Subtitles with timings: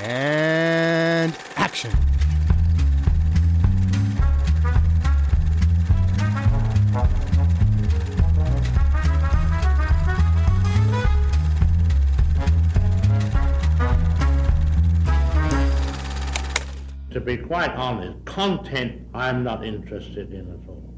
[0.00, 1.90] And action.
[17.10, 20.94] To be quite honest, content I'm not interested in at all.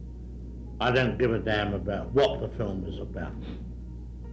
[0.78, 3.32] I don't give a damn about what the film is about.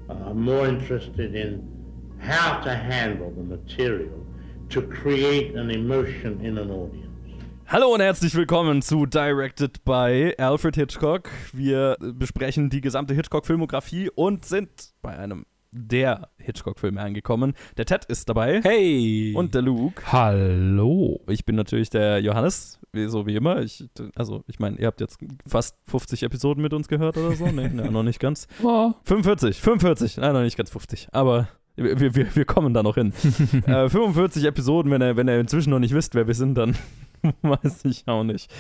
[0.10, 1.66] Uh, I'm more interested in
[2.20, 4.27] how to handle the material
[4.70, 7.08] to create an emotion in an audience.
[7.68, 11.30] Hallo und herzlich willkommen zu Directed by Alfred Hitchcock.
[11.54, 14.70] Wir besprechen die gesamte Hitchcock-Filmografie und sind
[15.02, 17.54] bei einem der Hitchcock-Filme angekommen.
[17.78, 18.62] Der Ted ist dabei.
[18.62, 19.34] Hey!
[19.36, 20.02] Und der Luke.
[20.12, 21.22] Hallo!
[21.28, 23.62] Ich bin natürlich der Johannes, wie, so wie immer.
[23.62, 27.48] Ich, also, ich meine, ihr habt jetzt fast 50 Episoden mit uns gehört oder so.
[27.48, 28.48] Nee, nee noch nicht ganz.
[28.64, 28.94] Oh.
[29.04, 30.18] 45, 45.
[30.18, 31.10] Nein, noch nicht ganz 50.
[31.12, 33.14] Aber wir, wir, wir kommen da noch hin.
[33.66, 36.76] äh, 45 Episoden, wenn ihr, wenn ihr inzwischen noch nicht wisst, wer wir sind, dann
[37.42, 38.52] weiß ich auch nicht.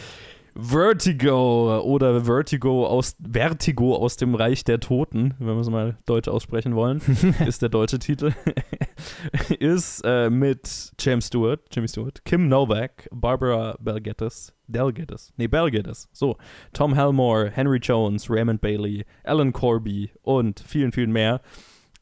[0.60, 6.28] Vertigo oder Vertigo aus Vertigo aus dem Reich der Toten, wenn wir es mal deutsch
[6.28, 7.00] aussprechen wollen,
[7.46, 8.34] ist der deutsche Titel.
[9.60, 16.38] ist äh, mit James Stewart, Jimmy Stewart, Kim Novak, Barbara Belgettis, Delgettis, nee, Belgettis, so,
[16.74, 21.42] Tom Helmore, Henry Jones, Raymond Bailey, Alan Corby und vielen, vielen mehr.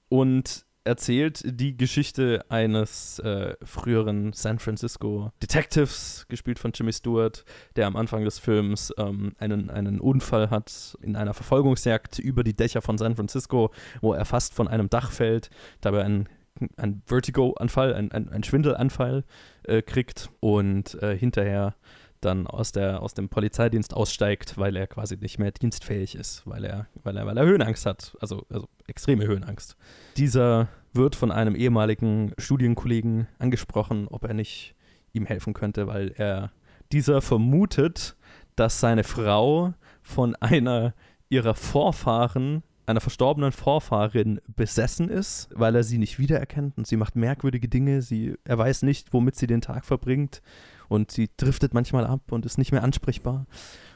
[0.07, 7.43] Und erzählt die Geschichte eines äh, früheren San Francisco Detectives, gespielt von Jimmy Stewart,
[7.75, 12.55] der am Anfang des Films ähm, einen, einen Unfall hat in einer Verfolgungsjagd über die
[12.55, 15.49] Dächer von San Francisco, wo er fast von einem Dach fällt,
[15.81, 16.29] dabei ein
[16.77, 19.25] ein Vertigo-Anfall, ein, ein, ein Schwindelanfall
[19.63, 21.75] äh, kriegt und äh, hinterher
[22.25, 26.65] dann aus, der, aus dem Polizeidienst aussteigt, weil er quasi nicht mehr dienstfähig ist, weil
[26.65, 29.77] er, weil er, weil er Höhenangst hat, also, also extreme Höhenangst.
[30.17, 34.75] Dieser wird von einem ehemaligen Studienkollegen angesprochen, ob er nicht
[35.13, 36.51] ihm helfen könnte, weil er
[36.91, 38.15] dieser vermutet,
[38.55, 40.93] dass seine Frau von einer
[41.29, 47.15] ihrer Vorfahren einer verstorbenen Vorfahrin besessen ist, weil er sie nicht wiedererkennt und sie macht
[47.15, 50.43] merkwürdige Dinge, sie, er weiß nicht, womit sie den Tag verbringt
[50.87, 53.45] und sie driftet manchmal ab und ist nicht mehr ansprechbar.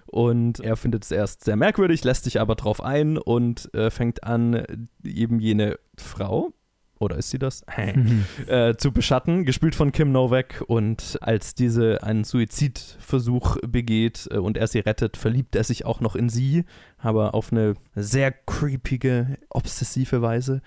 [0.06, 4.24] Und er findet es erst sehr merkwürdig, lässt sich aber drauf ein und äh, fängt
[4.24, 6.52] an, eben jene Frau,
[7.00, 7.64] oder ist sie das?
[8.48, 10.64] äh, zu beschatten, gespielt von Kim Novak.
[10.68, 16.02] Und als diese einen Suizidversuch begeht äh, und er sie rettet, verliebt er sich auch
[16.02, 16.66] noch in sie,
[16.98, 20.62] aber auf eine sehr creepige, obsessive Weise.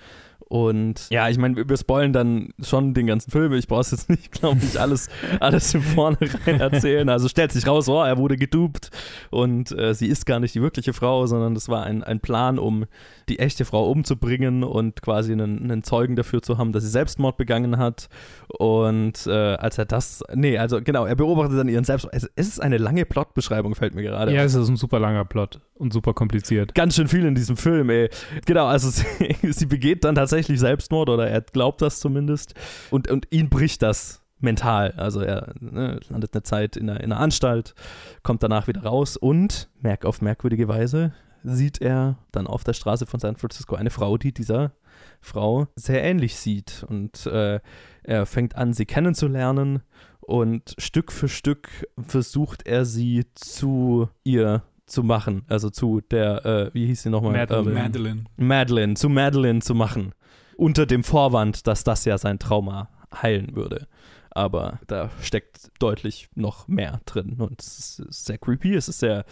[0.53, 3.55] Und ja, ich meine, wir spoilen dann schon den ganzen Film.
[3.55, 5.09] Ich brauche es jetzt nicht, glaube ich, alles,
[5.41, 7.09] alles im Vornherein erzählen.
[7.09, 8.91] Also stellt sich raus, oh, er wurde gedupt
[9.31, 12.59] und äh, sie ist gar nicht die wirkliche Frau, sondern das war ein, ein Plan,
[12.59, 12.85] um
[13.31, 17.39] die echte Frau umzubringen und quasi einen, einen Zeugen dafür zu haben, dass sie Selbstmord
[17.39, 18.11] begangen hat.
[18.49, 22.15] Und äh, als er das, nee, also genau, er beobachtet dann ihren Selbstmord.
[22.15, 24.35] Es, es ist eine lange Plotbeschreibung, fällt mir gerade.
[24.35, 26.75] Ja, es ist ein super langer Plot und super kompliziert.
[26.75, 28.11] Ganz schön viel in diesem Film, ey.
[28.45, 32.55] Genau, also sie, sie begeht dann tatsächlich Selbstmord oder er glaubt das zumindest
[32.91, 34.93] und, und ihn bricht das mental.
[34.97, 37.75] Also er ne, landet eine Zeit in einer, in einer Anstalt,
[38.23, 41.13] kommt danach wieder raus und, merk auf merkwürdige Weise,
[41.45, 44.73] sieht er dann auf der Straße von San Francisco eine Frau, die dieser
[45.21, 46.85] Frau sehr ähnlich sieht.
[46.89, 47.61] Und äh,
[48.03, 49.83] er fängt an, sie kennenzulernen
[50.21, 51.69] und Stück für Stück
[52.07, 57.33] versucht er sie zu ihr zu machen, also zu der, äh, wie hieß sie nochmal?
[57.33, 57.71] Madeline.
[57.71, 58.25] Ähm, Madeline.
[58.37, 60.13] Madeline, zu Madeline zu machen.
[60.63, 63.89] Unter dem Vorwand, dass das ja sein Trauma heilen würde.
[64.31, 67.35] Aber da steckt deutlich noch mehr drin.
[67.41, 69.25] Und es ist sehr creepy, es ist sehr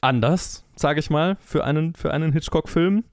[0.00, 3.04] anders, sage ich mal, für einen, für einen Hitchcock-Film.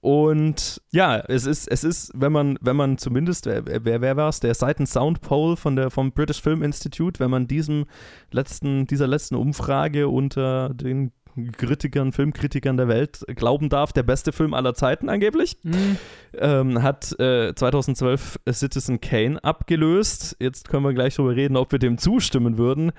[0.00, 4.28] Und ja, es ist, es ist, wenn man, wenn man zumindest, wer, wer, wer war
[4.28, 7.86] es, der Sight and Sound Poll von der, vom British Film Institute, wenn man diesem
[8.32, 11.12] letzten, dieser letzten Umfrage unter den
[11.52, 15.56] Kritikern, Filmkritikern der Welt glauben darf, der beste Film aller Zeiten angeblich.
[15.62, 15.96] Mhm.
[16.34, 20.36] Ähm, hat äh, 2012 Citizen Kane abgelöst.
[20.40, 22.92] Jetzt können wir gleich darüber reden, ob wir dem zustimmen würden.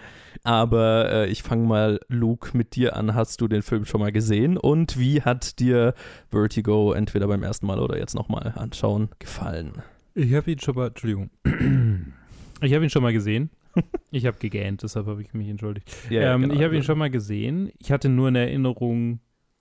[0.43, 3.13] Aber äh, ich fange mal, Luke, mit dir an.
[3.15, 4.57] Hast du den Film schon mal gesehen?
[4.57, 5.93] Und wie hat dir
[6.29, 9.73] Vertigo entweder beim ersten Mal oder jetzt nochmal anschauen gefallen?
[10.15, 11.29] Ich habe ihn schon mal, Entschuldigung.
[12.61, 13.49] Ich habe ihn schon mal gesehen.
[14.11, 15.95] Ich habe gegähnt, deshalb habe ich mich entschuldigt.
[16.09, 16.53] Ja, ähm, genau.
[16.55, 17.71] Ich habe ihn schon mal gesehen.
[17.77, 19.19] Ich hatte nur in Erinnerung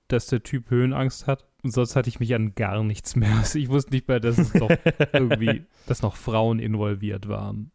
[0.08, 1.44] dass der Typ Höhenangst hat.
[1.62, 3.34] Und sonst hatte ich mich an gar nichts mehr.
[3.34, 4.70] Also ich wusste nicht mehr, dass es noch
[5.12, 7.72] irgendwie, dass noch Frauen involviert waren.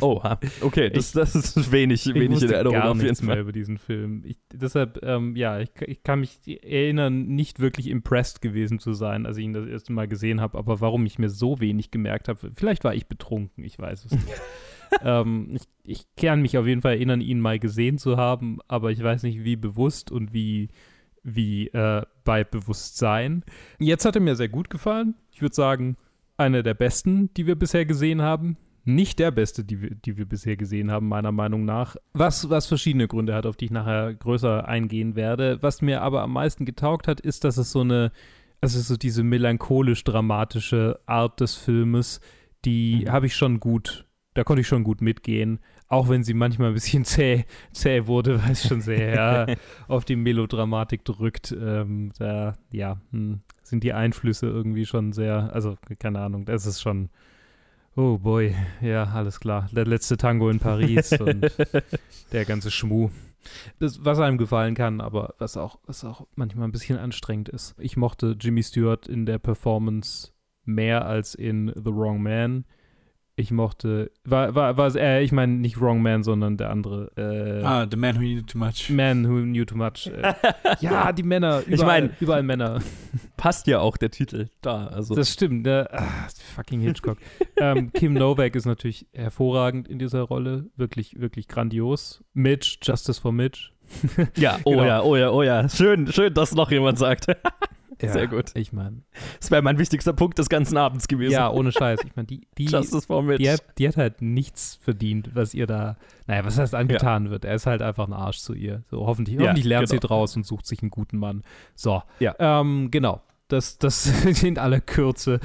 [0.00, 0.20] Oh,
[0.62, 3.78] okay, das, Ich- das ist wenig, Ich wenig in Erinnerung gar nichts mehr über diesen
[3.78, 4.24] Film.
[4.24, 9.24] Ich, deshalb, ähm, ja, ich, ich kann mich erinnern, nicht wirklich impressed gewesen zu sein,
[9.26, 10.58] als ich ihn das erste Mal gesehen habe.
[10.58, 14.12] Aber warum ich mir so wenig gemerkt habe, vielleicht war ich betrunken, ich weiß es
[14.12, 14.26] nicht.
[15.02, 18.90] Ähm, ich, ich kann mich auf jeden Fall erinnern, ihn mal gesehen zu haben, aber
[18.90, 20.68] ich weiß nicht, wie bewusst und wie,
[21.22, 23.44] wie äh, bei Bewusstsein.
[23.78, 25.14] Jetzt hat er mir sehr gut gefallen.
[25.30, 25.96] Ich würde sagen,
[26.36, 28.56] einer der besten, die wir bisher gesehen haben.
[28.84, 31.94] Nicht der beste, die wir, die wir bisher gesehen haben, meiner Meinung nach.
[32.14, 35.58] Was, was verschiedene Gründe hat, auf die ich nachher größer eingehen werde.
[35.60, 38.10] Was mir aber am meisten getaugt hat, ist, dass es so eine,
[38.60, 42.20] also so diese melancholisch-dramatische Art des Filmes,
[42.64, 43.12] die Mhm.
[43.12, 45.60] habe ich schon gut, da konnte ich schon gut mitgehen.
[45.88, 49.46] Auch wenn sie manchmal ein bisschen zäh, zäh wurde, weil es schon sehr ja,
[49.88, 51.52] auf die Melodramatik drückt.
[51.52, 56.80] Ähm, da, ja, hm, sind die Einflüsse irgendwie schon sehr, also keine Ahnung, das ist
[56.80, 57.10] schon,
[57.96, 59.68] oh boy, ja, alles klar.
[59.72, 61.50] Der letzte Tango in Paris und
[62.32, 63.10] der ganze Schmuh.
[63.80, 67.74] Das, was einem gefallen kann, aber was auch, was auch manchmal ein bisschen anstrengend ist.
[67.78, 70.32] Ich mochte Jimmy Stewart in der Performance
[70.64, 72.64] mehr als in The Wrong Man.
[73.42, 77.10] Ich mochte, war, war, war äh, ich meine nicht Wrong Man, sondern der andere.
[77.16, 78.88] Äh, Ah, The Man Who Knew Too Much.
[78.88, 80.06] Man Who Knew Too Much.
[80.06, 80.32] Äh,
[80.80, 81.62] ja, die Männer.
[81.66, 82.80] Überall, Ich mein- überall Männer.
[83.36, 84.86] Passt ja auch der Titel da.
[84.86, 85.16] Also.
[85.16, 85.64] Das stimmt.
[85.64, 85.88] Ne?
[85.90, 87.18] Ah, fucking Hitchcock.
[87.56, 90.66] ähm, Kim Novak ist natürlich hervorragend in dieser Rolle.
[90.76, 92.22] Wirklich, wirklich grandios.
[92.34, 93.72] Mitch, Justice for Mitch.
[94.36, 94.84] ja, oh Genau.
[94.84, 95.68] ja, oh ja, oh ja.
[95.68, 97.26] Schön, schön, dass noch jemand sagt.
[98.02, 98.50] Ja, Sehr gut.
[98.54, 99.02] Ich meine,
[99.40, 101.32] Das wäre mein wichtigster Punkt des ganzen Abends gewesen.
[101.32, 102.00] ja, ohne Scheiß.
[102.04, 103.38] Ich meine, die, die, Justice for Mitch.
[103.42, 105.96] die, hat, die hat halt nichts verdient, was ihr da,
[106.26, 107.44] naja, was heißt angetan wird.
[107.44, 108.82] Er ist halt einfach ein Arsch zu ihr.
[108.90, 110.08] So, hoffentlich, Ja, hoffentlich lernt sie genau.
[110.08, 111.42] draus und sucht sich einen guten Mann.
[111.74, 112.34] So, Ja.
[112.38, 113.22] ähm, genau.
[113.48, 114.04] Das, das
[114.40, 115.38] sind alle Kürze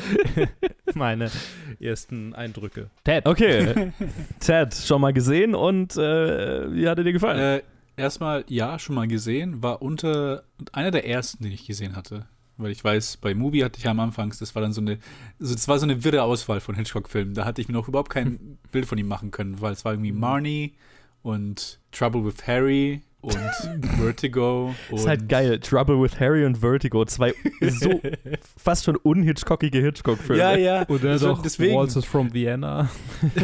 [0.96, 1.30] meine
[1.80, 2.90] ersten Eindrücke.
[3.04, 3.26] Ted.
[3.26, 3.92] Okay.
[4.40, 7.40] Ted, schon mal gesehen und äh, wie hat er dir gefallen?
[7.60, 7.64] Äh,
[8.02, 9.62] erstmal, ja, schon mal gesehen.
[9.62, 12.28] War unter einer der ersten, den ich gesehen hatte.
[12.58, 14.98] Weil ich weiß, bei Movie hatte ich ja am Anfang, das war dann so eine,
[15.40, 17.34] also das war so eine wirre Auswahl von Hitchcock-Filmen.
[17.34, 19.94] Da hatte ich mir noch überhaupt kein Bild von ihm machen können, weil es war
[19.94, 20.74] irgendwie Marnie
[21.22, 23.36] und Trouble with Harry und
[23.98, 24.76] Vertigo.
[24.90, 25.60] Und ist halt geil.
[25.60, 27.04] Trouble with Harry und Vertigo.
[27.06, 28.02] Zwei so
[28.58, 30.42] fast schon unhitchcockige Hitchcock-Filme.
[30.42, 30.88] Ja, ja.
[30.88, 31.76] Oder Also doch deswegen.
[31.76, 32.90] Waltzes from Vienna.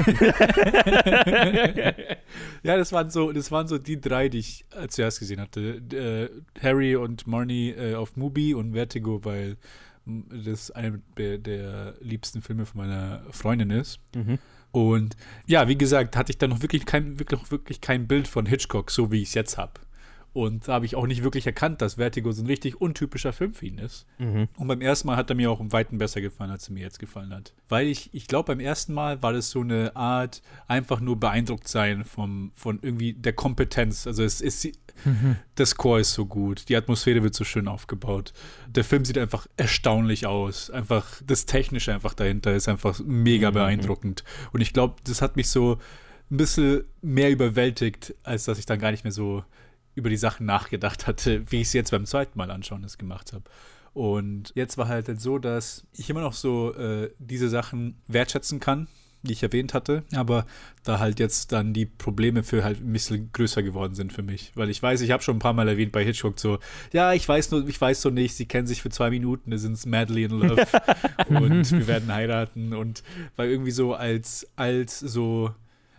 [2.63, 5.81] ja, das waren so, das waren so die drei, die ich zuerst gesehen hatte.
[5.91, 6.29] Äh,
[6.61, 9.57] Harry und Marnie äh, auf Mubi und Vertigo, weil
[10.05, 13.99] das eine der, der liebsten Filme von meiner Freundin ist.
[14.15, 14.37] Mhm.
[14.73, 15.15] Und
[15.45, 18.89] ja, wie gesagt, hatte ich dann noch wirklich kein, wirklich, wirklich kein Bild von Hitchcock,
[18.89, 19.73] so wie ich es jetzt habe.
[20.33, 23.53] Und da habe ich auch nicht wirklich erkannt, dass Vertigo so ein richtig untypischer Film
[23.53, 24.07] für ihn ist.
[24.17, 24.47] Mhm.
[24.57, 26.81] Und beim ersten Mal hat er mir auch im Weiten besser gefallen, als er mir
[26.81, 27.53] jetzt gefallen hat.
[27.69, 31.67] Weil ich, ich glaube, beim ersten Mal war das so eine Art, einfach nur beeindruckt
[31.67, 34.07] sein vom, von irgendwie der Kompetenz.
[34.07, 34.67] Also es ist,
[35.55, 38.33] das Score ist so gut, die Atmosphäre wird so schön aufgebaut.
[38.67, 40.69] Der Film sieht einfach erstaunlich aus.
[40.71, 43.53] Einfach das Technische einfach dahinter ist einfach mega Mhm.
[43.55, 44.23] beeindruckend.
[44.51, 45.77] Und ich glaube, das hat mich so
[46.31, 49.43] ein bisschen mehr überwältigt, als dass ich dann gar nicht mehr so
[49.95, 53.33] über die Sachen nachgedacht hatte, wie ich es jetzt beim zweiten Mal anschauen das gemacht
[53.33, 53.43] habe.
[53.93, 58.87] Und jetzt war halt so, dass ich immer noch so äh, diese Sachen wertschätzen kann,
[59.21, 60.45] die ich erwähnt hatte, aber
[60.83, 64.51] da halt jetzt dann die Probleme für halt ein bisschen größer geworden sind für mich.
[64.55, 66.59] Weil ich weiß, ich habe schon ein paar Mal erwähnt bei Hitchcock so,
[66.91, 69.57] ja, ich weiß nur, ich weiß so nicht, sie kennen sich für zwei Minuten, da
[69.57, 70.65] sind madly in love
[71.29, 73.03] und wir werden heiraten und
[73.35, 75.53] weil irgendwie so als, als so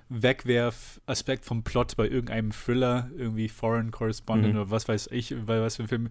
[0.08, 4.60] Wegwerf-Aspekt vom Plot bei irgendeinem Thriller, irgendwie Foreign Correspondent Mhm.
[4.60, 6.08] oder was weiß ich, bei was für ein Film,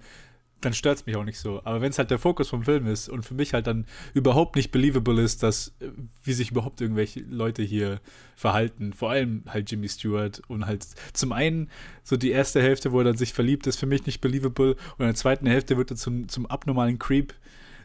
[0.61, 1.61] dann stört es mich auch nicht so.
[1.65, 4.55] Aber wenn es halt der Fokus vom Film ist und für mich halt dann überhaupt
[4.55, 5.89] nicht believable ist, dass, äh,
[6.23, 7.99] wie sich überhaupt irgendwelche Leute hier
[8.37, 11.69] verhalten, vor allem halt Jimmy Stewart und halt zum einen
[12.03, 14.99] so die erste Hälfte, wo er dann sich verliebt, ist für mich nicht believable und
[14.99, 17.33] in der zweiten Hälfte wird er zum, zum abnormalen Creep.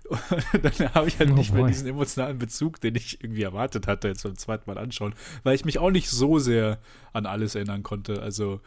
[0.08, 1.70] Und dann habe ich halt Oh nicht mehr boy.
[1.70, 5.64] diesen emotionalen Bezug, den ich irgendwie erwartet hatte, jetzt beim zweiten Mal anschauen, weil ich
[5.64, 6.78] mich auch nicht so sehr
[7.12, 8.22] an alles erinnern konnte.
[8.22, 8.60] Also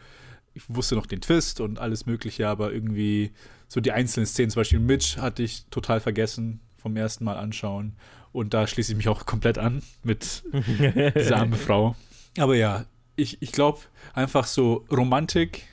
[0.54, 3.32] ich wusste noch den Twist und alles Mögliche, aber irgendwie
[3.68, 7.96] so die einzelnen Szenen, zum Beispiel Mitch hatte ich total vergessen vom ersten Mal anschauen.
[8.32, 10.42] Und da schließe ich mich auch komplett an mit
[11.16, 11.96] dieser armen Frau.
[12.38, 12.84] Aber ja,
[13.16, 13.80] ich, ich glaube
[14.14, 15.64] einfach so Romantik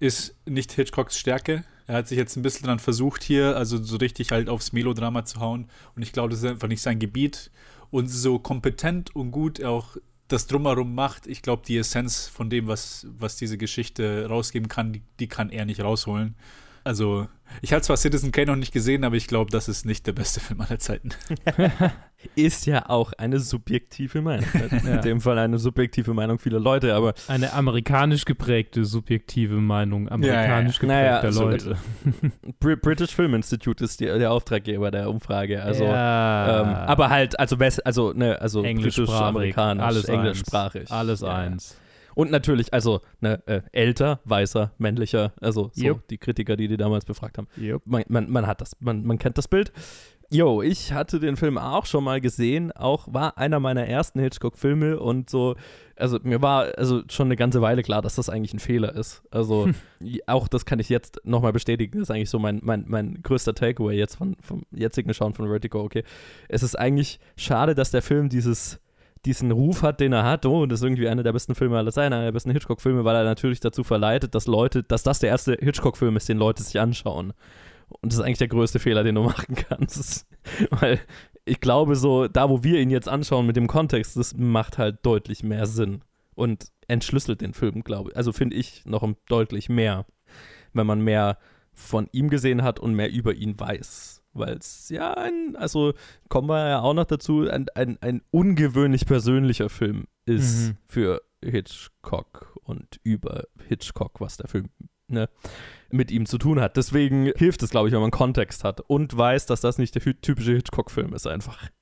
[0.00, 1.64] ist nicht Hitchcocks Stärke.
[1.88, 5.24] Er hat sich jetzt ein bisschen dann versucht hier, also so richtig halt aufs Melodrama
[5.24, 5.68] zu hauen.
[5.96, 7.50] Und ich glaube, das ist einfach nicht sein Gebiet.
[7.90, 9.96] Und so kompetent und gut er auch
[10.28, 14.92] das drumherum macht, ich glaube, die Essenz von dem, was, was diese Geschichte rausgeben kann,
[14.92, 16.34] die, die kann er nicht rausholen.
[16.84, 17.26] Also,
[17.62, 20.12] ich habe zwar Citizen Kane noch nicht gesehen, aber ich glaube, das ist nicht der
[20.12, 21.10] beste Film aller Zeiten.
[22.34, 24.46] Ist ja auch eine subjektive Meinung.
[24.84, 24.96] Ja.
[24.96, 30.82] In dem Fall eine subjektive Meinung vieler Leute, aber Eine amerikanisch geprägte subjektive Meinung amerikanisch
[30.82, 31.76] Naja, geprägter so- Leute.
[32.58, 35.62] Br British Film Institute ist die, der Auftraggeber der Umfrage.
[35.62, 40.80] Also, ja, ähm, aber halt, also, also, ne, also britisch, englischsprachig, amerikanisch, alles englischsprachig.
[40.82, 40.90] Eins.
[40.90, 41.34] Alles Ja, ja.
[41.34, 41.76] eins.
[42.18, 46.08] Und natürlich, also, ne, äh, älter, weißer, männlicher, also so Jupp.
[46.08, 47.46] die Kritiker, die die damals befragt haben.
[47.56, 47.82] Yep.
[47.84, 49.72] Man, man, man hat das, man, man kennt das Bild.
[50.28, 54.98] Jo, ich hatte den Film auch schon mal gesehen, auch war einer meiner ersten Hitchcock-Filme
[54.98, 55.54] und so,
[55.94, 59.22] also mir war also schon eine ganze Weile klar, dass das eigentlich ein Fehler ist.
[59.30, 59.68] Also
[60.26, 63.54] auch das kann ich jetzt nochmal bestätigen, das ist eigentlich so mein, mein, mein größter
[63.54, 66.02] Takeaway jetzt von, vom jetzigen Schauen von Vertigo, okay.
[66.48, 68.80] Es ist eigentlich schade, dass der Film dieses
[69.28, 71.92] diesen Ruf hat, den er hat, oh, das ist irgendwie einer der besten Filme aller
[71.92, 75.28] Zeiten, einer der besten Hitchcock-Filme, weil er natürlich dazu verleitet, dass Leute, dass das der
[75.28, 77.34] erste Hitchcock-Film ist, den Leute sich anschauen.
[77.88, 80.26] Und das ist eigentlich der größte Fehler, den du machen kannst.
[80.70, 80.98] Weil
[81.44, 85.04] ich glaube, so, da wo wir ihn jetzt anschauen mit dem Kontext, das macht halt
[85.04, 86.02] deutlich mehr Sinn.
[86.34, 88.16] Und entschlüsselt den Film, glaube ich.
[88.16, 90.06] Also finde ich noch deutlich mehr,
[90.72, 91.36] wenn man mehr
[91.74, 94.17] von ihm gesehen hat und mehr über ihn weiß.
[94.32, 95.94] Weil es ja ein, also
[96.28, 100.76] kommen wir ja auch noch dazu, ein, ein, ein ungewöhnlich persönlicher Film ist Mhm.
[100.86, 104.68] für Hitchcock und über Hitchcock, was der Film
[105.08, 105.28] ne,
[105.90, 106.76] mit ihm zu tun hat.
[106.76, 110.02] Deswegen hilft es, glaube ich, wenn man Kontext hat und weiß, dass das nicht der
[110.20, 111.62] typische Hitchcock-Film ist einfach.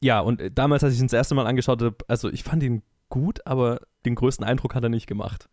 [0.00, 2.62] Ja, und äh, damals, als ich ihn das erste Mal angeschaut habe, also ich fand
[2.62, 5.48] ihn gut, aber den größten Eindruck hat er nicht gemacht.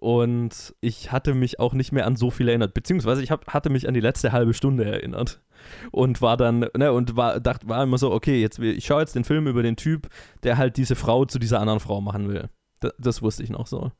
[0.00, 3.68] Und ich hatte mich auch nicht mehr an so viel erinnert, beziehungsweise ich hab, hatte
[3.68, 5.42] mich an die letzte halbe Stunde erinnert
[5.90, 9.14] und war dann, ne, und war, dachte, war immer so, okay, jetzt, ich schaue jetzt
[9.14, 10.08] den Film über den Typ,
[10.42, 12.48] der halt diese Frau zu dieser anderen Frau machen will.
[12.80, 13.92] Das, das wusste ich noch so.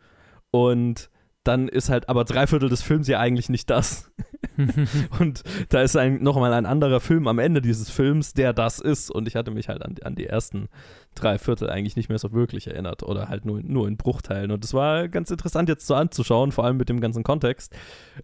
[0.50, 1.10] Und
[1.44, 4.10] dann ist halt aber drei Viertel des Films ja eigentlich nicht das.
[5.18, 9.10] und da ist ein, nochmal ein anderer Film am Ende dieses Films, der das ist.
[9.10, 10.68] Und ich hatte mich halt an, an die ersten
[11.14, 14.50] drei Viertel eigentlich nicht mehr so wirklich erinnert oder halt nur, nur in Bruchteilen.
[14.50, 17.74] Und das war ganz interessant jetzt so anzuschauen, vor allem mit dem ganzen Kontext.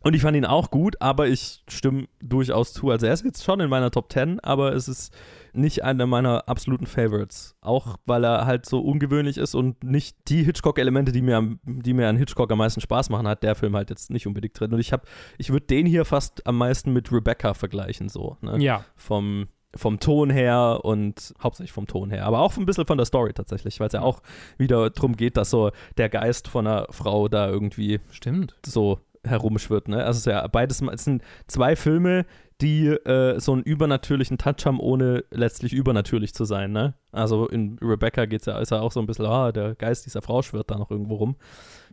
[0.00, 2.90] Und ich fand ihn auch gut, aber ich stimme durchaus zu.
[2.90, 5.12] Also er ist jetzt schon in meiner Top 10, aber es ist
[5.52, 7.56] nicht einer meiner absoluten Favorites.
[7.60, 11.92] Auch weil er halt so ungewöhnlich ist und nicht die Hitchcock-Elemente, die mir, am- die
[11.94, 14.72] mir an Hitchcock am meisten Spaß machen, hat der Film halt jetzt nicht unbedingt drin.
[14.72, 15.04] Und ich habe,
[15.38, 18.36] ich würde den hier fast am meisten mit Rebecca vergleichen, so.
[18.42, 18.58] Ne?
[18.62, 18.84] ja.
[18.94, 23.06] Vom, vom Ton her und hauptsächlich vom Ton her, aber auch ein bisschen von der
[23.06, 24.20] Story tatsächlich, weil es ja auch
[24.58, 28.56] wieder darum geht, dass so der Geist von einer Frau da irgendwie Stimmt.
[28.64, 29.88] so herumschwirrt.
[29.88, 29.98] Ne?
[29.98, 32.24] Also es ist ja beides, es sind zwei Filme,
[32.60, 36.72] die äh, so einen übernatürlichen Touch haben, ohne letztlich übernatürlich zu sein.
[36.72, 36.94] Ne?
[37.12, 40.22] Also in Rebecca geht's ja, ist ja auch so ein bisschen, ah, der Geist dieser
[40.22, 41.36] Frau schwirrt da noch irgendwo rum.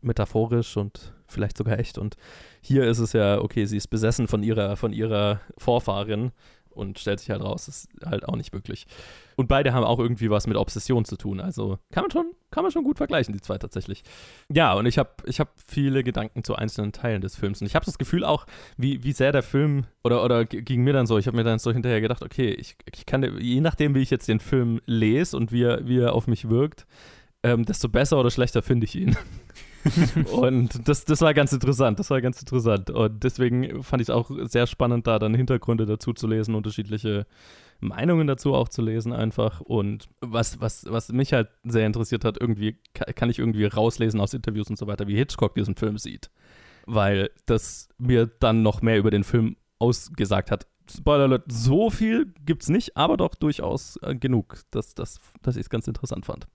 [0.02, 1.98] Metaphorisch und vielleicht sogar echt.
[1.98, 2.16] Und
[2.62, 6.32] hier ist es ja, okay, sie ist besessen von ihrer, von ihrer Vorfahrin
[6.76, 8.86] und stellt sich halt raus, ist halt auch nicht wirklich.
[9.36, 11.40] Und beide haben auch irgendwie was mit Obsession zu tun.
[11.40, 14.04] Also kann man schon, kann man schon gut vergleichen, die zwei tatsächlich.
[14.50, 17.62] Ja, und ich habe ich hab viele Gedanken zu einzelnen Teilen des Films.
[17.62, 18.46] Und ich habe das Gefühl auch,
[18.78, 21.60] wie, wie sehr der Film, oder, oder ging mir dann so, ich habe mir dann
[21.60, 25.36] so hinterher gedacht, okay, ich, ich kann, je nachdem, wie ich jetzt den Film lese
[25.36, 26.86] und wie er, wie er auf mich wirkt,
[27.44, 29.18] ähm, desto besser oder schlechter finde ich ihn.
[30.32, 32.90] Und das, das war ganz interessant, das war ganz interessant.
[32.90, 37.26] Und deswegen fand ich es auch sehr spannend, da dann Hintergründe dazu zu lesen, unterschiedliche
[37.80, 39.62] Meinungen dazu auch zu lesen einfach.
[39.62, 44.22] Und was, was, was mich halt sehr interessiert hat, irgendwie ka- kann ich irgendwie rauslesen
[44.22, 46.30] aus Interviews und so weiter, wie Hitchcock diesen Film sieht.
[46.86, 50.68] Weil das mir dann noch mehr über den Film ausgesagt hat.
[50.90, 55.62] Spoiler Alert, so viel gibt's nicht, aber doch durchaus äh, genug, dass, dass, dass ich
[55.62, 56.46] es ganz interessant fand.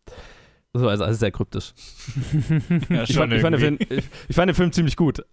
[0.75, 1.73] War also, also sehr kryptisch.
[2.91, 5.25] Ja, Ich fand, ich, fand den Film, ich, ich fand den Film ziemlich gut.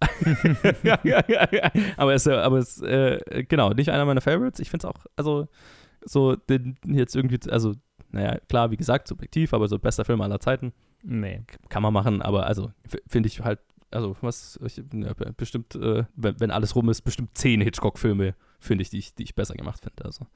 [1.96, 4.60] aber es, ist ja- aber es äh, genau, nicht einer meiner Favorites.
[4.60, 5.48] Ich finde es auch, also
[6.04, 7.74] so den jetzt irgendwie, also
[8.10, 11.42] naja, klar, wie gesagt, subjektiv, aber so bester Film aller Zeiten Nee.
[11.68, 12.72] kann man machen, aber also
[13.06, 13.58] finde ich halt,
[13.90, 18.82] also was, ich, ja, bestimmt, äh, wenn, wenn alles rum ist, bestimmt zehn Hitchcock-Filme, finde
[18.82, 20.04] ich die, ich, die ich besser gemacht finde.
[20.04, 20.26] Also.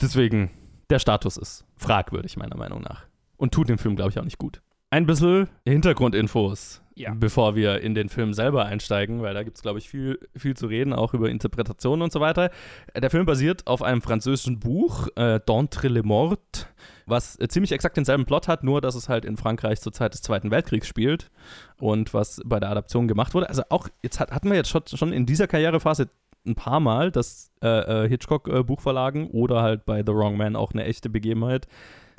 [0.00, 0.50] Deswegen,
[0.90, 3.04] der Status ist fragwürdig, meiner Meinung nach.
[3.44, 4.62] Und tut dem Film, glaube ich, auch nicht gut.
[4.88, 7.12] Ein bisschen Hintergrundinfos, Ja.
[7.14, 10.56] bevor wir in den Film selber einsteigen, weil da gibt es, glaube ich, viel, viel
[10.56, 12.50] zu reden, auch über Interpretationen und so weiter.
[12.96, 16.66] Der Film basiert auf einem französischen Buch, äh, D'entre les Morts,
[17.04, 20.14] was äh, ziemlich exakt denselben Plot hat, nur dass es halt in Frankreich zur Zeit
[20.14, 21.30] des Zweiten Weltkriegs spielt
[21.76, 23.50] und was bei der Adaption gemacht wurde.
[23.50, 26.08] Also auch, jetzt hat, hatten wir jetzt schon, schon in dieser Karrierephase
[26.46, 30.84] ein paar Mal, dass äh, äh, Hitchcock-Buchverlagen oder halt bei The Wrong Man auch eine
[30.84, 31.66] echte Begebenheit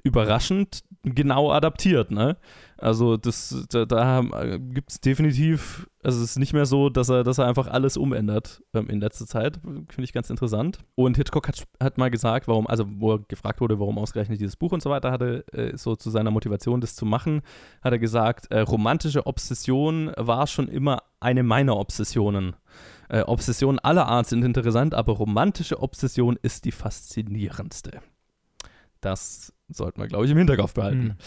[0.06, 2.38] überraschend genau adaptiert, ne?
[2.78, 4.22] Also das, da, da
[4.58, 7.98] gibt es definitiv, also es ist nicht mehr so, dass er, dass er einfach alles
[7.98, 9.60] umändert ähm, in letzter Zeit.
[9.64, 10.80] Finde ich ganz interessant.
[10.94, 14.58] Und Hitchcock hat, hat mal gesagt, warum, also wo er gefragt wurde, warum ausgerechnet dieses
[14.58, 17.42] Buch und so weiter hatte, äh, so zu seiner Motivation, das zu machen,
[17.82, 22.56] hat er gesagt, äh, romantische Obsession war schon immer eine meiner Obsessionen.
[23.10, 28.02] Äh, Obsessionen aller Art sind interessant, aber romantische Obsession ist die faszinierendste.
[29.02, 31.18] Das sollten wir, glaube ich, im Hinterkopf behalten.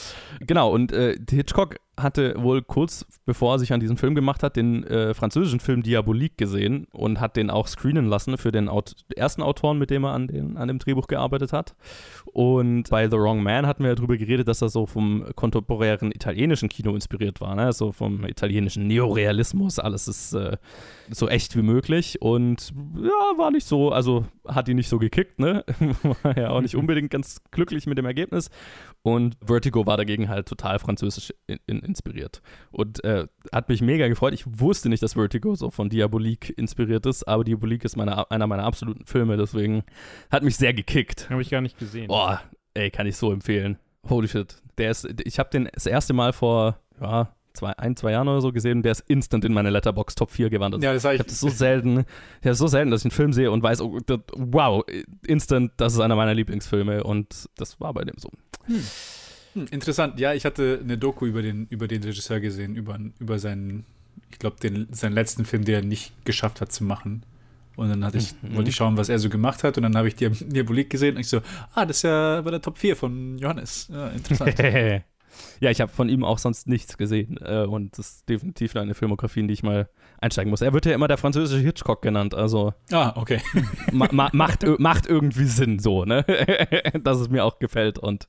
[0.40, 0.46] Mhm.
[0.46, 4.56] Genau, und äh, Hitchcock hatte wohl kurz bevor er sich an diesen Film gemacht hat,
[4.56, 8.94] den äh, französischen Film Diabolique gesehen und hat den auch screenen lassen für den Aut
[9.14, 11.76] ersten Autoren, mit dem er an, den, an dem Drehbuch gearbeitet hat.
[12.32, 16.10] Und bei The Wrong Man hatten wir ja darüber geredet, dass er so vom kontemporären
[16.10, 17.70] italienischen Kino inspiriert war, ne?
[17.74, 20.56] so vom italienischen Neorealismus, alles ist äh,
[21.10, 25.38] so echt wie möglich und ja, war nicht so, also hat ihn nicht so gekickt,
[25.38, 25.66] ne?
[26.22, 28.27] war ja auch nicht unbedingt ganz glücklich mit dem Ergebnis
[29.02, 32.42] und Vertigo war dagegen halt total französisch in, in, inspiriert.
[32.70, 34.34] Und äh, hat mich mega gefreut.
[34.34, 38.46] Ich wusste nicht, dass Vertigo so von Diabolique inspiriert ist, aber Diabolique ist meine, einer
[38.46, 39.84] meiner absoluten Filme, deswegen
[40.30, 41.30] hat mich sehr gekickt.
[41.30, 42.08] Habe ich gar nicht gesehen.
[42.08, 42.42] Boah,
[42.74, 43.78] ey, kann ich so empfehlen.
[44.08, 44.62] Holy shit.
[44.78, 48.40] Der ist, ich habe den das erste Mal vor, ja, zwei, ein, zwei Jahren oder
[48.40, 50.82] so gesehen und der ist instant in meine Letterbox Top 4 gewandert.
[50.82, 51.12] Ja, das ich.
[51.12, 52.04] Ich habe das so selten,
[52.42, 54.84] ja, so selten, dass ich einen Film sehe und weiß, oh, das, wow,
[55.26, 58.30] instant, das ist einer meiner Lieblingsfilme und das war bei dem so.
[58.66, 58.82] Hm.
[59.54, 60.20] Hm, interessant.
[60.20, 63.84] Ja, ich hatte eine Doku über den, über den Regisseur gesehen, über, über seinen,
[64.30, 64.56] ich glaube,
[64.90, 67.22] seinen letzten Film, den er nicht geschafft hat zu machen.
[67.76, 68.56] Und dann hatte ich, mhm.
[68.56, 69.76] wollte ich schauen, was er so gemacht hat.
[69.76, 71.40] Und dann habe ich Diabolik gesehen und ich so,
[71.74, 73.88] ah, das ist ja bei der Top 4 von Johannes.
[73.92, 74.58] Ja, interessant.
[75.60, 77.38] Ja, ich habe von ihm auch sonst nichts gesehen.
[77.38, 79.88] Äh, und das ist definitiv eine Filmografie, in die ich mal
[80.20, 80.60] einsteigen muss.
[80.60, 82.34] Er wird ja immer der französische Hitchcock genannt.
[82.34, 82.74] Also.
[82.92, 83.40] Ah, okay.
[83.92, 86.24] ma ma macht, macht irgendwie Sinn so, ne?
[87.02, 88.26] dass es mir auch gefällt und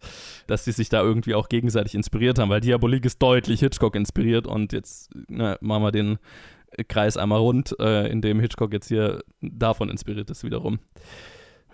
[0.47, 4.47] dass sie sich da irgendwie auch gegenseitig inspiriert haben, weil Diabolik ist deutlich Hitchcock inspiriert
[4.47, 6.19] und jetzt ne, machen wir den
[6.87, 10.79] Kreis einmal rund, äh, in dem Hitchcock jetzt hier davon inspiriert ist wiederum.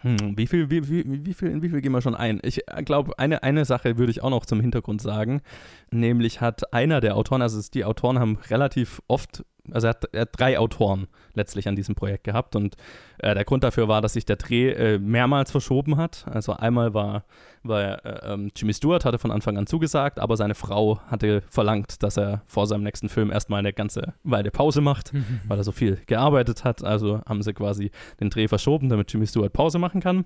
[0.05, 2.39] Hm, wie viel, wie, wie, wie, viel, wie viel gehen wir schon ein?
[2.43, 5.41] Ich glaube, eine, eine Sache würde ich auch noch zum Hintergrund sagen.
[5.89, 10.21] Nämlich hat einer der Autoren, also die Autoren haben relativ oft also er hat, er
[10.21, 12.75] hat, drei Autoren letztlich an diesem Projekt gehabt und
[13.19, 16.25] äh, der Grund dafür war, dass sich der Dreh äh, mehrmals verschoben hat.
[16.31, 17.23] Also einmal war,
[17.63, 22.03] war äh, ähm, Jimmy Stewart hatte von Anfang an zugesagt, aber seine Frau hatte verlangt,
[22.03, 25.11] dass er vor seinem nächsten Film erstmal eine ganze Weile Pause macht,
[25.47, 26.83] weil er so viel gearbeitet hat.
[26.83, 30.25] Also haben sie quasi den Dreh verschoben, damit Jimmy Stewart Pause machen kann.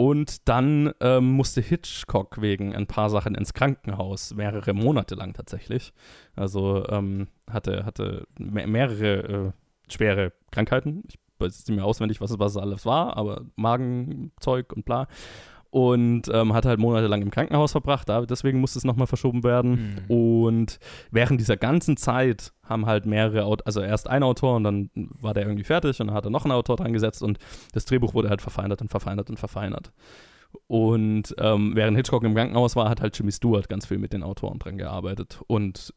[0.00, 5.92] Und dann ähm, musste Hitchcock wegen ein paar Sachen ins Krankenhaus, mehrere Monate lang tatsächlich.
[6.36, 11.02] Also ähm, hatte, hatte mehrere äh, schwere Krankheiten.
[11.08, 15.08] Ich weiß nicht mehr auswendig, was, was es alles war, aber Magenzeug und bla
[15.70, 18.08] und ähm, hat halt monatelang im Krankenhaus verbracht.
[18.30, 20.04] Deswegen musste es nochmal verschoben werden.
[20.08, 20.14] Mhm.
[20.14, 20.78] Und
[21.10, 25.34] während dieser ganzen Zeit haben halt mehrere, Aut also erst ein Autor und dann war
[25.34, 27.38] der irgendwie fertig und dann hat er noch einen Autor dran gesetzt und
[27.72, 29.92] das Drehbuch wurde halt verfeinert und verfeinert und verfeinert.
[30.66, 34.22] Und ähm, während Hitchcock im Krankenhaus war, hat halt Jimmy Stewart ganz viel mit den
[34.22, 35.94] Autoren dran gearbeitet und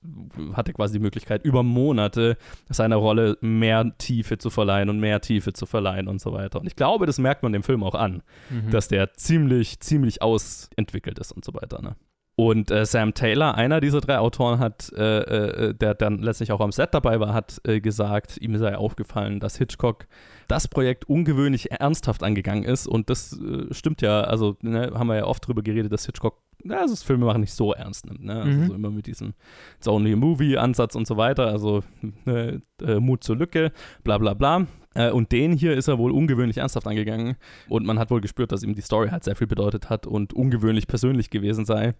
[0.53, 2.37] hatte quasi die Möglichkeit, über Monate
[2.69, 6.59] seiner Rolle mehr Tiefe zu verleihen und mehr Tiefe zu verleihen und so weiter.
[6.59, 8.71] Und ich glaube, das merkt man dem Film auch an, mhm.
[8.71, 11.81] dass der ziemlich, ziemlich ausentwickelt ist und so weiter.
[11.81, 11.95] Ne?
[12.41, 16.59] Und äh, Sam Taylor, einer dieser drei Autoren, hat, äh, äh, der dann letztlich auch
[16.59, 20.07] am Set dabei war, hat äh, gesagt, ihm sei aufgefallen, dass Hitchcock
[20.47, 22.87] das Projekt ungewöhnlich ernsthaft angegangen ist.
[22.87, 26.39] Und das äh, stimmt ja, also ne, haben wir ja oft drüber geredet, dass Hitchcock
[26.63, 28.23] na, also das Filmemachen nicht so ernst nimmt.
[28.23, 28.41] Ne?
[28.41, 28.67] Also mhm.
[28.67, 29.33] so immer mit diesem
[29.77, 31.47] It's only a movie-Ansatz und so weiter.
[31.47, 31.83] Also
[32.25, 33.71] ne, äh, Mut zur Lücke,
[34.03, 34.67] bla bla bla.
[34.93, 37.35] Äh, und den hier ist er wohl ungewöhnlich ernsthaft angegangen.
[37.69, 40.33] Und man hat wohl gespürt, dass ihm die Story halt sehr viel bedeutet hat und
[40.33, 41.93] ungewöhnlich persönlich gewesen sei.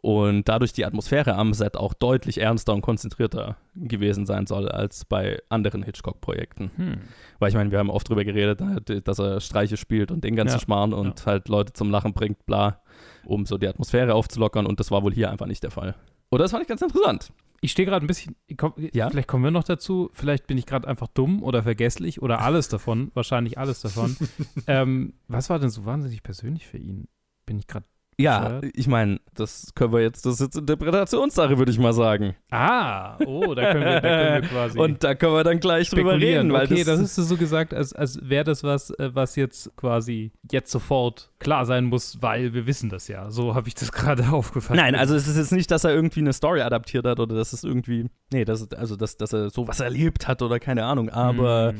[0.00, 5.04] Und dadurch die Atmosphäre am Set auch deutlich ernster und konzentrierter gewesen sein soll als
[5.04, 6.70] bei anderen Hitchcock-Projekten.
[6.76, 6.98] Hm.
[7.40, 8.60] Weil ich meine, wir haben oft drüber geredet,
[9.08, 10.60] dass er Streiche spielt und den ganzen ja.
[10.60, 11.26] Schmarrn und ja.
[11.26, 12.80] halt Leute zum Lachen bringt, bla,
[13.26, 14.66] um so die Atmosphäre aufzulockern.
[14.66, 15.96] Und das war wohl hier einfach nicht der Fall.
[16.30, 19.10] Oder das fand ich ganz interessant ich stehe gerade ein bisschen, komm, ja?
[19.10, 22.68] vielleicht kommen wir noch dazu, vielleicht bin ich gerade einfach dumm oder vergesslich oder alles
[22.68, 24.16] davon, wahrscheinlich alles davon.
[24.66, 27.08] ähm, was war denn so wahnsinnig persönlich für ihn?
[27.46, 27.86] Bin ich gerade
[28.20, 32.34] ja, ich meine, das können wir jetzt, das ist jetzt Interpretationssache, würde ich mal sagen.
[32.50, 34.78] Ah, oh, da können wir, da können wir quasi.
[34.78, 36.52] Und da können wir dann gleich drüber reden.
[36.52, 39.76] Weil okay, das, das ist so gesagt, als, als wäre das was, äh, was jetzt
[39.76, 43.30] quasi jetzt sofort klar sein muss, weil wir wissen das ja.
[43.30, 44.76] So habe ich das gerade aufgefasst.
[44.76, 47.52] Nein, also es ist jetzt nicht, dass er irgendwie eine Story adaptiert hat oder dass
[47.52, 51.72] es irgendwie, nee, das also dass, dass er sowas erlebt hat oder keine Ahnung, aber.
[51.72, 51.78] Mhm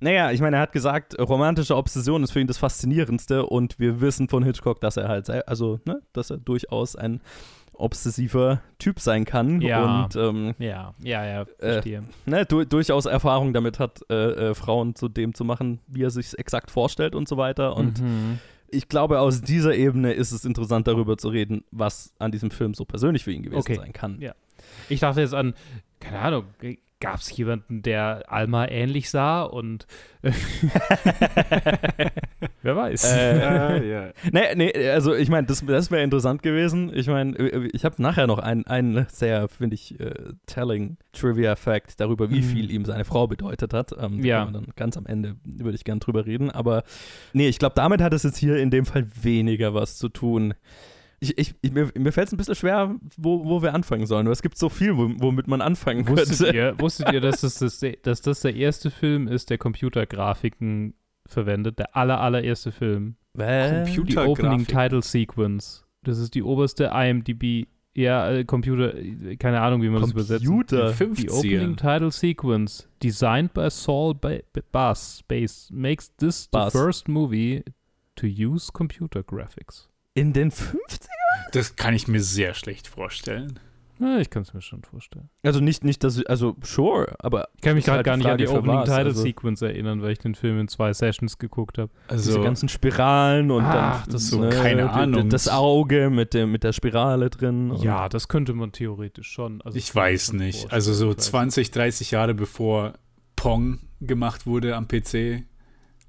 [0.00, 4.00] Naja, ich meine, er hat gesagt, romantische Obsession ist für ihn das Faszinierendste und wir
[4.00, 7.20] wissen von Hitchcock, dass er halt, also, ne, dass er durchaus ein
[7.72, 10.04] obsessiver Typ sein kann Ja.
[10.04, 12.04] und ähm, Ja, ja, ja, verstehe.
[12.24, 16.10] ne, du, durchaus Erfahrung damit hat, äh, äh, Frauen zu dem zu machen, wie er
[16.10, 17.76] sich exakt vorstellt und so weiter.
[17.76, 18.38] Und Mhm.
[18.68, 22.74] ich glaube, aus dieser Ebene ist es interessant, darüber zu reden, was an diesem Film
[22.74, 23.76] so persönlich für ihn gewesen Okay.
[23.76, 24.20] sein kann.
[24.20, 24.34] Ja.
[24.88, 25.54] Ich dachte jetzt an,
[26.00, 26.44] keine Ahnung,
[27.00, 29.86] gab es jemanden, der Alma ähnlich sah und
[32.62, 33.12] wer weiß.
[33.12, 34.10] Äh, ja.
[34.32, 36.90] Nee, nee, also ich meine, das, das wäre interessant gewesen.
[36.94, 37.36] Ich meine,
[37.72, 40.14] ich habe nachher noch einen, einen sehr, finde ich, äh,
[40.46, 42.44] telling Trivia-Fact darüber, wie Mhm.
[42.44, 43.92] viel ihm seine Frau bedeutet hat.
[43.98, 44.44] Ähm, da Ja.
[44.46, 46.50] Dann ganz am Ende würde ich gern drüber reden.
[46.50, 46.84] Aber
[47.32, 50.54] nee, ich glaube, damit hat es jetzt hier in dem Fall weniger was zu tun.
[51.24, 54.26] Ich, ich, ich, mir mir fällt es ein bisschen schwer, wo, wo wir anfangen sollen.
[54.26, 56.56] Es gibt so viel, wo, womit man anfangen wusstet, könnte.
[56.56, 60.94] ihr, wusstet ihr, dass das, das, dass das der erste Film ist, der Computergrafiken
[61.26, 61.78] verwendet?
[61.78, 63.16] Der aller, allererste Film.
[63.38, 64.18] Äh, Die.
[64.18, 65.84] Opening Title Sequence.
[66.02, 67.66] Das ist die oberste IMDb.
[67.96, 70.44] Ja, äh, Computer, äh, keine Ahnung, wie man das übersetzt.
[70.44, 70.90] Computer.
[70.90, 71.30] 50ern.
[71.30, 76.72] opening title sequence, designed by Saul ba ba Bass, Bass, makes this Bass.
[76.72, 77.62] the first movie
[78.16, 79.88] to use computer graphics.
[80.14, 81.00] In den 50
[81.52, 83.58] Das kann ich mir sehr schlecht vorstellen.
[83.98, 85.28] Na, ich kann es mir schon vorstellen.
[85.44, 88.26] Also nicht, nicht, dass ich, also sure, aber Ich kann mich gerade halt gar nicht
[88.26, 91.38] an die Opening was, Title also- Sequence erinnern, weil ich den Film in zwei Sessions
[91.38, 91.90] geguckt habe.
[92.10, 95.30] diese Also, ganzen Spiralen und Ach, dann das ist so, keine die- Ahnung.
[95.30, 97.70] das Auge mit, dem, mit der Spirale drin.
[97.70, 99.62] und- Ja, das könnte man theoretisch schon.
[99.62, 100.72] Also ich weiß schon nicht.
[100.72, 102.94] Also so Ich weiß 20, 30 Jahre bevor
[103.36, 105.44] Pong gemacht wurde am PC,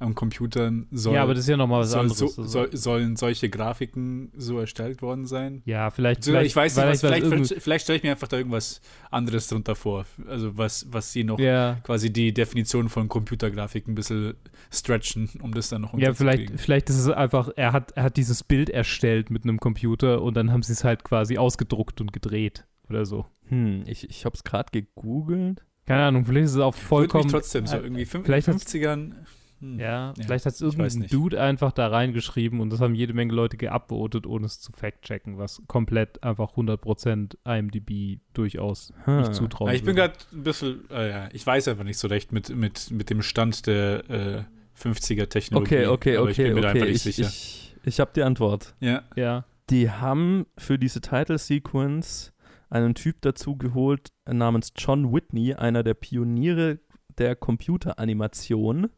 [0.05, 2.17] am Computern, soll, Ja, aber das ist ja nochmal was soll, anderes.
[2.19, 5.61] so, Also- soll, sollen solche Grafiken so erstellt worden sein?
[5.65, 8.27] ja, vielleicht, So, vielleicht ich weiß nicht, was, vielleicht, vielleicht, vielleicht stelle ich mir einfach
[8.27, 10.05] da irgendwas anderes drunter vor.
[10.27, 14.35] Also was, was sie noch Ja, quasi die Definition von Computergrafik ein bisschen
[14.71, 18.17] stretchen, um das dann noch Ja, vielleicht, vielleicht ist es einfach, er hat, er hat
[18.17, 22.13] dieses Bild erstellt mit einem Computer und dann haben sie es halt quasi ausgedruckt und
[22.13, 23.25] gedreht oder so.
[23.47, 25.63] Hm, ich ich habe es gerade gegoogelt.
[25.85, 27.23] Keine Ahnung, vielleicht ist es auch Würde vollkommen.
[27.25, 29.13] mich trotzdem so irgendwie fünf- vielleicht hat's- 50ern.
[29.59, 29.79] Hm.
[29.79, 31.07] Ja, Ja, vielleicht hat es irgendein.
[31.07, 35.37] Dude einfach da reingeschrieben und das haben jede Menge Leute geupvotet, ohne es zu fact-checken,
[35.37, 39.19] was komplett einfach 100% IMDb durchaus Hm.
[39.19, 42.07] nicht zutrauen Ja, ich bin gerade ein bisschen, äh, ja, ich weiß einfach nicht so
[42.07, 44.43] recht mit, mit, mit dem Stand der äh,
[44.77, 45.85] 50er Technologie.
[45.85, 46.91] Okay, okay, aber ich bin okay, mir da einfach okay.
[46.91, 47.29] nicht Ich, sicher.
[47.29, 48.75] ich, ich habe die Antwort.
[48.81, 49.03] ja.
[49.15, 52.33] Ja, Die haben für diese Title Sequence
[52.69, 56.79] einen Typ dazu geholt namens John Whitney, einer der Pioniere
[57.17, 58.89] der Computeranimation,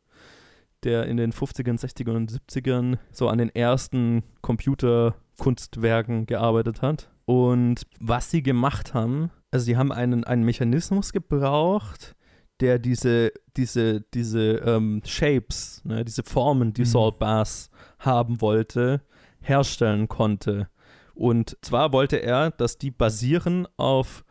[0.84, 7.10] der in den 50ern, 60ern und 70ern so an den ersten Computerkunstwerken gearbeitet hat.
[7.26, 12.16] Und was sie gemacht haben, also sie haben einen, einen Mechanismus gebraucht,
[12.60, 16.86] der diese, diese, diese ähm, Shapes, ne, diese Formen, die Mhm.
[16.86, 19.02] Saul Bass haben wollte,
[19.42, 20.70] herstellen konnte.
[21.14, 24.24] Und zwar wollte er, dass die basieren auf,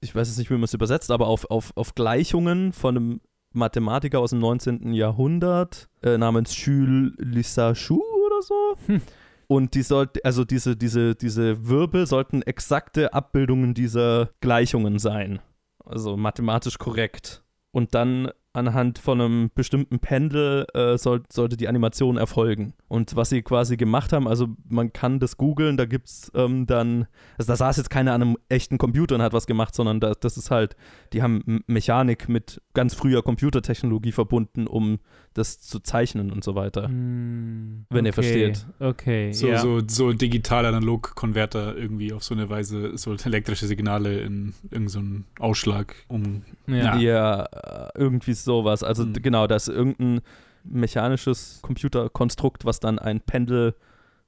[0.00, 3.20] ich weiß jetzt nicht, wie man es übersetzt, aber auf, auf, auf Gleichungen von einem
[3.52, 4.92] Mathematiker aus dem 19.
[4.92, 8.76] Jahrhundert äh, namens Jules Lissachou oder so.
[8.86, 9.02] Hm.
[9.46, 15.40] Und die sollte, also diese, diese, diese Wirbel sollten exakte Abbildungen dieser Gleichungen sein.
[15.84, 17.42] Also mathematisch korrekt.
[17.70, 22.74] Und dann anhand von einem bestimmten Pendel äh, soll, sollte die Animation erfolgen.
[22.88, 26.66] Und was sie quasi gemacht haben, also man kann das googeln, da gibt es ähm,
[26.66, 27.06] dann,
[27.38, 30.12] also da saß jetzt keiner an einem echten Computer und hat was gemacht, sondern da,
[30.12, 30.76] das ist halt,
[31.12, 34.98] die haben Mechanik mit ganz früher Computertechnologie verbunden, um
[35.34, 36.88] das zu zeichnen und so weiter.
[36.88, 38.66] Hm, Wenn ihr okay, versteht.
[38.78, 39.58] Okay, So, ja.
[39.58, 46.42] so, so digital-analog-Konverter irgendwie auf so eine Weise, so elektrische Signale in irgendeinen Ausschlag um.
[46.66, 46.96] Ja.
[46.96, 46.96] Ja.
[46.98, 48.82] Ja, äh, irgendwie sowas.
[48.82, 49.14] Also Hm.
[49.14, 50.20] d- genau, das ist irgendein
[50.64, 53.74] mechanisches Computerkonstrukt, was dann ein Pendel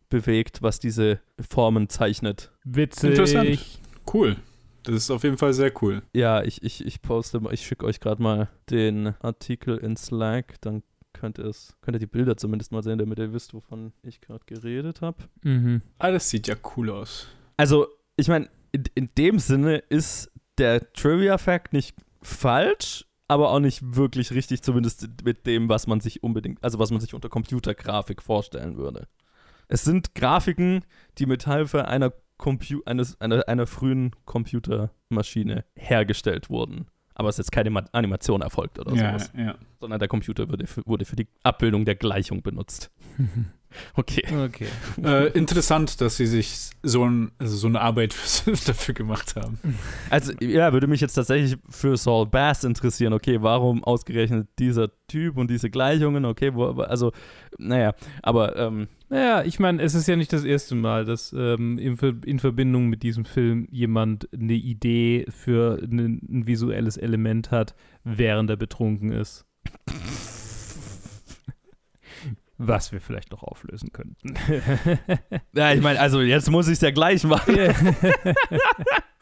[0.08, 1.20] bewegt, was diese
[1.50, 2.52] Formen zeichnet.
[2.64, 3.10] Witzig.
[3.10, 3.58] Interessant.
[4.12, 4.36] Cool.
[4.82, 6.02] Das ist auf jeden Fall sehr cool.
[6.12, 10.60] Ja, ich, ich, ich poste, mal- ich schicke euch gerade mal den Artikel in Slack,
[10.60, 10.82] dann
[11.14, 14.20] könnt ihr es, könnt ihr die Bilder zumindest mal sehen, damit ihr wisst, wovon ich
[14.20, 15.16] gerade geredet habe.
[15.42, 15.80] Mhm.
[15.98, 17.28] Alles sieht ja cool aus.
[17.56, 23.96] Also, ich meine, in, in dem Sinne ist der Trivia-Fact nicht falsch, aber auch nicht
[23.96, 28.22] wirklich richtig, zumindest mit dem, was man sich unbedingt, also was man sich unter Computergrafik
[28.22, 29.06] vorstellen würde.
[29.68, 30.84] Es sind Grafiken,
[31.18, 36.86] die mit Hilfe einer, Compu eines, einer, einer frühen Computermaschine hergestellt wurden.
[37.14, 39.54] Aber es ist jetzt keine Ma Animation erfolgt oder Ja, sowas, ja.
[39.78, 42.90] sondern der Computer wurde für, wurde für die Abbildung der Gleichung benutzt.
[43.96, 44.24] Okay.
[44.44, 44.66] Okay.
[45.04, 48.14] Äh, interessant, dass sie sich so, ein, also so eine Arbeit
[48.66, 49.58] dafür gemacht haben.
[50.10, 53.12] Also, ja, würde mich jetzt tatsächlich für Saul Bass interessieren.
[53.12, 56.24] Okay, warum ausgerechnet dieser Typ und diese Gleichungen?
[56.24, 57.12] Okay, wo, also,
[57.58, 61.78] naja, aber, ähm, Naja, ich meine, es ist ja nicht das erste Mal, dass ähm,
[61.78, 67.74] in, in Verbindung mit diesem Film jemand eine Idee für ein, ein visuelles Element hat,
[68.02, 69.44] während er betrunken ist.
[72.56, 74.34] Was wir vielleicht noch auflösen könnten.
[75.54, 77.56] ja, ich meine, also jetzt muss ich es ja gleich machen.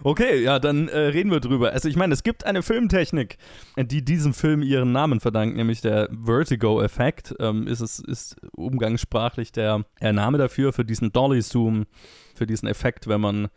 [0.05, 1.73] Okay, ja, dann äh, reden wir drüber.
[1.73, 3.39] Also ich meine, es gibt eine Filmtechnik,
[3.77, 7.35] die diesem Film ihren Namen verdankt, nämlich der Vertigo-Effekt.
[7.39, 11.87] Ähm, ist es ist umgangssprachlich der, der Name dafür für diesen Dolly-Zoom,
[12.35, 13.49] für diesen Effekt, wenn man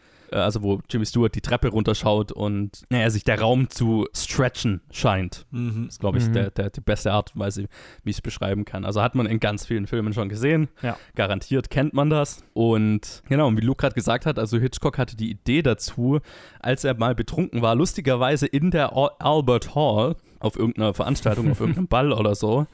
[0.43, 5.45] also wo Jimmy Stewart die Treppe runterschaut und naja, sich der Raum zu stretchen scheint.
[5.51, 5.85] Mhm.
[5.85, 6.33] Das ist, glaube ich, Mhm.
[6.33, 7.65] der, der, die beste Art und Weise,
[8.03, 8.85] wie ich es beschreiben kann.
[8.85, 10.67] Also hat man in ganz vielen Filmen schon gesehen.
[10.81, 10.97] Ja.
[11.15, 12.43] Garantiert kennt man das.
[12.53, 16.19] Und genau, und wie Luke gerade gesagt hat, also Hitchcock hatte die Idee dazu,
[16.59, 21.59] als er mal betrunken war, lustigerweise in der Al- Albert Hall auf irgendeiner Veranstaltung, auf
[21.61, 22.67] irgendeinem Ball oder so.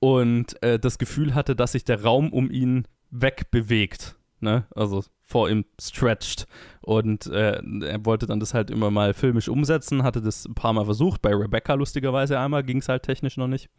[0.00, 4.16] Und äh, das Gefühl hatte, dass sich der Raum um ihn wegbewegt.
[4.40, 4.64] Ne?
[4.74, 6.46] Also vor ihm stretched.
[6.84, 10.74] Und äh, er wollte dann das halt immer mal filmisch umsetzen, hatte das ein paar
[10.74, 11.22] Mal versucht.
[11.22, 13.70] Bei Rebecca lustigerweise einmal ging es halt technisch noch nicht.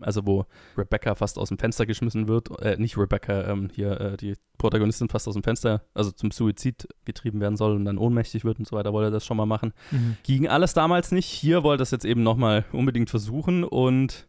[0.00, 4.16] Also wo Rebecca fast aus dem Fenster geschmissen wird, äh, nicht Rebecca, ähm, hier äh,
[4.16, 8.44] die Protagonistin fast aus dem Fenster, also zum Suizid getrieben werden soll und dann ohnmächtig
[8.44, 9.72] wird und so weiter, wollte er das schon mal machen.
[9.90, 10.16] Mhm.
[10.24, 11.26] Ging alles damals nicht.
[11.26, 14.28] Hier wollte er es jetzt eben nochmal unbedingt versuchen und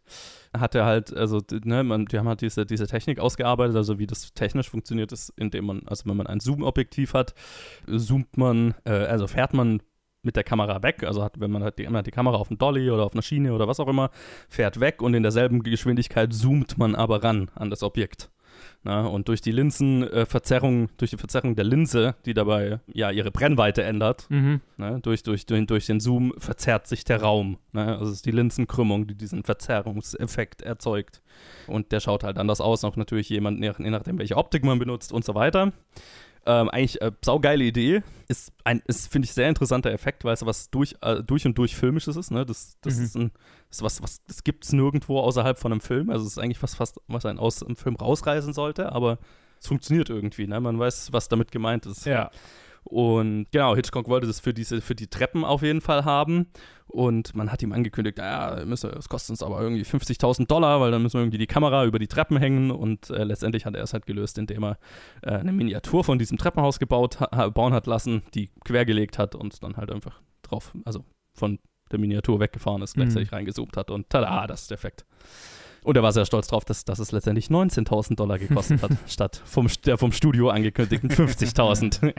[0.56, 4.06] hat er halt, also, ne, man, die haben halt diese, diese Technik ausgearbeitet, also wie
[4.06, 7.34] das technisch funktioniert ist, indem man, also wenn man ein Zoom-Objektiv hat,
[7.86, 9.80] zoomt man, äh, also fährt man
[10.22, 12.50] mit der Kamera weg, also hat, wenn man halt die, man hat die Kamera auf
[12.50, 14.10] einem Dolly oder auf einer Schiene oder was auch immer,
[14.48, 18.30] fährt weg und in derselben Geschwindigkeit zoomt man aber ran an das Objekt.
[18.86, 23.82] Na, und durch die Linsenverzerrung, durch die Verzerrung der Linse, die dabei ja ihre Brennweite
[23.82, 24.60] ändert, Mhm.
[24.76, 25.00] Ne?
[25.02, 27.58] Durch, durch, durch, durch den Zoom verzerrt sich der Raum.
[27.72, 27.86] Ne?
[27.98, 31.22] Also es ist die Linsenkrümmung, die diesen Verzerrungseffekt erzeugt.
[31.66, 34.78] Und der schaut halt anders aus, auch natürlich jemand, je je nachdem, welche Optik man
[34.78, 35.72] benutzt und so weiter.
[36.46, 38.02] Ähm, eigentlich äh, saugeile Idee.
[38.28, 41.56] Ist, ein, ist finde ich, sehr interessanter Effekt, weil es was durch, äh, durch und
[41.58, 42.30] durch filmisches ist.
[42.30, 42.44] Ne?
[42.46, 43.04] Das, das Mhm.
[43.04, 43.30] ist, ein,
[43.70, 46.10] ist was, was das gibt es nirgendwo außerhalb von einem Film.
[46.10, 49.18] Also es ist eigentlich was, fast, was einen aus einem Film rausreißen sollte, aber
[49.60, 50.46] es funktioniert irgendwie.
[50.46, 50.60] Ne?
[50.60, 52.04] Man weiß, was damit gemeint ist.
[52.06, 52.30] Ja.
[52.84, 56.46] Und genau, Hitchcock wollte das für diese, für die Treppen auf jeden Fall haben.
[56.86, 60.90] Und man hat ihm angekündigt, naja, müssen, das kostet uns aber irgendwie 50.000 Dollar, weil
[60.90, 62.70] dann müssen wir irgendwie die Kamera über die Treppen hängen.
[62.70, 64.78] Und äh, letztendlich hat er es halt gelöst, indem er
[65.22, 69.62] äh, eine Miniatur von diesem Treppenhaus gebaut ha bauen hat lassen, die quergelegt hat und
[69.62, 71.58] dann halt einfach drauf, also von
[71.90, 75.04] der Miniatur weggefahren ist, gleichzeitig reingezoomt hat und tada, das ist der Effekt.
[75.84, 79.40] Und er war sehr stolz drauf, dass, dass es letztendlich 19.000 Dollar gekostet hat, statt
[79.44, 82.14] vom, der vom Studio angekündigten 50.000.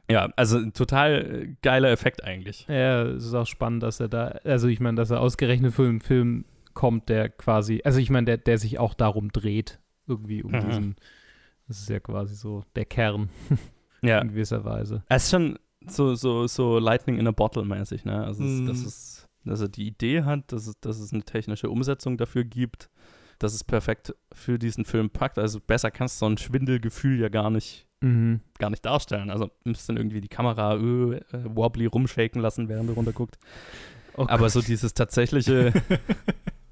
[0.10, 2.66] ja, also ein total äh, geiler Effekt eigentlich.
[2.68, 5.82] Ja, es ist auch spannend, dass er da, also ich meine, dass er ausgerechnet für
[5.88, 10.42] einen Film kommt, der quasi, also ich meine, der, der sich auch darum dreht, irgendwie
[10.42, 10.60] um Mhm.
[10.60, 10.96] diesen,
[11.68, 13.28] das ist ja quasi so der Kern
[14.02, 15.02] Ja, in gewisser Weise.
[15.08, 18.24] es ist schon so, so, so Lightning in a Bottle mäßig, ne?
[18.24, 18.66] Also, es, Mhm.
[18.66, 19.13] dass, es,
[19.50, 22.90] dass er die Idee hat, dass es, dass es eine technische Umsetzung dafür gibt,
[23.38, 25.38] dass es perfekt für diesen Film packt.
[25.38, 28.40] Also besser kannst du so ein Schwindelgefühl ja gar nicht Mhm.
[28.58, 29.30] gar nicht darstellen.
[29.30, 33.38] Also müsst dann irgendwie die Kamera äh, äh, wobbly rumshaken lassen, während du runterguckt.
[34.16, 35.72] Oh Aber so dieses tatsächliche,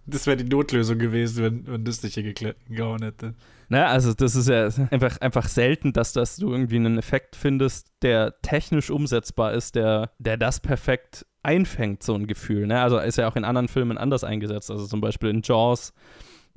[0.05, 3.35] Das wäre die Notlösung gewesen, wenn, wenn das nicht hier gehauen hätte.
[3.69, 7.93] na, also das ist ja einfach, einfach selten, dass, dass du irgendwie einen Effekt findest,
[8.03, 12.67] der technisch umsetzbar ist, der, der das perfekt einfängt, so ein Gefühl.
[12.67, 12.81] Ne?
[12.81, 14.71] Also ist ja auch in anderen Filmen anders eingesetzt.
[14.71, 15.93] Also zum Beispiel in Jaws,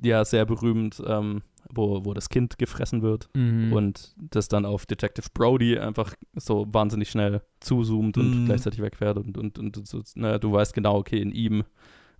[0.02, 3.28] ja sehr berühmt, ähm, wo, wo das Kind gefressen wird.
[3.34, 3.72] Mhm.
[3.72, 8.44] und das dann auf Detective Brody einfach so wahnsinnig schnell zuzoomt und Mhm.
[8.46, 11.64] gleichzeitig wegfährt und, und, und so, na, du weißt genau, okay, in ihm,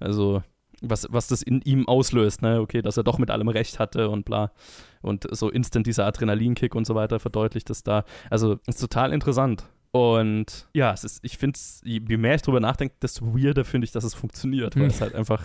[0.01, 0.43] also
[0.83, 4.11] was, was das in ihm auslöst, ne, okay, dass er doch mit allem recht hatte
[4.11, 4.51] und bla.
[5.01, 8.05] Und so instant dieser Adrenalinkick und so weiter verdeutlicht das da.
[8.31, 9.65] Also ist total interessant.
[9.97, 13.85] Und ja, es ist, ich finde es, je mehr ich drüber nachdenke, desto weirder finde
[13.87, 14.91] ich, dass es funktioniert, weil Hm.
[14.91, 15.43] es halt einfach.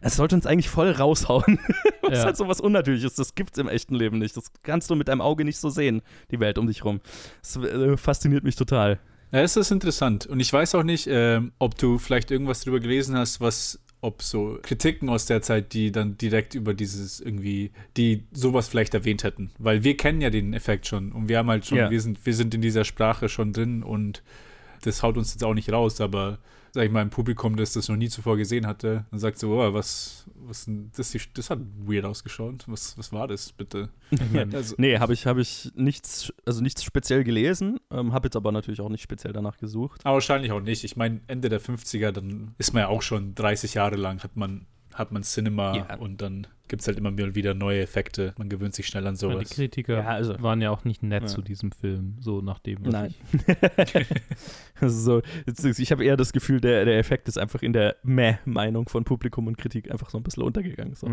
[0.00, 1.58] Es sollte uns eigentlich voll raushauen.
[2.02, 2.24] Das ist Ja.
[2.26, 3.16] halt so was Unnatürliches.
[3.16, 4.34] Das gibt's im echten Leben nicht.
[4.34, 7.00] Das kannst du mit deinem Auge nicht so sehen, die Welt um dich rum.
[7.42, 8.98] Das äh, fasziniert mich total.
[9.30, 10.24] Ja, es ist interessant.
[10.24, 14.22] Und ich weiß auch nicht, ähm, ob du vielleicht irgendwas drüber gelesen hast, was, ob
[14.22, 19.24] so Kritiken aus der Zeit, die dann direkt über dieses irgendwie, die sowas vielleicht erwähnt
[19.24, 19.50] hätten.
[19.58, 21.90] Weil wir kennen ja den Effekt schon und wir haben halt schon, Ja.
[21.90, 24.22] wir sind, wir sind in dieser Sprache schon drin und
[24.82, 26.38] das haut uns jetzt auch nicht raus, aber
[26.72, 29.60] sag ich mal, ein Publikum, das das noch nie zuvor gesehen hatte, dann sagt so,
[29.60, 32.64] oh, was, was das, das hat weird ausgeschaut.
[32.66, 33.88] Was, was war das, bitte?
[34.10, 38.26] Ich mein, also, nee, habe ich, hab ich nichts, also nichts speziell gelesen, ähm, habe
[38.26, 40.00] jetzt aber natürlich auch nicht speziell danach gesucht.
[40.04, 40.84] Aber wahrscheinlich auch nicht.
[40.84, 44.36] Ich meine, Ende der 50er, dann ist man ja auch schon 30 Jahre lang, hat
[44.36, 45.96] man, hat man Cinema ja.
[45.96, 48.34] und dann gibt es halt immer wieder neue Effekte.
[48.38, 49.34] Man gewöhnt sich schnell an sowas.
[49.34, 51.28] Ja, die Kritiker ja, also, waren ja auch nicht nett ja.
[51.28, 52.82] zu diesem Film, so nachdem.
[52.82, 53.14] Nein.
[54.80, 59.04] so, ich habe eher das Gefühl, der, der Effekt ist einfach in der Meh-Meinung von
[59.04, 60.94] Publikum und Kritik einfach so ein bisschen untergegangen.
[60.94, 61.08] So.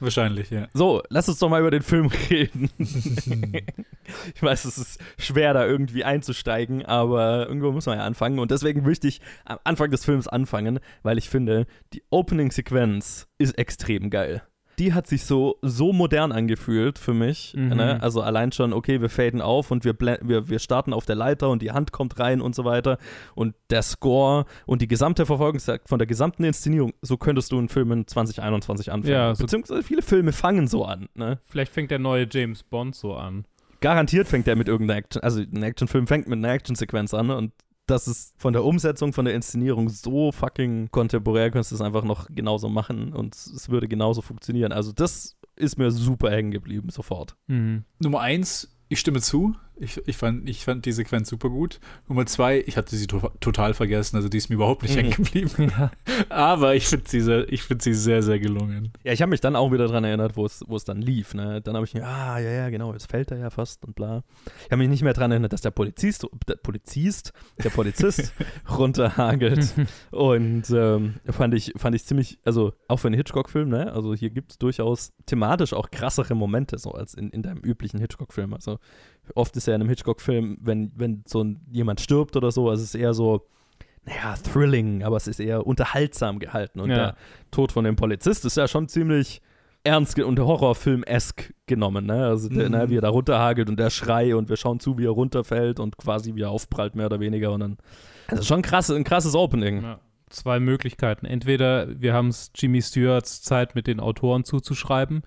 [0.00, 0.68] Wahrscheinlich, ja.
[0.74, 2.70] So, lass uns doch mal über den Film reden.
[2.78, 8.38] ich weiß, es ist schwer, da irgendwie einzusteigen, aber irgendwo muss man ja anfangen.
[8.38, 13.58] Und deswegen möchte ich am Anfang des Films anfangen, weil ich finde, die Opening-Sequenz ist
[13.58, 14.42] extrem geil
[14.80, 17.52] die hat sich so, so modern angefühlt für mich.
[17.54, 17.68] Mhm.
[17.68, 18.02] Ne?
[18.02, 21.50] Also allein schon, okay, wir faden auf und wir, wir, wir starten auf der Leiter
[21.50, 22.96] und die Hand kommt rein und so weiter.
[23.34, 27.68] Und der Score und die gesamte Verfolgungszeit von der gesamten Inszenierung, so könntest du einen
[27.68, 29.12] Film in 2021 anfangen.
[29.12, 31.08] Ja, so Beziehungsweise viele Filme fangen so an.
[31.14, 31.38] Ne?
[31.44, 33.44] Vielleicht fängt der neue James Bond so an.
[33.82, 37.52] Garantiert fängt der mit irgendeiner Action, also ein Actionfilm fängt mit einer Actionsequenz an und
[37.90, 42.04] das ist von der Umsetzung, von der Inszenierung so fucking kontemporär, könntest du es einfach
[42.04, 44.72] noch genauso machen und es würde genauso funktionieren.
[44.72, 47.36] Also das ist mir super hängen geblieben, sofort.
[47.48, 47.84] Mhm.
[47.98, 49.54] Nummer eins, ich stimme zu.
[49.80, 51.80] Ich, ich, fand, ich fand die Sequenz super gut.
[52.06, 55.00] Nummer zwei, ich hatte sie to total vergessen, also die ist mir überhaupt nicht mhm.
[55.00, 55.72] hängen geblieben.
[55.80, 55.90] Ja.
[56.30, 58.92] Aber ich finde sie, sehr, find sie sehr, sehr gelungen.
[59.04, 61.34] Ja, ich habe mich dann auch wieder daran erinnert, wo es dann lief.
[61.34, 61.60] Ne?
[61.60, 64.24] Dann habe ich mir, ah, ja, ja, genau, jetzt fällt er ja fast und bla.
[64.64, 68.32] Ich habe mich nicht mehr daran erinnert, dass der Polizist, der Polizist, der Polizist
[68.78, 69.74] runterhagelt.
[70.10, 73.92] und ähm, fand, ich, fand ich ziemlich, also auch für einen Hitchcock-Film, ne?
[73.92, 78.00] Also hier gibt es durchaus thematisch auch krassere Momente, so als in, in deinem üblichen
[78.00, 78.54] Hitchcock-Film.
[78.54, 78.78] Also
[79.34, 82.82] oft ist ja in einem Hitchcock-Film, wenn, wenn so ein, jemand stirbt oder so, also
[82.82, 83.46] es ist eher so,
[84.04, 86.80] naja, thrilling, aber es ist eher unterhaltsam gehalten.
[86.80, 86.96] Und ja.
[86.96, 87.16] der
[87.50, 89.42] Tod von dem Polizist ist ja schon ziemlich
[89.84, 92.26] ernst und Horrorfilm-esk genommen, ne?
[92.26, 92.76] Also der, mhm.
[92.76, 95.80] ne, wie er da runterhagelt und der Schrei und wir schauen zu, wie er runterfällt
[95.80, 97.52] und quasi wie er aufprallt, mehr oder weniger.
[97.52, 97.78] Und dann.
[98.28, 99.82] Also schon krass, ein krasses Opening.
[99.82, 100.00] Ja.
[100.28, 101.26] Zwei Möglichkeiten.
[101.26, 105.22] Entweder wir haben es Jimmy Stewarts Zeit mit den Autoren zuzuschreiben,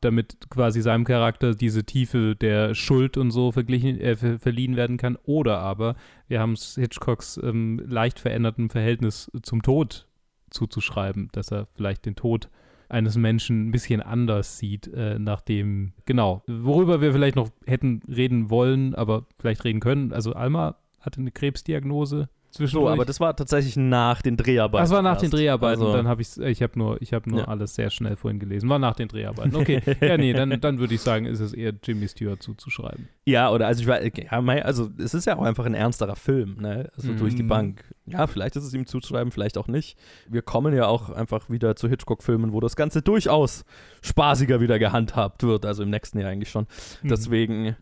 [0.00, 4.96] damit quasi seinem Charakter diese Tiefe der Schuld und so verglichen, äh, ver verliehen werden
[4.96, 5.16] kann.
[5.24, 5.96] Oder aber
[6.28, 10.06] wir haben es Hitchcocks ähm, leicht veränderten Verhältnis zum Tod
[10.50, 12.48] zuzuschreiben, dass er vielleicht den Tod
[12.88, 18.48] eines Menschen ein bisschen anders sieht, äh, nachdem, genau, worüber wir vielleicht noch hätten reden
[18.50, 20.12] wollen, aber vielleicht reden können.
[20.12, 24.82] Also Alma hatte eine Krebsdiagnose so, aber das war tatsächlich nach den Dreharbeiten.
[24.82, 25.24] Das war nach erst.
[25.24, 25.80] den Dreharbeiten.
[25.82, 27.48] Also, dann habe ich ich habe nur, ich habe nur ja.
[27.48, 28.68] alles sehr schnell vorhin gelesen.
[28.68, 29.54] War nach den Dreharbeiten.
[29.56, 33.08] Okay, ja nee, dann, dann würde ich sagen, ist es eher Jimmy Stewart zuzuschreiben.
[33.24, 36.56] Ja, oder also ich war, ja, also es ist ja auch einfach ein ernsterer Film,
[36.60, 36.90] ne?
[36.96, 37.16] Also mm.
[37.16, 37.48] durch die mhm.
[37.48, 37.84] Bank.
[38.06, 39.98] Ja, vielleicht ist es ihm zuzuschreiben, vielleicht auch nicht.
[40.28, 43.64] Wir kommen ja auch einfach wieder zu Hitchcock-Filmen, wo das Ganze durchaus
[44.02, 45.66] spaßiger wieder gehandhabt wird.
[45.66, 46.66] Also im nächsten Jahr eigentlich schon.
[47.02, 47.08] Mhm.
[47.08, 47.76] Deswegen,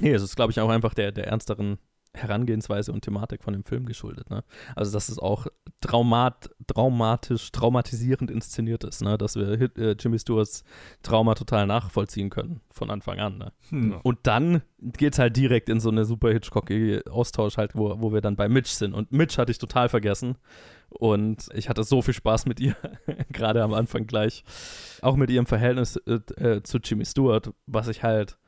[0.00, 1.78] nee, es ist glaube ich auch einfach der, der ernsteren
[2.16, 4.30] Herangehensweise und Thematik von dem Film geschuldet.
[4.30, 4.42] Ne?
[4.74, 5.46] Also, dass es auch
[5.80, 9.18] traumat, traumatisch, traumatisierend inszeniert ist, ne?
[9.18, 10.64] dass wir äh, Jimmy Stewarts
[11.02, 13.38] Trauma total nachvollziehen können von Anfang an.
[13.38, 13.52] Ne?
[13.68, 14.00] Hm.
[14.02, 18.12] Und dann geht es halt direkt in so eine super Hitchcockige Austausch halt, wo, wo
[18.12, 18.94] wir dann bei Mitch sind.
[18.94, 20.36] Und Mitch hatte ich total vergessen.
[20.88, 22.76] Und ich hatte so viel Spaß mit ihr,
[23.32, 24.44] gerade am Anfang gleich.
[25.02, 28.38] Auch mit ihrem Verhältnis äh, äh, zu Jimmy Stewart, was ich halt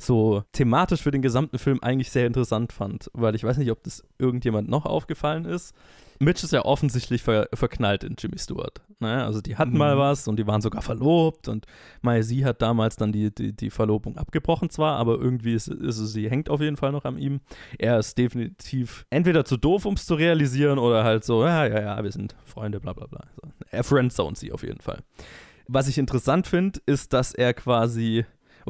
[0.00, 3.82] so thematisch für den gesamten Film eigentlich sehr interessant fand, weil ich weiß nicht, ob
[3.82, 5.74] das irgendjemand noch aufgefallen ist.
[6.20, 8.80] Mitch ist ja offensichtlich ver verknallt in Jimmy Stewart.
[8.98, 9.24] Ne?
[9.24, 9.78] Also die hatten mhm.
[9.78, 11.66] mal was und die waren sogar verlobt und
[12.00, 15.98] Mai sie hat damals dann die, die, die Verlobung abgebrochen zwar, aber irgendwie ist, ist
[15.98, 17.40] sie hängt auf jeden Fall noch an ihm.
[17.78, 21.80] Er ist definitiv entweder zu doof, um es zu realisieren oder halt so, ja, ja,
[21.80, 23.20] ja, wir sind Freunde, bla bla bla.
[23.36, 23.48] So.
[23.70, 25.00] Er friendzone sie auf jeden Fall.
[25.68, 28.24] Was ich interessant finde, ist, dass er quasi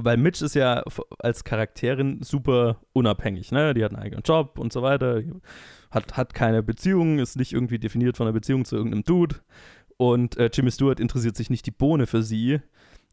[0.04, 0.82] weil Mitch ist ja
[1.18, 3.74] als Charakterin super unabhängig, ne?
[3.74, 5.22] Die hat einen eigenen Job und so weiter,
[5.90, 9.36] hat, hat keine Beziehung, ist nicht irgendwie definiert von einer Beziehung zu irgendeinem Dude.
[9.96, 12.60] Und äh, Jimmy Stewart interessiert sich nicht die Bohne für sie,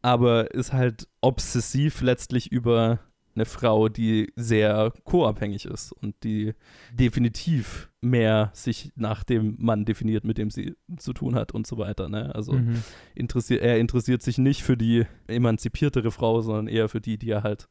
[0.02, 3.00] aber ist halt obsessiv letztlich über
[3.36, 6.54] eine Frau, die sehr co-abhängig ist und die
[6.92, 11.78] definitiv mehr sich nach dem Mann definiert, mit dem sie zu tun hat und so
[11.78, 12.08] weiter.
[12.08, 12.34] Ne?
[12.34, 12.82] Also mhm.
[13.14, 17.42] interessiert, er interessiert sich nicht für die emanzipiertere Frau, sondern eher für die, die er
[17.42, 17.68] halt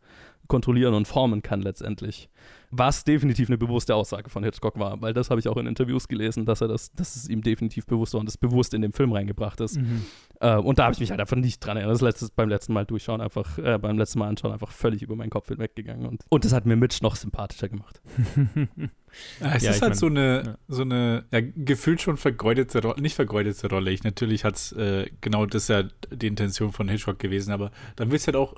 [0.47, 2.29] kontrollieren und formen kann letztendlich.
[2.71, 6.07] Was definitiv eine bewusste Aussage von Hitchcock war, weil das habe ich auch in Interviews
[6.07, 8.91] gelesen, dass er das, dass es ihm definitiv bewusst war und das bewusst in den
[8.91, 9.77] Film reingebracht ist.
[9.77, 10.05] Mhm.
[10.41, 11.95] Äh, und da habe ich mich halt einfach nicht dran erinnert.
[11.95, 15.15] Das letztes, beim letzten Mal durchschauen, einfach, äh, beim letzten Mal anschauen, einfach völlig über
[15.15, 16.05] meinen Kopf hinweggegangen.
[16.05, 18.01] Und, und das hat mir Mitch noch sympathischer gemacht.
[19.39, 20.57] Ja, es Ja, ist ich halt mein, so eine, ja.
[20.67, 23.91] so eine ja, gefühlt schon vergeudete Rolle, nicht vergeudete Rolle.
[23.91, 28.11] Ich, natürlich hat es äh, genau das ja die Intention von Hitchcock gewesen, aber dann
[28.11, 28.55] wird es halt auch,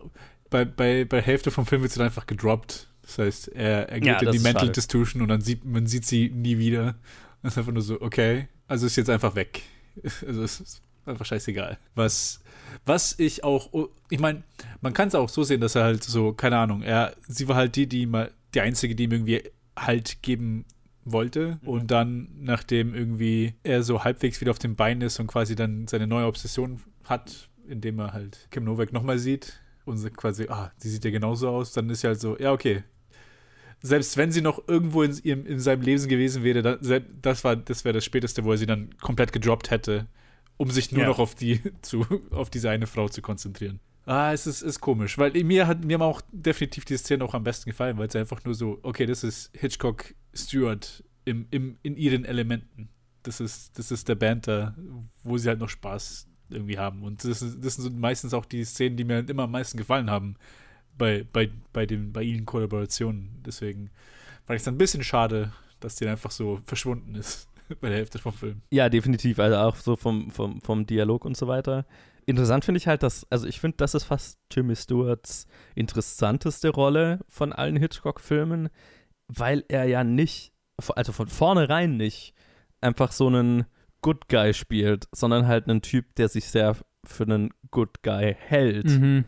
[0.50, 2.88] bei, bei, bei Hälfte vom Film wird es dann einfach gedroppt.
[3.02, 4.68] Das heißt, er, er geht Ja, in die Mental schade.
[4.68, 6.96] Institution und dann sieht man sieht sie nie wieder.
[7.42, 9.62] Das ist einfach nur so, okay, also ist jetzt einfach weg.
[10.28, 11.80] Also es ist einfach scheißegal.
[11.96, 12.42] Was,
[12.86, 14.44] was ich auch, ich meine,
[14.82, 17.56] man kann es auch so sehen, dass er halt so, keine Ahnung, er, sie war
[17.56, 19.44] halt die, die mal, die einzige, die ihm irgendwie
[19.76, 20.66] Halt geben
[21.04, 21.60] wollte.
[21.64, 25.88] Und dann, nachdem irgendwie er so halbwegs wieder auf dem Bein ist und quasi dann
[25.88, 30.72] seine neue Obsession hat, indem er halt Kim Novak nochmal sieht und so quasi, ah,
[30.84, 32.84] die sieht ja genauso aus, dann ist ja halt so, ja, okay.
[33.82, 36.80] Selbst wenn sie noch irgendwo in, ihrem, in seinem Leben gewesen wäre, dann,
[37.22, 40.08] das war das wäre das Späteste, wo er sie dann komplett gedroppt hätte,
[40.58, 41.08] um sich nur Ja.
[41.10, 43.80] noch auf die zu, auf diese eine Frau zu konzentrieren.
[44.06, 47.34] Ah, es ist, ist komisch, weil mir hat mir haben auch definitiv die Szene auch
[47.34, 51.78] am besten gefallen, weil es einfach nur so, okay, das ist Hitchcock Stewart im, im,
[51.84, 52.90] in ihren Elementen.
[53.24, 54.76] Das ist, das ist der Banter,
[55.24, 57.04] wo sie halt noch Spaß irgendwie haben.
[57.04, 60.10] Und das, das sind meistens auch die Szenen, die mir halt immer am meisten gefallen
[60.10, 60.36] haben
[60.98, 63.42] bei, bei, bei, den, bei ihnen Kollaborationen.
[63.46, 63.90] Deswegen
[64.46, 67.48] fand ich es ein bisschen schade, dass die einfach so verschwunden ist
[67.82, 68.62] bei der Hälfte vom Film.
[68.72, 69.40] Ja, definitiv.
[69.40, 71.86] Also auch so vom, vom, vom Dialog und so weiter.
[72.26, 77.20] Interessant finde ich halt, dass, also ich finde, das ist fast Jimmy Stewarts interessanteste Rolle
[77.30, 78.70] von allen Hitchcock-Filmen,
[79.30, 80.52] weil er ja nicht,
[80.96, 82.34] also von vornherein nicht,
[82.82, 83.66] einfach so einen
[84.08, 88.86] Good Guy spielt, sondern halt einen Typ, der sich sehr für einen Good Guy hält.
[88.86, 89.26] Mhm.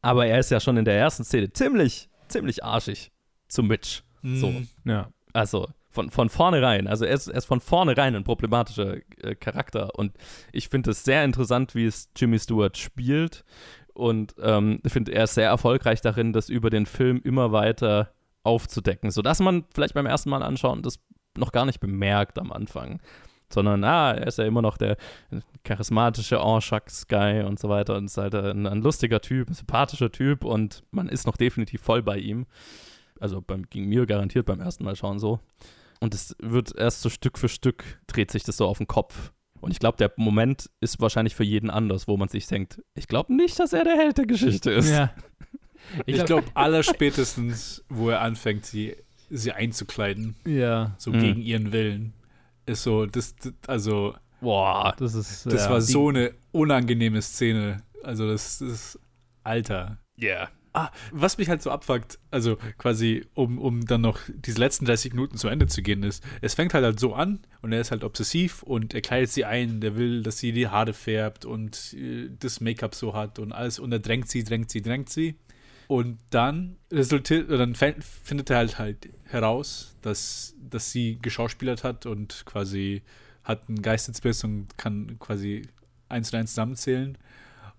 [0.00, 3.12] Aber er ist ja schon in der ersten Szene ziemlich, ziemlich arschig
[3.48, 4.00] zu Mitch.
[4.22, 4.50] So.
[4.50, 5.10] Mm, Ja.
[5.34, 6.86] Also von, von vornherein.
[6.86, 9.94] Also er ist, er ist von vornherein ein problematischer äh, Charakter.
[9.98, 10.16] Und
[10.52, 13.44] ich finde es sehr interessant, wie es Jimmy Stewart spielt.
[13.92, 18.14] Und ähm, ich finde, er ist sehr erfolgreich darin, das über den Film immer weiter
[18.42, 20.98] aufzudecken, sodass man vielleicht beim ersten Mal anschauen das
[21.36, 23.00] noch gar nicht bemerkt am Anfang.
[23.54, 24.96] Sondern, ah, er ist ja immer noch der
[25.62, 30.44] charismatische Enchaks-Guy und so weiter und ist halt ein, ein lustiger Typ, ein sympathischer Typ
[30.44, 32.46] und man ist noch definitiv voll bei ihm.
[33.20, 35.40] Also beim, ging mir garantiert beim ersten Mal schauen so.
[36.00, 39.32] Und es wird erst so Stück für Stück dreht sich das so auf den Kopf.
[39.60, 43.08] Und ich glaube, der Moment ist wahrscheinlich für jeden anders, wo man sich denkt, ich
[43.08, 44.90] glaube nicht, dass er der Held der Geschichte ist.
[44.90, 45.10] ja.
[46.06, 48.96] Ich glaube, allerspätestens, wo er anfängt, sie,
[49.30, 50.94] sie einzukleiden, Ja.
[50.98, 51.20] so Mhm.
[51.20, 52.12] gegen ihren Willen,
[52.66, 55.46] ist so, das, das also, Boah, Das ist.
[55.46, 57.82] das ja, war so eine unangenehme Szene.
[58.02, 58.98] Also, das ist,
[59.42, 59.98] Alter.
[60.20, 60.50] yeah.
[60.76, 65.12] Ah, was mich halt so abfuckt, also quasi, um, um dann noch diese letzten 30
[65.12, 67.92] Minuten zu Ende zu gehen, ist, es fängt halt, halt so an und er ist
[67.92, 71.94] halt obsessiv und er kleidet sie ein, der will, dass sie die Haare färbt und
[71.94, 75.36] äh, das Make-up so hat und alles und er drängt sie, drängt sie, drängt sie.
[75.88, 82.06] Und dann resultiert, oder dann findet er halt halt heraus, dass, dass sie geschauspielert hat
[82.06, 83.02] und quasi
[83.42, 85.62] hat einen Geistesbiss und kann quasi
[86.08, 87.18] eins und eins zusammenzählen.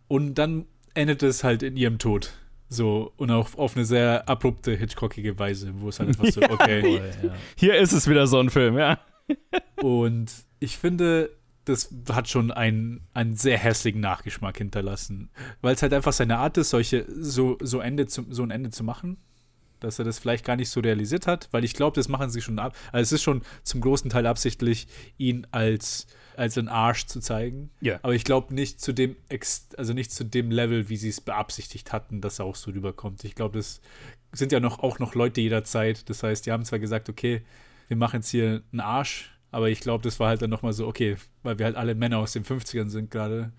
[0.07, 2.33] Und dann endet es halt in ihrem Tod.
[2.67, 6.81] So, und auch auf eine sehr abrupte, hitchcockige Weise, wo es halt einfach so, okay.
[6.81, 7.35] Voll, ja.
[7.55, 8.99] Hier ist es wieder so ein Film, ja.
[9.77, 11.29] Und ich finde,
[11.65, 15.29] das hat schon einen, einen sehr hässlichen Nachgeschmack hinterlassen.
[15.61, 18.69] Weil es halt einfach seine Art ist, solche, so, so, Ende zu, so ein Ende
[18.69, 19.17] zu machen.
[19.79, 22.41] Dass er das vielleicht gar nicht so realisiert hat, weil ich glaube, das machen sie
[22.41, 22.75] schon ab.
[22.91, 24.87] Also es ist schon zum großen Teil absichtlich,
[25.17, 26.07] ihn als,
[26.37, 27.71] als einen Arsch zu zeigen.
[27.81, 27.99] Ja.
[28.01, 31.19] Aber ich glaube nicht zu dem, Ex also nicht zu dem Level, wie sie es
[31.19, 33.23] beabsichtigt hatten, dass er auch so rüberkommt.
[33.25, 33.81] Ich glaube, das
[34.31, 36.09] sind ja noch, auch noch Leute jederzeit.
[36.09, 37.43] Das heißt, die haben zwar gesagt, okay,
[37.87, 40.85] wir machen jetzt hier einen Arsch, aber ich glaube, das war halt dann nochmal so,
[40.85, 43.53] okay, weil wir halt alle Männer aus den 50ern sind gerade,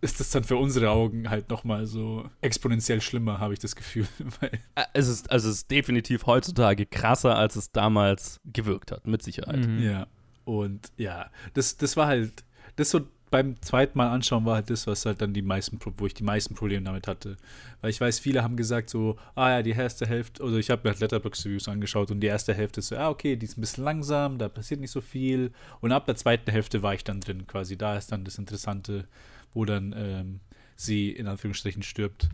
[0.00, 4.06] ist das dann für unsere Augen halt nochmal so exponentiell schlimmer, habe ich das Gefühl.
[4.92, 9.66] Es ist, also es ist definitiv heutzutage krasser, als es damals gewirkt hat, mit Sicherheit.
[9.66, 9.82] Mhm.
[9.82, 10.06] ja.
[10.44, 12.44] Und ja, das, das war halt,
[12.76, 13.00] das so
[13.30, 16.22] beim zweiten Mal anschauen war halt das, was halt dann die meisten, wo ich die
[16.22, 17.36] meisten Probleme damit hatte.
[17.80, 20.82] Weil ich weiß, viele haben gesagt so, ah ja, die erste Hälfte, also ich habe
[20.84, 23.60] mir halt Letterboxd-Reviews angeschaut und die erste Hälfte ist so, ah okay, die ist ein
[23.60, 25.52] bisschen langsam, da passiert nicht so viel.
[25.80, 27.76] Und ab der zweiten Hälfte war ich dann drin quasi.
[27.76, 29.06] Da ist dann das Interessante,
[29.54, 30.40] wo dann ähm,
[30.76, 32.28] sie in Anführungsstrichen stirbt.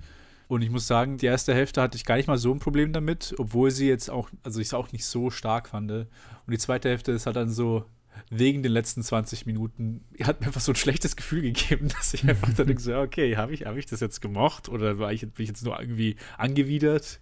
[0.48, 2.92] Und ich muss sagen, die erste Hälfte hatte ich gar nicht mal so ein Problem
[2.92, 5.90] damit, obwohl sie jetzt auch, also ich es auch nicht so stark fand.
[5.90, 6.06] Und
[6.46, 7.86] die zweite Hälfte ist halt dann so,
[8.30, 12.28] wegen den letzten 20 Minuten, hat mir einfach so ein schlechtes Gefühl gegeben, dass ich
[12.28, 15.12] einfach dann denke, so, ja, okay, habe ich, hab ich das jetzt gemocht oder war
[15.12, 17.20] ich, bin ich jetzt nur irgendwie angewidert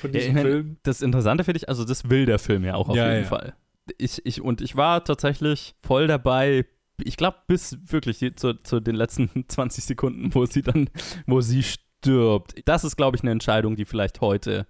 [0.00, 0.76] von Ja, diesem mein, Film?
[0.82, 3.28] Das Interessante finde ich, also das will der Film ja auch auf Ja, jeden ja.
[3.28, 3.54] Fall.
[3.98, 6.64] Ich, ich, und ich war tatsächlich voll dabei,
[7.02, 10.90] ich glaube, bis wirklich die- zu, zu den letzten 20 Sekunden, wo sie dann,
[11.26, 12.54] wo sie stirbt.
[12.66, 14.66] Das ist, glaube ich, eine Entscheidung, die vielleicht heute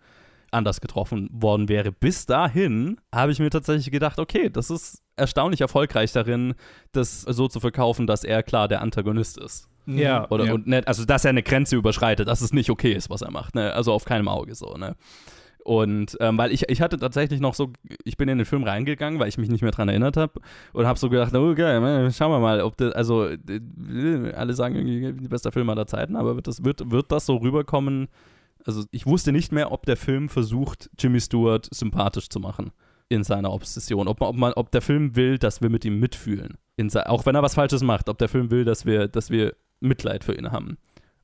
[0.51, 1.93] anders getroffen worden wäre.
[1.93, 6.55] Bis dahin habe ich mir tatsächlich gedacht, okay, das ist erstaunlich erfolgreich darin,
[6.93, 9.69] das so zu verkaufen, dass er klar der Antagonist ist.
[9.87, 10.29] Ja.
[10.31, 10.55] Oder ja.
[10.55, 13.31] und nicht, also dass er eine Grenze überschreitet, dass es nicht okay ist, was er
[13.31, 13.55] macht.
[13.55, 13.73] Ne?
[13.73, 14.97] Also auf keinem Auge so, ne?
[15.63, 17.71] Und ähm, weil ich, ich hatte tatsächlich noch so,
[18.05, 20.41] ich bin in den Film reingegangen, weil ich mich nicht mehr dran erinnert habe
[20.73, 24.55] und habe so gedacht, oh geil, okay, schauen wir mal, ob das, also äh, alle
[24.55, 28.09] sagen irgendwie bester Film aller Zeiten, aber wird das, wird, wird das so rüberkommen?
[28.65, 32.73] Also ich wusste nicht mehr, ob der Film versucht, Jimmy Stewart sympathisch zu machen
[33.09, 34.09] in seiner Obsession.
[34.09, 36.57] Ob, ob, man, ob der Film will, dass wir mit ihm mitfühlen.
[37.07, 40.25] Auch wenn er was Falsches macht, ob der Film will, dass wir, dass wir Mitleid
[40.25, 40.79] für ihn haben.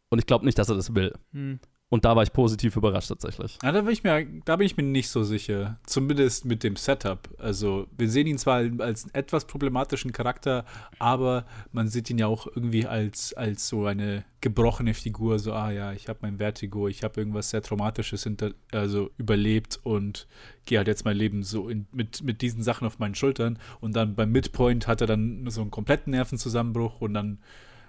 [0.08, 1.12] Und ich glaube nicht, dass er das will.
[1.32, 1.60] Hm.
[1.88, 3.58] Und da war ich positiv überrascht tatsächlich.
[3.62, 5.78] Ja, da, bin ich mir, da bin ich mir nicht so sicher.
[5.86, 7.28] Zumindest mit dem Setup.
[7.38, 10.64] Also, wir sehen ihn zwar als etwas problematischen Charakter,
[10.98, 15.38] aber man sieht ihn ja auch irgendwie als, als so eine gebrochene Figur.
[15.38, 19.78] So, ah ja, ich habe mein Vertigo, ich habe irgendwas sehr Traumatisches hinter, also überlebt
[19.84, 20.26] und
[20.64, 23.60] gehe halt jetzt mein Leben so in, mit, mit diesen Sachen auf meinen Schultern.
[23.80, 27.38] Und dann beim Midpoint hat er dann so einen kompletten Nervenzusammenbruch und dann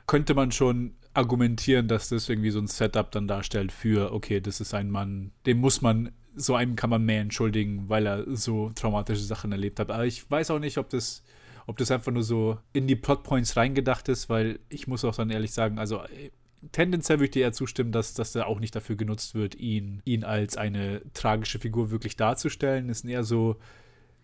[0.05, 4.61] könnte man schon argumentieren, dass das irgendwie so ein Setup dann darstellt für, okay, das
[4.61, 8.69] ist ein Mann, dem muss man, so einem kann man mehr entschuldigen, weil er so
[8.75, 9.89] traumatische Sachen erlebt hat.
[9.89, 11.23] Aber ich weiß auch nicht, ob das,
[11.65, 15.31] ob das einfach nur so in die Plotpoints reingedacht ist, weil ich muss auch dann
[15.31, 16.29] ehrlich sagen, also äh,
[16.71, 20.03] tendenziell würde ich dir eher zustimmen, dass, dass der auch nicht dafür genutzt wird, ihn,
[20.05, 22.91] ihn als eine tragische Figur wirklich darzustellen.
[22.91, 23.55] Es ist eher so,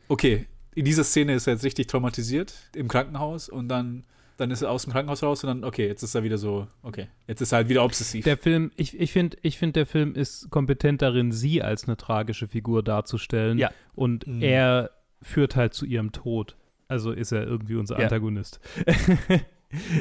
[0.09, 4.05] okay, in dieser Szene ist er jetzt richtig traumatisiert im Krankenhaus und dann,
[4.37, 6.67] dann ist er aus dem Krankenhaus raus und dann, okay, jetzt ist er wieder so,
[6.81, 8.23] okay, jetzt ist er halt wieder obsessiv.
[8.25, 11.97] Der Film, ich, ich finde, ich find, der Film ist kompetent darin, sie als eine
[11.97, 13.57] tragische Figur darzustellen.
[13.57, 13.71] Ja.
[13.93, 14.41] Und Mhm.
[14.41, 16.57] er führt halt zu ihrem Tod.
[16.87, 18.03] Also ist er irgendwie unser Ja.
[18.03, 18.59] Antagonist.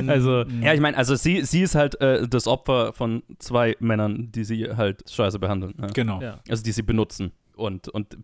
[0.06, 0.62] also, Mhm.
[0.62, 4.44] Ja, ich meine, also sie, sie ist halt äh, das Opfer von zwei Männern, die
[4.44, 5.74] sie halt scheiße behandeln.
[5.78, 5.88] Ne?
[5.94, 6.20] Genau.
[6.20, 6.40] ja.
[6.48, 7.32] Also die sie benutzen.
[7.54, 8.16] Und, und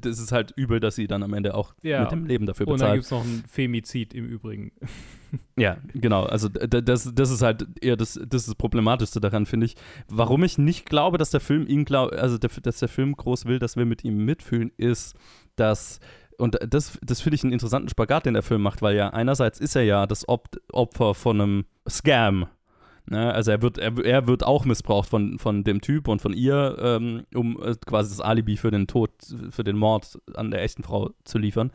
[0.00, 2.02] das ist halt übel, dass sie dann am Ende auch Ja.
[2.02, 2.96] mit dem Leben dafür Und dann bezahlt.
[2.96, 4.72] gibt es noch ein Femizid im Übrigen.
[5.56, 6.22] Ja, genau.
[6.26, 9.74] Also das, das ist halt eher das, das, ist das Problematischste daran, finde ich.
[10.08, 13.44] Warum ich nicht glaube, dass der Film ihn glaub, also der, dass der Film groß
[13.46, 15.16] will, dass wir mit ihm mitfühlen, ist,
[15.56, 15.98] dass
[16.38, 19.60] und das, das finde ich einen interessanten Spagat, den der Film macht, weil ja einerseits
[19.60, 22.46] ist er ja das Op Opfer von einem Scam.
[23.06, 23.32] Ne?
[23.32, 26.76] Also er wird, er, er wird auch missbraucht von, von dem Typ und von ihr,
[26.80, 29.10] ähm, um äh, quasi das Alibi für den Tod,
[29.50, 31.70] für den Mord an der echten Frau zu liefern.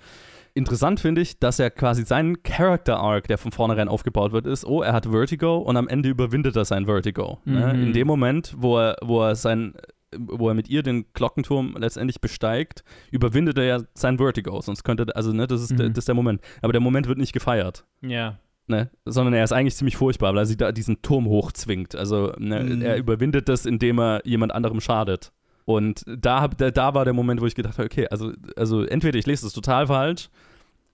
[0.56, 4.66] Interessant finde ich, dass er quasi seinen Character Arc, der von vornherein aufgebaut wird, ist,
[4.66, 7.40] oh, er hat Vertigo und am Ende überwindet er sein Vertigo.
[7.46, 7.74] Ne?
[7.74, 7.84] Mhm.
[7.84, 9.76] In dem Moment, wo er, wo er sein
[10.18, 14.60] wo er mit ihr den Glockenturm letztendlich besteigt, überwindet er ja sein Vertigo.
[14.62, 15.94] Sonst könnte, also, ne, das ist, der, Mhm.
[15.94, 16.42] das ist der Moment.
[16.62, 17.86] Aber der Moment wird nicht gefeiert.
[18.02, 18.40] Ja.
[18.68, 18.90] Ne?
[19.06, 21.96] Sondern er ist eigentlich ziemlich furchtbar, weil er sie da diesen Turm hochzwingt.
[21.96, 22.82] Also ne, Mhm.
[22.82, 25.32] er überwindet das, indem er jemand anderem schadet.
[25.66, 29.18] Und da, da, da war der Moment, wo ich gedacht habe, okay, also, also entweder
[29.20, 30.30] ich lese das total falsch,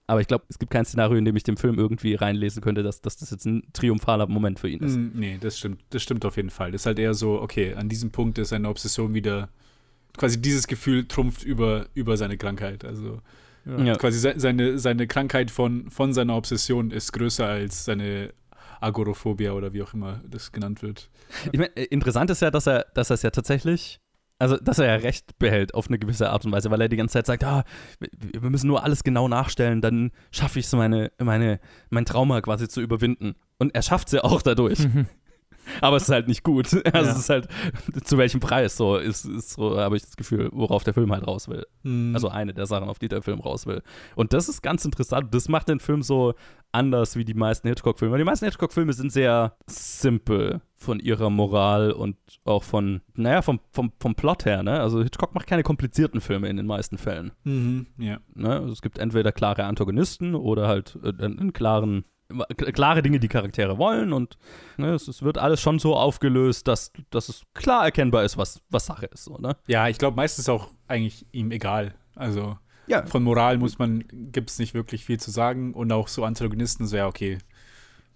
[0.06, 2.82] aber ich glaube, es gibt kein Szenario, in dem ich dem Film irgendwie reinlesen könnte,
[2.82, 4.96] dass, dass das jetzt ein triumphaler Moment für ihn ist.
[4.96, 5.80] Mm, Nee, das stimmt.
[5.90, 6.70] Das stimmt auf jeden Fall.
[6.72, 9.48] Das ist halt eher so, okay, an diesem Punkt ist seine Obsession wieder
[10.16, 12.84] quasi dieses Gefühl trumpft über, über seine Krankheit.
[12.84, 13.20] Also
[13.66, 13.96] Ja.
[13.96, 18.32] quasi se seine, seine Krankheit von, von seiner Obsession ist größer als seine
[18.80, 21.08] Agoraphobia oder wie auch immer das genannt wird.
[21.50, 23.98] Ich mein, äh, interessant ist ja, dass er, dass er es ja tatsächlich,
[24.38, 26.96] also dass er ja Recht behält auf eine gewisse Art und Weise, weil er die
[26.96, 27.64] ganze Zeit sagt, ah,
[27.98, 31.60] wir müssen nur alles genau nachstellen, dann schaffe ich es, meine, meine,
[31.90, 33.34] mein Trauma quasi zu überwinden.
[33.58, 34.78] Und er schafft es ja auch dadurch.
[35.80, 36.66] Aber es ist halt nicht gut.
[36.92, 37.12] Also Ja.
[37.12, 37.48] es ist halt,
[38.04, 41.26] zu welchem Preis so ist, ist so, habe ich das Gefühl, worauf der Film halt
[41.26, 41.66] raus will.
[41.82, 42.14] Mm.
[42.14, 43.82] Also eine der Sachen, auf die der Film raus will.
[44.14, 45.34] Und das ist ganz interessant.
[45.34, 46.34] Das macht den Film so
[46.72, 48.12] anders wie die meisten Hitchcock-Filme.
[48.12, 53.60] Weil Die meisten Hitchcock-Filme sind sehr simpel von ihrer Moral und auch von, naja, vom,
[53.72, 54.62] vom, vom Plot her.
[54.62, 54.78] Ne?
[54.80, 57.32] Also Hitchcock macht keine komplizierten Filme in den meisten Fällen.
[57.44, 58.18] Mhm, ja.
[58.34, 58.50] Ne?
[58.60, 62.04] Also es gibt entweder klare Antagonisten oder halt äh, einen, einen klaren
[62.72, 64.36] klare Dinge, die Charaktere wollen und
[64.76, 68.60] ne, es, es wird alles schon so aufgelöst, dass, dass es klar erkennbar ist, was,
[68.70, 69.24] was Sache ist.
[69.24, 69.56] So, ne?
[69.66, 71.94] Ja, ich glaube, meistens auch eigentlich ihm egal.
[72.14, 73.06] Also Ja.
[73.06, 75.72] von Moral muss man, gibt es nicht wirklich viel zu sagen.
[75.74, 77.38] Und auch so Antagonisten, so ja, okay,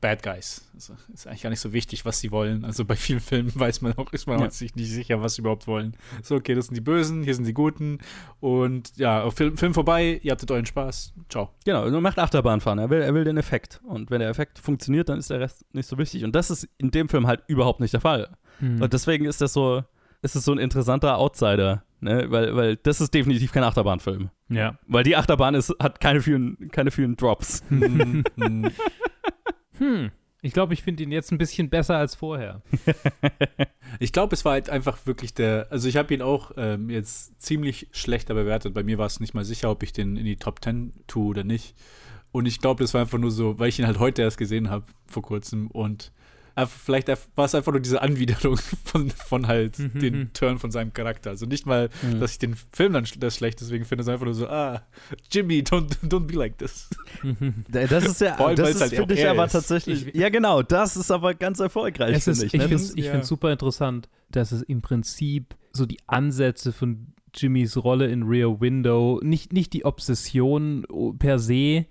[0.00, 0.68] Bad Guys.
[0.74, 2.64] Also, ist eigentlich gar nicht so wichtig, was sie wollen.
[2.64, 4.50] Also bei vielen Filmen weiß man auch, ist man Ja.
[4.50, 5.94] sich nicht sicher, was sie überhaupt wollen.
[6.22, 7.98] So, okay, das sind die Bösen, hier sind die Guten.
[8.40, 11.12] Und ja, Film, Film vorbei, ihr hattet euren Spaß.
[11.28, 11.50] Ciao.
[11.64, 12.78] Genau, er macht Achterbahnfahren.
[12.78, 13.80] Er will, er will den Effekt.
[13.84, 16.24] Und wenn der Effekt funktioniert, dann ist der Rest nicht so wichtig.
[16.24, 18.28] Und das ist in dem Film halt überhaupt nicht der Fall.
[18.60, 18.80] Hm.
[18.80, 19.84] Und deswegen ist das so,
[20.22, 21.84] ist es so ein interessanter Outsider.
[22.02, 22.30] Ne?
[22.30, 24.30] Weil, weil das ist definitiv kein Achterbahnfilm.
[24.48, 24.78] ja.
[24.86, 27.62] Weil die Achterbahn ist, hat keine vielen, keine vielen Drops.
[29.80, 30.10] Hm.
[30.42, 32.62] Ich glaube, ich finde ihn jetzt ein bisschen besser als vorher.
[33.98, 35.66] Ich glaube, es war halt einfach wirklich der.
[35.70, 38.72] Also, ich habe ihn auch ähm, jetzt ziemlich schlechter bewertet.
[38.72, 41.26] Bei mir war es nicht mal sicher, ob ich den in die Top 10 tue
[41.26, 41.74] oder nicht.
[42.30, 44.70] Und ich glaube, das war einfach nur so, weil ich ihn halt heute erst gesehen
[44.70, 45.66] habe, vor kurzem.
[45.66, 46.12] Und
[46.66, 49.98] vielleicht war es einfach nur diese Anwiderung von, von halt Mhm.
[50.00, 51.30] den Turn von seinem Charakter.
[51.30, 52.20] Also nicht mal, Mhm.
[52.20, 54.82] dass ich den Film dann das schlecht deswegen finde, sondern einfach nur so, ah,
[55.30, 56.88] Jimmy, don't, don't be like this.
[57.70, 59.52] Das ist ja, allem, das ist, halt finde auch ich er aber ist.
[59.52, 62.60] tatsächlich, Ich- ja genau, das ist aber ganz erfolgreich, finde ich ich.
[62.60, 62.68] ne?
[62.68, 63.22] finde es ja.
[63.22, 69.20] super interessant, dass es im Prinzip so die Ansätze von Jimmys Rolle in Rear Window,
[69.22, 71.86] nicht, nicht die Obsession oh, per se,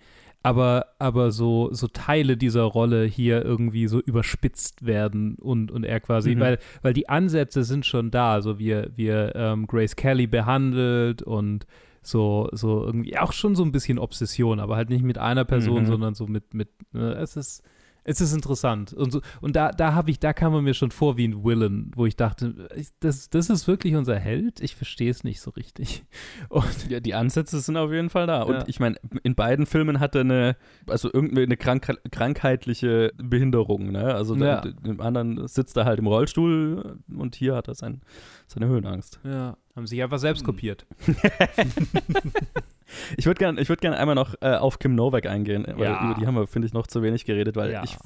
[0.50, 6.00] aber, aber so, so Teile dieser Rolle hier irgendwie so überspitzt werden und, und er
[6.00, 6.40] quasi, Mhm.
[6.40, 10.28] weil, weil die Ansätze sind schon da, so wie er, wie er ähm, Grace Kelly
[10.28, 11.66] behandelt und
[12.02, 15.84] so, so irgendwie auch schon so ein bisschen Obsession, aber halt nicht mit einer Person,
[15.84, 15.88] Mhm.
[15.88, 17.62] sondern so mit, mit, ne, es ist,
[18.10, 18.92] es ist interessant.
[18.94, 21.44] Und, so, und da, da habe ich, da kam er mir schon vor wie ein
[21.46, 24.60] Villain, wo ich dachte, ich- das, das ist wirklich unser Held?
[24.62, 26.04] Ich verstehe es nicht so richtig.
[26.50, 28.40] Und Ja, die Ansätze sind auf jeden Fall da.
[28.40, 28.44] Ja.
[28.44, 30.56] Und ich meine, in beiden Filmen hat er eine,
[30.88, 34.14] also irgendwie eine krank krankheitliche Behinderung, ne?
[34.16, 34.62] Also Ja.
[34.62, 38.02] da, im anderen sitzt er halt im Rollstuhl und hier hat er sein,
[38.48, 39.20] seine Höhenangst.
[39.24, 40.86] ja, haben sich einfach selbst kopiert.
[43.18, 46.04] Ich würde gerne würd gern einmal noch äh, auf Kim Novak eingehen, weil Ja.
[46.06, 47.84] über die haben wir, finde ich, noch zu wenig geredet, weil Ja.
[47.84, 47.98] ich,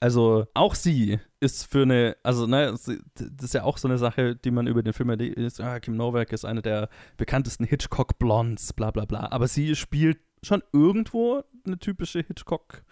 [0.00, 4.34] also auch sie ist für eine, also ne, das ist ja auch so eine Sache,
[4.36, 8.90] die man über den Film erlebt, ah, Kim Novak ist eine der bekanntesten Hitchcock-Blondes, bla
[8.90, 12.82] bla bla, aber sie spielt schon irgendwo eine typische Hitchcock-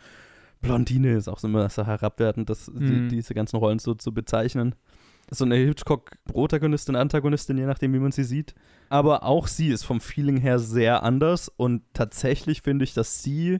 [0.61, 3.09] Blondine ist auch so immer so herabwertend, das, Mhm.
[3.09, 4.75] die, diese ganzen Rollen so zu bezeichnen.
[5.31, 8.55] So eine Hitchcock-Protagonistin, Antagonistin, je nachdem, wie man sie sieht.
[8.89, 13.59] Aber auch sie ist vom Feeling her sehr anders und tatsächlich finde ich, dass sie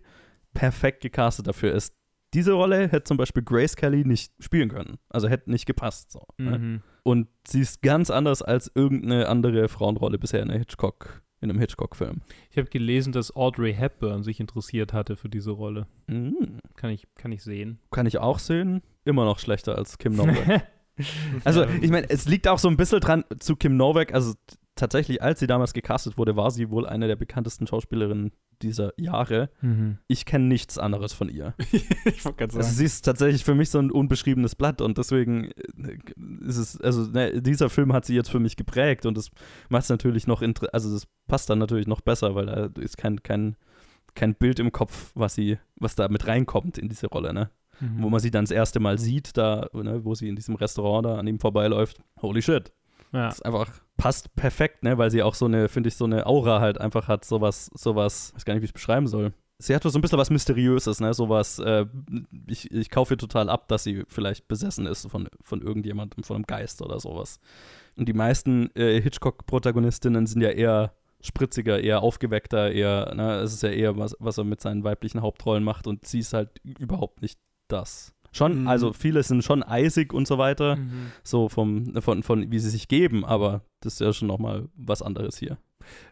[0.55, 1.95] perfekt gecastet dafür ist.
[2.35, 4.99] Diese Rolle hätte zum Beispiel Grace Kelly nicht spielen können.
[5.09, 6.13] Also hätte nicht gepasst.
[6.13, 6.59] So, ne?
[6.59, 6.83] Mhm.
[7.03, 12.21] Und sie ist ganz anders als irgendeine andere Frauenrolle bisher in, Hitchcock, in einem Hitchcock-Film.
[12.51, 15.87] Ich habe gelesen, dass Audrey Hepburn sich interessiert hatte für diese Rolle.
[16.07, 16.59] Mhm.
[16.77, 17.79] Kann ich, kann ich sehen.
[17.91, 18.83] Kann ich auch sehen.
[19.05, 20.67] Immer noch schlechter als Kim Novak.
[21.45, 24.13] Also, ich meine, es liegt auch so ein bisschen dran zu Kim Novak.
[24.15, 24.35] Also,
[24.75, 28.33] tatsächlich, als sie damals gecastet wurde, war sie wohl eine der bekanntesten Schauspielerinnen
[28.63, 29.51] dieser Jahre.
[29.61, 29.99] Mhm.
[30.09, 31.55] Ich kenne nichts anderes von ihr.
[31.73, 32.75] ich wollte gerade Also, sagen.
[32.77, 35.99] sie ist tatsächlich für mich so ein unbeschriebenes Blatt und deswegen äh,
[36.47, 39.31] ist es, also, ne, dieser Film hat sie jetzt für mich geprägt und das
[39.69, 40.43] macht es natürlich noch,
[40.73, 43.57] also, das passt dann natürlich noch besser, weil da ist kein, kein,
[44.15, 47.51] kein Bild im Kopf, was sie, was da mit reinkommt in diese Rolle, ne?
[47.81, 48.03] Mhm.
[48.03, 51.07] wo man sie dann das erste Mal sieht, da, ne, wo sie in diesem Restaurant
[51.07, 51.99] da an ihm vorbeiläuft.
[52.21, 52.73] Holy shit.
[53.13, 53.29] ja.
[53.29, 56.61] Das einfach, passt perfekt, ne, weil sie auch so eine, finde ich, so eine Aura
[56.61, 59.33] halt einfach hat, sowas, sowas, weiß gar nicht, wie ich es beschreiben soll.
[59.61, 61.85] Sie hat so ein bisschen was Mysteriöses, ne, sowas, äh,
[62.47, 66.37] ich, ich kaufe ihr total ab, dass sie vielleicht besessen ist von, von irgendjemandem, von
[66.37, 67.41] einem Geist oder sowas.
[67.97, 73.65] Und die meisten äh, Hitchcock-Protagonistinnen sind ja eher spritziger, eher aufgeweckter, eher, ne, es ist
[73.65, 77.23] ja eher was, was er mit seinen weiblichen Hauptrollen macht und sie ist halt überhaupt
[77.23, 78.15] nicht das.
[78.33, 78.69] Schon, Mhm.
[78.69, 81.13] also viele sind schon eisig und so weiter, Mhm.
[81.23, 85.01] so vom, von, von wie sie sich geben, aber das ist ja schon nochmal was
[85.03, 85.57] anderes hier.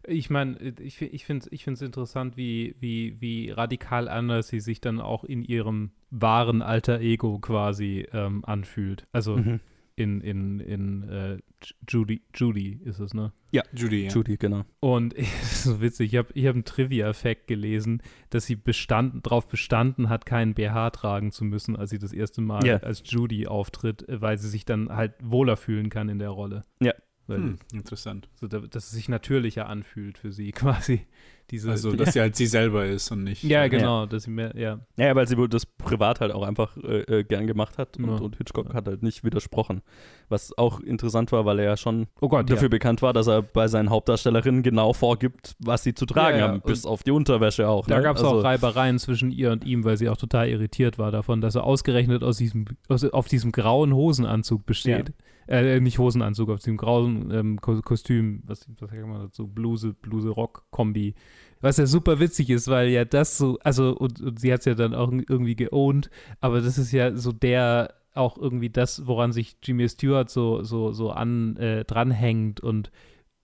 [0.07, 4.61] Ich meine, ich, ich finde es ich find's interessant, wie, wie, wie radikal anders sie
[4.61, 9.07] sich dann auch in ihrem wahren Alter Ego quasi ähm, anfühlt.
[9.13, 9.61] Also Mhm.
[9.97, 13.32] In, in, in äh, Ju- Judy, Judy ist es, ne?
[13.74, 14.11] Judy, ja.
[14.11, 14.64] Judy, genau.
[14.80, 19.22] Und es ist so witzig, ich habe ich hab einen Trivia-Fact gelesen, dass sie bestanden,
[19.22, 22.76] darauf bestanden hat, keinen BH tragen zu müssen, als sie das erste Mal Ja.
[22.78, 26.66] als Judy auftritt, äh, weil sie sich dann halt wohler fühlen kann in der Rolle.
[26.82, 26.92] Ja.
[27.29, 28.29] Weil, Hm, interessant.
[28.41, 31.07] so, da- dass es sich natürlicher anfühlt für sie quasi.
[31.53, 33.45] Diese, Also, dass sie halt sie selber ist und nicht.
[33.45, 34.81] ja, genau, dass sie mehr, ja.
[34.97, 38.09] Ja, weil sie wohl das privat halt auch einfach äh, äh, gern gemacht hat und,
[38.09, 38.16] Ja.
[38.16, 38.74] und Hitchcock Ja.
[38.74, 39.83] hat halt nicht widersprochen.
[40.29, 43.43] Was auch interessant war, weil er ja schon Oh Gott, dafür bekannt war, dass er
[43.43, 47.12] bei seinen Hauptdarstellerinnen genau vorgibt, was sie zu tragen Ja, ja, haben, bis auf die
[47.12, 47.87] Unterwäsche auch.
[47.87, 48.03] Da ne?
[48.03, 51.12] gab es also, auch Reibereien zwischen ihr und ihm, weil sie auch total irritiert war
[51.12, 55.12] davon, dass er ausgerechnet aus diesem, aus, auf diesem grauen Hosenanzug besteht.
[55.49, 59.94] Äh, nicht Hosenanzug, auf diesem grauen ähm, Ko Kostüm, was, was sagt man dazu, Bluse,
[59.94, 61.14] Bluse-Rock-Kombi.
[61.61, 64.66] Was ja super witzig ist, weil ja das so, also, und, und sie hat es
[64.66, 69.32] ja dann auch irgendwie geowned, aber das ist ja so der, auch irgendwie das, woran
[69.32, 72.90] sich Jimmy Stewart so, so, so an, äh, dranhängt und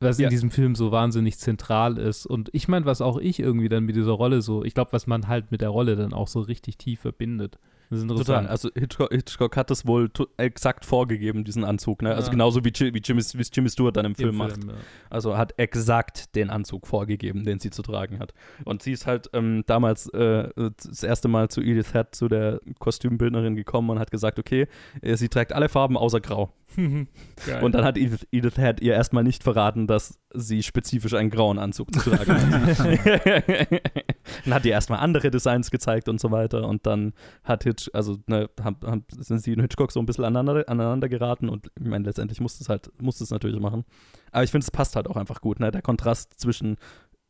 [0.01, 0.27] was Ja.
[0.27, 2.27] in diesem Film so wahnsinnig zentral ist.
[2.27, 5.07] Und ich meine, was auch ich irgendwie dann mit dieser Rolle so, ich glaube, was
[5.07, 7.59] man halt mit der Rolle dann auch so richtig tief verbindet.
[7.93, 8.45] Das ist Total.
[8.45, 8.49] interessant.
[8.49, 12.01] Also Hitchcock, Hitchcock hat das wohl exakt vorgegeben, diesen Anzug.
[12.01, 12.15] Ne?
[12.15, 12.31] Also Ja.
[12.33, 14.57] genauso wie, wie, Jimmy, wie Jimmy Stewart dann im Im Film macht.
[14.65, 14.73] ja.
[15.11, 18.33] Also hat exakt den Anzug vorgegeben, den sie zu tragen hat.
[18.65, 22.61] Und sie ist halt ähm, damals äh, das erste Mal zu Edith Head, zu der
[22.79, 24.67] Kostümbildnerin gekommen und hat gesagt, okay,
[25.03, 26.51] äh, sie trägt alle Farben außer Grau.
[26.77, 31.59] Und dann hat Edith, Edith Head ihr erstmal nicht verraten, dass sie spezifisch einen grauen
[31.59, 32.79] Anzug zu tragen hat.
[34.45, 36.67] dann hat ihr erstmal andere Designs gezeigt und so weiter.
[36.67, 37.13] Und dann
[37.45, 41.09] hat Hitch, also ne, hab, hab, sind sie und Hitchcock so ein bisschen aneinander, aneinander
[41.09, 43.85] geraten und ich meine, letztendlich musste es halt, musste es natürlich machen.
[44.31, 45.71] Aber ich finde, es passt halt auch einfach gut, ne?
[45.71, 46.77] Der Kontrast zwischen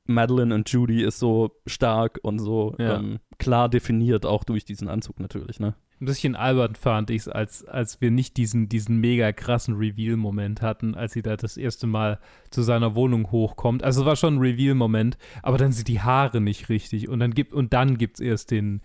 [0.04, 2.98] Madeline und Judy ist so stark und so Ja.
[2.98, 5.74] ähm, klar definiert, auch durch diesen Anzug natürlich, ne?
[6.02, 10.60] Ein bisschen albern fand ich es, als, als wir nicht diesen, diesen mega krassen Reveal-Moment
[10.60, 12.18] hatten, als sie da das erste Mal
[12.50, 13.84] zu seiner Wohnung hochkommt.
[13.84, 17.32] Also es war schon ein Reveal-Moment, aber dann sind die Haare nicht richtig und dann
[17.32, 18.80] gibt und dann gibt es erst den,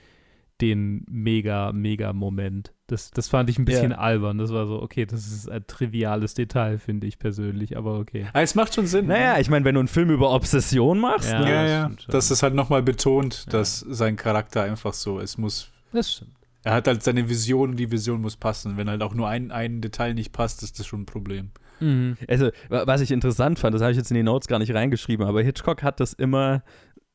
[0.62, 2.72] den mega, mega Moment.
[2.86, 3.98] Das, das fand ich ein bisschen Ja.
[3.98, 4.38] albern.
[4.38, 8.28] Das war so, okay, das ist ein triviales Detail, finde ich persönlich, aber okay.
[8.30, 9.08] Aber es macht schon Sinn.
[9.08, 11.40] Naja, ich meine, wenn du einen Film über Obsession machst, Ja.
[11.42, 11.50] ne?
[11.50, 12.12] ja, das ja.
[12.12, 16.32] Das ist halt nochmal betont, dass sein Charakter einfach so, es muss, Das stimmt.
[16.64, 18.78] Er hat halt seine Vision und die Vision muss passen.
[18.78, 21.52] Wenn halt auch nur ein, ein Detail nicht passt, ist das schon ein Problem.
[21.80, 22.18] Mhm.
[22.28, 24.74] Also, wa- was ich interessant fand, das habe ich jetzt in die Notes gar nicht
[24.74, 26.64] reingeschrieben, aber Hitchcock hat das immer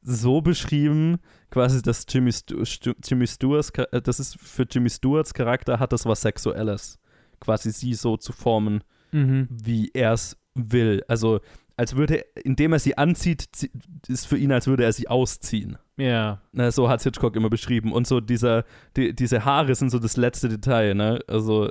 [0.01, 1.19] so beschrieben,
[1.51, 5.93] quasi, dass Jimmy, Stu Stu Jimmy Stewarts, äh, das ist für Jimmy Stewarts Charakter hat
[5.93, 6.99] das was Sexuelles.
[7.41, 8.83] Quasi sie so zu formen,
[9.13, 9.49] Mhm.
[9.51, 11.03] wie er es will.
[11.09, 11.41] Also,
[11.77, 13.71] als würde, indem er sie anzieht, zie-
[14.09, 15.77] ist für ihn, als würde er sie ausziehen.
[15.97, 16.41] Ja.
[16.53, 17.93] Ne, so hat Hitchcock immer beschrieben.
[17.93, 18.65] Und so dieser,
[18.97, 21.21] die, diese Haare sind so das letzte Detail, ne?
[21.29, 21.71] Also äh,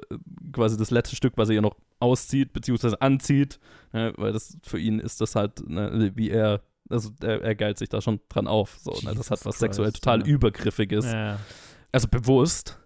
[0.53, 3.59] quasi das letzte Stück, was er ihr noch auszieht, beziehungsweise anzieht.
[3.93, 4.13] Ne?
[4.17, 7.89] Weil das für ihn ist das halt, ne, wie er, also er, er geilt sich
[7.89, 8.77] da schon dran auf.
[8.79, 9.15] So, ne?
[9.15, 10.25] Das hat was sexuell Christ, total ja.
[10.27, 11.05] Übergriffiges.
[11.05, 11.39] ja.
[11.91, 12.79] Also bewusst.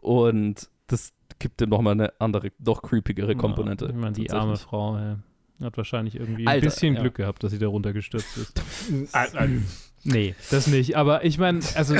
[0.00, 3.86] Und das gibt ihm nochmal eine andere, doch creepigere Komponente.
[3.86, 5.18] Ja, ich meine, die arme Frau ja,
[5.62, 7.00] hat wahrscheinlich irgendwie ein Alter, bisschen ja.
[7.00, 8.62] Glück gehabt, dass sie da runtergestürzt ist.
[10.04, 10.96] nee, das nicht.
[10.96, 11.96] Aber ich meine, also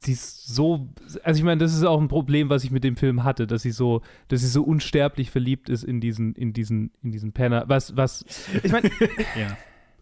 [0.00, 0.88] sie ist so,
[1.22, 3.62] also ich meine, das ist auch ein Problem, was ich mit dem Film hatte, dass
[3.62, 7.64] sie so, dass sie so unsterblich verliebt ist in diesen, in diesen, in diesen Penner.
[7.68, 8.24] Was, was,
[8.62, 8.90] Ich meine,
[9.38, 9.56] Ja.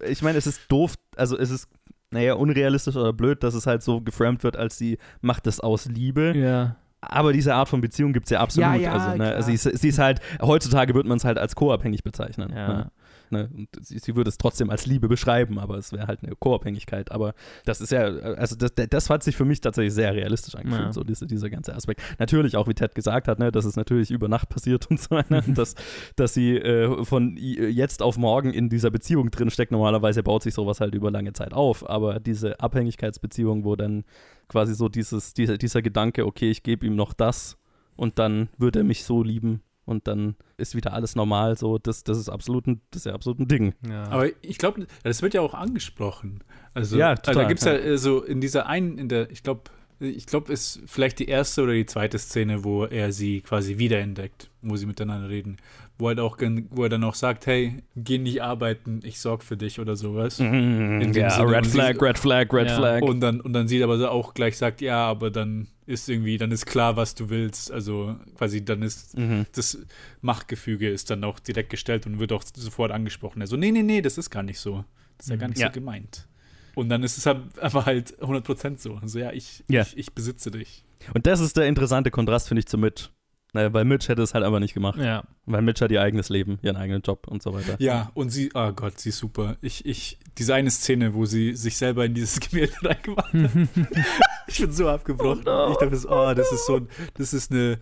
[0.06, 1.68] ich meine, es ist doof, also es ist,
[2.10, 5.86] naja, unrealistisch oder blöd, dass es halt so geframed wird, als sie macht es aus
[5.86, 6.32] Liebe.
[6.36, 6.76] ja.
[7.04, 8.68] Aber diese Art von Beziehung gibt es ja absolut.
[8.68, 11.56] Ja, ja, also, ne, sie, ist, sie ist halt, heutzutage würde man es halt als
[11.56, 12.52] co-abhängig bezeichnen.
[12.54, 12.68] Ja.
[12.68, 12.90] Ne?
[13.32, 13.50] Ne?
[13.52, 17.10] Und sie, sie würde es trotzdem als Liebe beschreiben, aber es wäre halt eine Co-Abhängigkeit.
[17.10, 20.82] Aber das ist ja, also das, das hat sich für mich tatsächlich sehr realistisch angefühlt,
[20.86, 20.92] Ja.
[20.92, 22.00] so diese, dieser ganze Aspekt.
[22.18, 25.16] Natürlich auch, wie Ted gesagt hat, ne, dass es natürlich über Nacht passiert und so,
[25.28, 25.42] ne?
[25.48, 25.74] dass,
[26.16, 29.72] dass sie äh, von i- jetzt auf morgen in dieser Beziehung drin steckt.
[29.72, 34.04] Normalerweise baut sich sowas halt über lange Zeit auf, aber diese Abhängigkeitsbeziehung, wo dann
[34.48, 37.56] quasi so dieses, dieser, dieser Gedanke, okay, ich gebe ihm noch das
[37.96, 42.04] und dann wird er mich so lieben und dann ist wieder alles normal, so, das,
[42.04, 43.74] das ist absolut ein, das ist ja absolut ein Ding.
[43.88, 44.04] ja.
[44.04, 46.40] Aber ich glaube, das wird ja auch angesprochen.
[46.74, 47.96] Also, Ja, also da total, gibt es ja, ja.
[47.96, 49.62] so in dieser einen, in der, ich glaube,
[50.00, 54.50] ich glaube, ist vielleicht die erste oder die zweite Szene, wo er sie quasi wiederentdeckt,
[54.62, 55.58] wo sie miteinander reden.
[55.98, 56.38] Wo, halt auch,
[56.70, 60.40] wo er dann auch sagt, hey, geh nicht arbeiten, ich sorg für dich oder sowas.
[60.40, 62.76] In dem ja, Sinne, Red Flag, diese- Red Flag, Red Ja.
[62.76, 63.02] Flag.
[63.02, 66.50] Und dann, und dann sieht aber auch gleich sagt, ja, aber dann ist irgendwie, dann
[66.50, 67.70] ist klar, was du willst.
[67.70, 69.46] Also quasi dann ist Mhm.
[69.52, 69.78] das
[70.22, 73.40] Machtgefüge ist dann auch direkt gestellt und wird auch sofort angesprochen.
[73.42, 74.84] Also, nee, nee, nee, das ist gar nicht so.
[75.18, 75.68] Das ist ja gar nicht Ja.
[75.68, 76.26] so gemeint.
[76.74, 78.94] Und dann ist es halt aber halt 100% so.
[78.96, 79.82] Also, ja, ich, Ja.
[79.82, 80.84] ich, ich besitze dich.
[81.14, 83.10] Und das ist der interessante Kontrast, finde ich, zu Mitch.
[83.54, 84.98] Naja, weil Mitch hätte es halt einfach nicht gemacht.
[84.98, 85.24] ja.
[85.44, 87.76] Weil Mitch hat ihr eigenes Leben, ihren eigenen Job und so weiter.
[87.80, 89.56] Ja, und sie, oh Gott, sie ist super.
[89.60, 93.50] Ich, ich, diese eine Szene, wo sie sich selber in dieses Gemälde reingemacht hat.
[94.46, 95.42] ich bin so abgebrochen.
[95.46, 95.72] Oh no.
[95.72, 97.78] Ich dachte, oh, das ist so, ein- das ist eine,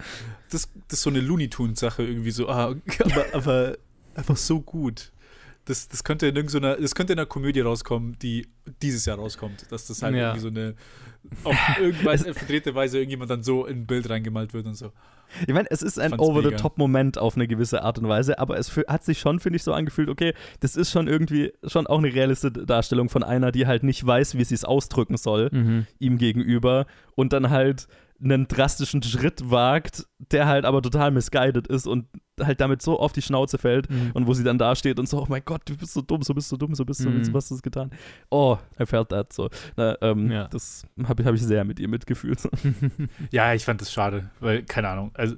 [0.51, 3.79] das, das ist so eine Looney Tunes Sache irgendwie so, ah, aber, aber
[4.17, 5.13] einfach so gut.
[5.67, 8.49] Das, das könnte in irgendeiner, das könnte in einer Komödie rauskommen, die
[8.83, 10.35] dieses Jahr rauskommt, dass das halt Ja.
[10.35, 10.75] irgendwie so eine
[11.45, 14.91] auf irgendwas verdrehte Weise irgendjemand dann so in ein Bild reingemalt wird und so.
[15.47, 19.05] Ich meine, es ist ein Over-the-Top-Moment auf eine gewisse Art und Weise, aber es hat
[19.05, 22.53] sich schon, finde ich, so angefühlt, okay, das ist schon irgendwie schon auch eine realistische
[22.53, 25.87] Darstellung von einer, die halt nicht weiß, wie sie es ausdrücken soll, Mhm.
[25.99, 27.87] ihm gegenüber und dann halt
[28.23, 32.07] einen drastischen Schritt wagt, der halt aber total misguided ist und
[32.45, 34.11] halt damit so auf die Schnauze fällt Mhm.
[34.15, 36.23] und wo sie dann da steht und so, oh mein Gott, du bist so dumm,
[36.23, 37.25] so bist du dumm, so bist du, Mhm.
[37.25, 37.91] so was hast du getan.
[38.31, 39.49] Oh, I felt that so.
[39.77, 40.49] Na, ähm, Ja.
[40.49, 42.41] Das habe ich, hab ich sehr mit ihr mitgefühlt.
[43.31, 45.37] Ja, ich fand das schade, weil, keine Ahnung, also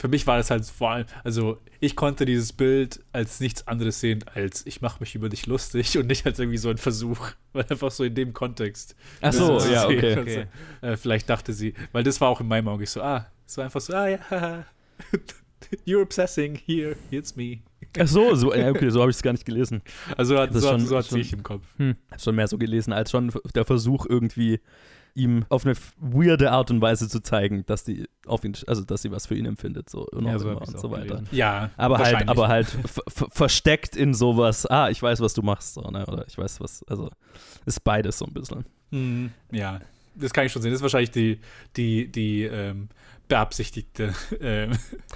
[0.00, 3.98] für mich war das halt vor allem, also ich konnte dieses Bild als nichts anderes
[3.98, 7.30] sehen, als ich mache mich über dich lustig und nicht als irgendwie so ein Versuch,
[7.52, 8.94] weil einfach so in dem Kontext.
[9.20, 9.98] Ach so, ja, sehen.
[9.98, 10.14] okay.
[10.14, 10.40] Also,
[10.86, 13.64] äh, vielleicht dachte sie, weil das war auch in meinem Auge so, ah, es war
[13.64, 14.64] einfach so, ah ja.
[15.84, 17.60] you're obsessing, here, it's me.
[17.98, 19.82] Ach so, so ja, okay, so habe ich es gar nicht gelesen.
[20.16, 21.64] Also hat, Das so, schon- so hat schon- ich im Kopf.
[22.10, 24.60] Hab schon mehr so gelesen, als schon der Versuch irgendwie
[25.14, 29.02] ihm auf eine weirde Art und Weise zu zeigen, dass die auf ihn, also dass
[29.02, 31.06] sie was für ihn empfindet, so, und, Ja, so und so weiter.
[31.16, 31.28] gelesen.
[31.32, 35.42] Ja, Aber halt, aber halt ver- ver- versteckt in sowas, ah, ich weiß, was du
[35.42, 36.06] machst, so, ne?
[36.06, 37.10] Oder ich weiß, was, also
[37.66, 38.64] ist beides so ein bisschen.
[38.90, 39.80] Mhm, ja,
[40.14, 40.70] das kann ich schon sehen.
[40.70, 41.40] Das ist wahrscheinlich die,
[41.76, 42.88] die, die ähm,
[43.28, 44.14] beabsichtigte.
[44.40, 44.72] Ähm,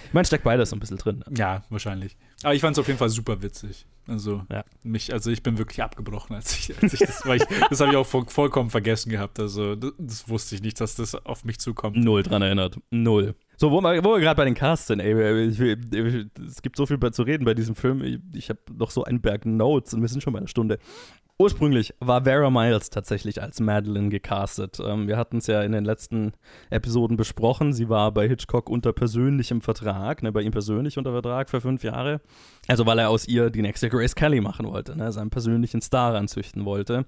[0.07, 1.25] Ich meine, steckt beides so ein bisschen drin.
[1.37, 2.17] ja, wahrscheinlich.
[2.43, 3.87] Aber ich fand es auf jeden Fall super witzig.
[4.09, 4.65] Also, Ja.
[4.83, 7.93] mich, also ich bin wirklich abgebrochen, als ich, als ich das, weil ich, das habe
[7.93, 9.39] ich auch voll, vollkommen vergessen gehabt.
[9.39, 11.97] Also, das, das wusste ich nicht, dass das auf mich zukommt.
[11.97, 12.81] Null dran erinnert.
[12.91, 13.37] Null.
[13.59, 16.77] So, wo wir, wo wir gerade bei den Casts sind, ey, ich, will- es gibt
[16.77, 18.03] so viel zu reden bei diesem Film.
[18.03, 20.79] Ich, ich habe noch so einen Berg Notes und wir sind schon bei einer Stunde.
[21.39, 24.78] Ursprünglich war Vera Miles tatsächlich als Madeline gecastet.
[24.85, 26.33] Ähm, wir hatten es ja in den letzten
[26.70, 27.72] Episoden besprochen.
[27.72, 31.83] Sie war bei Hitchcock unter persönlichem Vertrag, ne, bei ihm persönlich unter Vertrag für fünf
[31.83, 32.20] Jahre.
[32.68, 36.14] Also weil er aus ihr die nächste Grace Kelly machen wollte, ne, seinen persönlichen Star
[36.14, 37.07] ranzüchten wollte.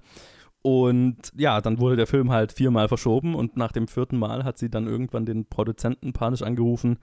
[0.61, 4.57] Und ja, dann wurde der Film halt viermal verschoben und nach dem vierten Mal hat
[4.57, 6.97] sie dann irgendwann den Produzenten panisch angerufen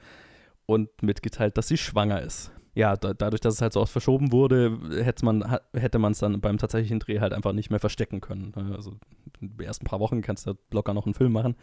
[0.67, 2.51] und mitgeteilt, dass sie schwanger ist.
[2.75, 6.21] Ja, da, dadurch, dass es halt so oft verschoben wurde, hätte man hätte man es
[6.21, 8.53] dann beim tatsächlichen Dreh halt einfach nicht mehr verstecken können.
[8.75, 8.97] Also
[9.41, 11.55] in den ersten paar Wochen kannst du locker noch einen Film machen,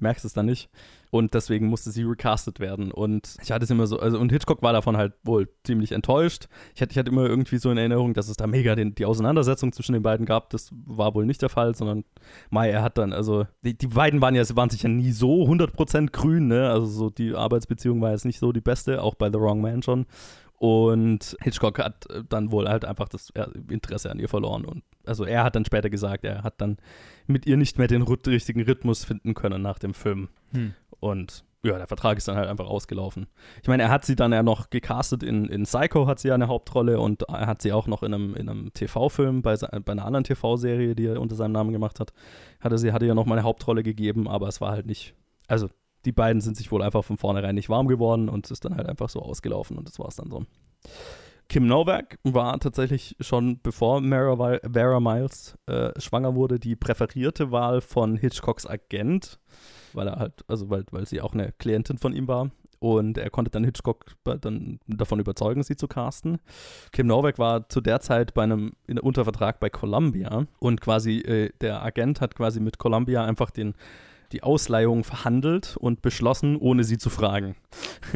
[0.00, 0.68] merkst es dann nicht.
[1.10, 2.90] Und deswegen musste sie recastet werden.
[2.90, 6.48] Und ich hatte es immer so, also und Hitchcock war davon halt wohl ziemlich enttäuscht.
[6.74, 9.04] Ich hatte, ich hatte immer irgendwie so in Erinnerung, dass es da mega den, die
[9.04, 10.50] Auseinandersetzung zwischen den beiden gab.
[10.50, 12.04] Das war wohl nicht der Fall, sondern
[12.50, 15.44] Mai, er hat dann, also die, die beiden waren ja, waren sich ja nie so
[15.44, 16.70] 100% grün, ne?
[16.70, 19.82] Also so die Arbeitsbeziehung war jetzt nicht so die beste, auch bei The Wrong Man
[19.82, 20.06] schon.
[20.58, 24.64] Und Hitchcock hat äh, dann wohl halt einfach das äh, Interesse an ihr verloren.
[24.64, 26.78] Und also er hat dann später gesagt, er hat dann
[27.26, 30.28] mit ihr nicht mehr den richtigen Rhythmus finden können nach dem Film.
[30.52, 30.74] Hm.
[31.00, 33.26] Und ja, der Vertrag ist dann halt einfach ausgelaufen.
[33.62, 36.34] Ich meine, er hat sie dann ja noch gecastet in, in Psycho, hat sie ja
[36.34, 39.92] eine Hauptrolle und er hat sie auch noch in einem, in einem TV-Film, bei, bei
[39.92, 42.12] einer anderen TV-Serie, die er unter seinem Namen gemacht hat,
[42.60, 45.14] hatte sie hatte ja noch mal eine Hauptrolle gegeben, aber es war halt nicht,
[45.48, 45.68] also
[46.04, 48.76] die beiden sind sich wohl einfach von vornherein nicht warm geworden und es ist dann
[48.76, 50.44] halt einfach so ausgelaufen und das war es dann so.
[51.48, 57.80] Kim Novak war tatsächlich schon bevor Mara, Vera Miles äh, schwanger wurde, die präferierte Wahl
[57.80, 59.38] von Hitchcocks Agent,
[59.96, 62.50] weil er halt, also weil, weil sie auch eine Klientin von ihm war.
[62.78, 66.38] Und er konnte dann Hitchcock dann davon überzeugen, sie zu casten.
[66.92, 71.18] Kim Novak war zu der Zeit bei einem in, unter Vertrag bei Columbia und quasi
[71.20, 73.74] äh, der Agent hat quasi mit Columbia einfach den
[74.32, 77.56] die Ausleihung verhandelt und beschlossen, ohne sie zu fragen.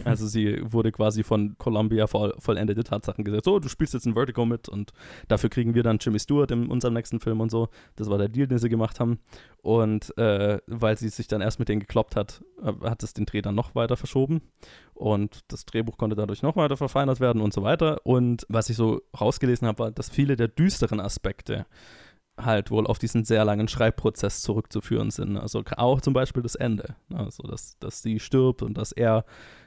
[0.05, 4.15] Also sie wurde quasi von Columbia voll, vollendete Tatsachen gesagt, so, du spielst jetzt in
[4.15, 4.93] Vertigo mit und
[5.29, 7.69] dafür kriegen wir dann Jimmy Stewart in unserem nächsten Film und so.
[7.97, 9.19] Das war der Deal, den sie gemacht haben.
[9.63, 13.27] Und äh, weil sie sich dann erst mit denen gekloppt hat, äh, hat es den
[13.27, 14.43] Dreh dann noch weiter verschoben.
[14.95, 18.01] Und das Drehbuch konnte dadurch noch weiter verfeinert werden und so weiter.
[18.05, 21.67] Und was ich so rausgelesen habe, war, dass viele der düsteren Aspekte
[22.45, 25.37] halt wohl auf diesen sehr langen Schreibprozess zurückzuführen sind.
[25.37, 26.95] Also auch zum Beispiel das Ende.
[27.13, 29.25] Also, dass, dass sie stirbt und dass er,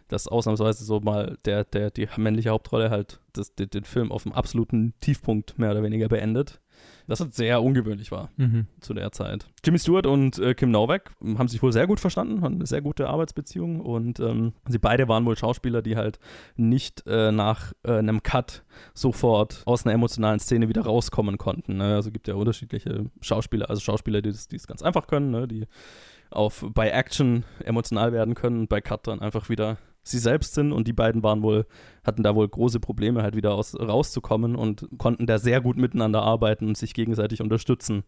[0.07, 4.23] dass ausnahmsweise so mal der, der, die männliche Hauptrolle halt das, den, den Film auf
[4.23, 6.59] dem absoluten Tiefpunkt mehr oder weniger beendet.
[7.07, 8.67] Das halt sehr ungewöhnlich war Mhm.
[8.79, 9.45] zu der Zeit.
[9.65, 12.81] Jimmy Stewart und äh, Kim Novak haben sich wohl sehr gut verstanden, hatten eine sehr
[12.81, 16.19] gute Arbeitsbeziehung und ähm, sie beide waren wohl Schauspieler, die halt
[16.55, 18.63] nicht äh, nach äh, einem Cut
[18.93, 21.77] sofort aus einer emotionalen Szene wieder rauskommen konnten.
[21.77, 21.95] Ne?
[21.95, 25.47] Also gibt ja unterschiedliche Schauspieler, also Schauspieler, die das, die es ganz einfach können, ne?
[25.47, 25.67] die
[26.31, 30.71] auf bei Action emotional werden können und bei Cut dann einfach wieder sie selbst sind
[30.71, 31.65] und die beiden waren wohl,
[32.03, 36.21] hatten da wohl große Probleme, halt wieder aus, rauszukommen und konnten da sehr gut miteinander
[36.21, 38.03] arbeiten und sich gegenseitig unterstützen,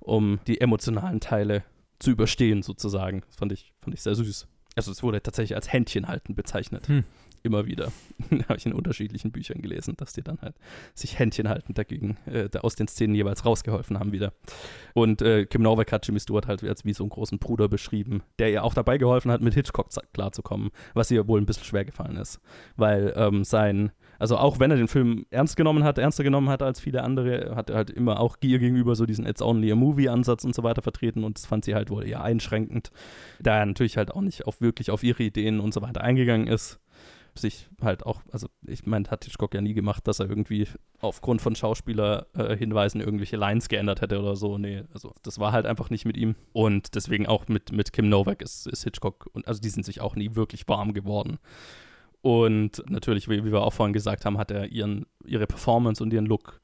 [0.00, 1.62] um die emotionalen Teile
[1.98, 3.22] zu überstehen, sozusagen.
[3.26, 4.48] Das fand ich, fand ich sehr süß.
[4.76, 6.88] Also es wurde tatsächlich als Händchen halten bezeichnet.
[6.88, 7.04] Hm.
[7.44, 7.92] Immer wieder.
[8.48, 10.56] Habe ich in unterschiedlichen Büchern gelesen, dass die dann halt
[10.94, 14.32] sich Händchen halten dagegen äh, aus den Szenen jeweils rausgeholfen haben wieder.
[14.94, 18.22] Und äh, Kim Novak hat Jimmy Stewart halt als wie so einen großen Bruder beschrieben,
[18.38, 21.84] der ihr auch dabei geholfen hat, mit Hitchcock klarzukommen, was ihr wohl ein bisschen schwer
[21.84, 22.40] gefallen ist.
[22.76, 26.62] Weil ähm, sein, also auch wenn er den Film ernst genommen hat, ernster genommen hat
[26.62, 29.74] als viele andere, hat er halt immer auch ihr gegenüber so diesen It's only a
[29.74, 32.90] movie-Ansatz und so weiter vertreten und das fand sie halt wohl eher einschränkend,
[33.38, 36.46] da er natürlich halt auch nicht auf wirklich auf ihre Ideen und so weiter eingegangen
[36.46, 36.80] ist
[37.38, 40.68] sich halt auch, also ich meine, hat Hitchcock ja nie gemacht, dass er irgendwie
[41.00, 44.58] aufgrund von Schauspieler-Hinweisen irgendwelche Lines geändert hätte oder so.
[44.58, 46.34] Nee, also das war halt einfach nicht mit ihm.
[46.52, 50.00] Und deswegen auch mit, mit Kim Novak ist, ist Hitchcock, und also die sind sich
[50.00, 51.38] auch nie wirklich warm geworden.
[52.22, 56.12] Und natürlich, wie, wie wir auch vorhin gesagt haben, hat er ihren, ihre Performance und
[56.12, 56.60] ihren Look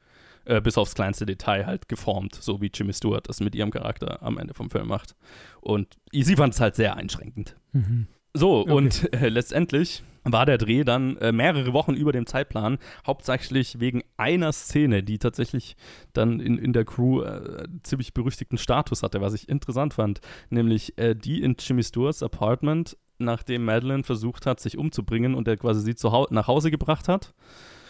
[0.46, 4.22] äh, bis aufs kleinste Detail halt geformt, so wie Jimmy Stewart das mit ihrem Charakter
[4.22, 5.14] am Ende vom Film macht.
[5.60, 7.56] Und sie fand es halt sehr einschränkend.
[7.72, 8.06] Mhm.
[8.34, 8.72] So, Okay.
[8.72, 14.02] und äh, letztendlich war der Dreh dann äh, mehrere Wochen über dem Zeitplan, hauptsächlich wegen
[14.16, 15.76] einer Szene, die tatsächlich
[16.12, 20.20] dann in, in der Crew äh, ziemlich berüchtigten Status hatte, was ich interessant fand,
[20.50, 25.56] nämlich äh, die in Jimmy Stewarts Apartment, nachdem Madeline versucht hat, sich umzubringen und er
[25.56, 27.32] quasi sie zu hau nach Hause gebracht hat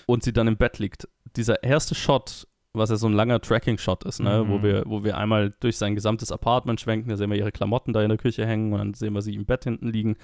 [0.07, 1.09] und sie dann im Bett liegt.
[1.37, 4.45] Dieser erste Shot, was ja so ein langer Tracking-Shot ist, ne?
[4.45, 4.49] Mhm.
[4.49, 7.93] wo, wir, wo wir einmal durch sein gesamtes Apartment schwenken, da sehen wir ihre Klamotten
[7.93, 10.17] da in der Küche hängen und dann sehen wir sie im Bett hinten liegen.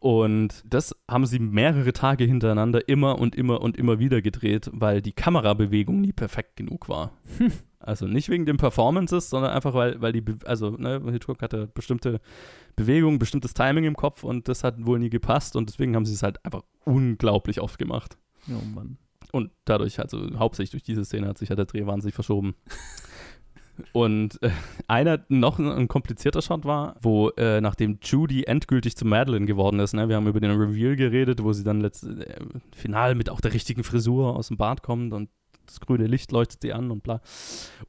[0.00, 5.02] Und das haben sie mehrere Tage hintereinander immer und immer und immer wieder gedreht, weil
[5.02, 7.12] die Kamerabewegung nie perfekt genug war.
[7.86, 11.66] Also nicht wegen den Performances, sondern einfach, weil, weil die, Be also ne, Hitchcock hatte
[11.66, 12.18] bestimmte
[12.76, 16.14] Bewegungen, bestimmtes Timing im Kopf und das hat wohl nie gepasst und deswegen haben sie
[16.14, 18.16] es halt einfach unglaublich oft gemacht.
[18.48, 18.96] Oh Mann.
[19.34, 22.54] Und dadurch, also hauptsächlich durch diese Szene, hat sich ja der Dreh wahnsinnig verschoben.
[23.92, 24.50] Und äh,
[24.86, 29.80] einer noch ein, ein komplizierter Shot war, wo äh, nachdem Judy endgültig zu Madeline geworden
[29.80, 32.36] ist, ne, wir haben über den Reveal geredet, wo sie dann letzt, äh,
[32.72, 35.28] final mit auch der richtigen Frisur aus dem Bad kommt und
[35.66, 37.20] das grüne Licht leuchtet sie an und bla.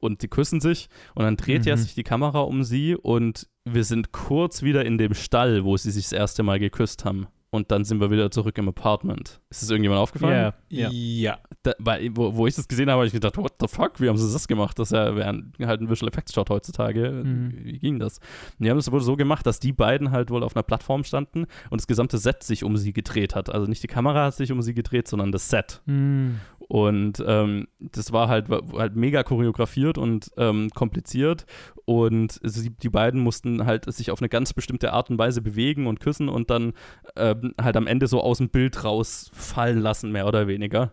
[0.00, 1.80] Und die küssen sich und dann dreht ja Mhm.
[1.80, 5.92] sich die Kamera um sie und wir sind kurz wieder in dem Stall, wo sie
[5.92, 7.28] sich das erste Mal geküsst haben.
[7.56, 9.40] Und dann sind wir wieder zurück im Apartment.
[9.50, 10.52] Ist das irgendjemand aufgefallen?
[10.68, 10.90] Ja, ja.
[10.90, 11.38] ja.
[11.62, 14.08] da, weil, wo, wo ich das gesehen habe, habe ich gedacht, what the fuck, wie
[14.08, 14.78] haben sie das gemacht?
[14.78, 17.10] Das ja, wäre halt ein Visual Effects Shot heutzutage.
[17.24, 17.52] Mhm.
[17.64, 18.18] Wie ging das?
[18.58, 21.02] Und die haben es wohl so gemacht, dass die beiden halt wohl auf einer Plattform
[21.04, 23.50] standen und das gesamte Set sich um sie gedreht hat.
[23.50, 25.80] Also nicht die Kamera hat sich um sie gedreht, sondern das Set.
[25.86, 26.40] Hm.
[26.68, 31.46] Und ähm, das war halt, war halt mega choreografiert und ähm, kompliziert.
[31.86, 35.86] Und sie, die beiden mussten halt sich auf eine ganz bestimmte Art und Weise bewegen
[35.86, 36.72] und küssen und dann
[37.14, 40.92] ähm, halt am Ende so aus dem Bild rausfallen lassen, mehr oder weniger.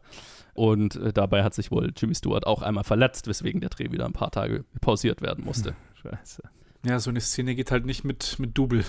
[0.54, 4.06] Und äh, dabei hat sich wohl Jimmy Stewart auch einmal verletzt, weswegen der Dreh wieder
[4.06, 5.76] ein paar Tage pausiert werden musste.
[6.04, 6.44] Scheiße.
[6.86, 8.84] Ja, so eine Szene geht halt nicht mit, mit Double.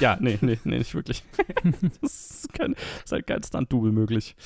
[0.00, 1.24] Ja, nee, nee, nee, nicht wirklich.
[2.02, 4.36] das ist, kein, ist halt kein Stunt-Double möglich.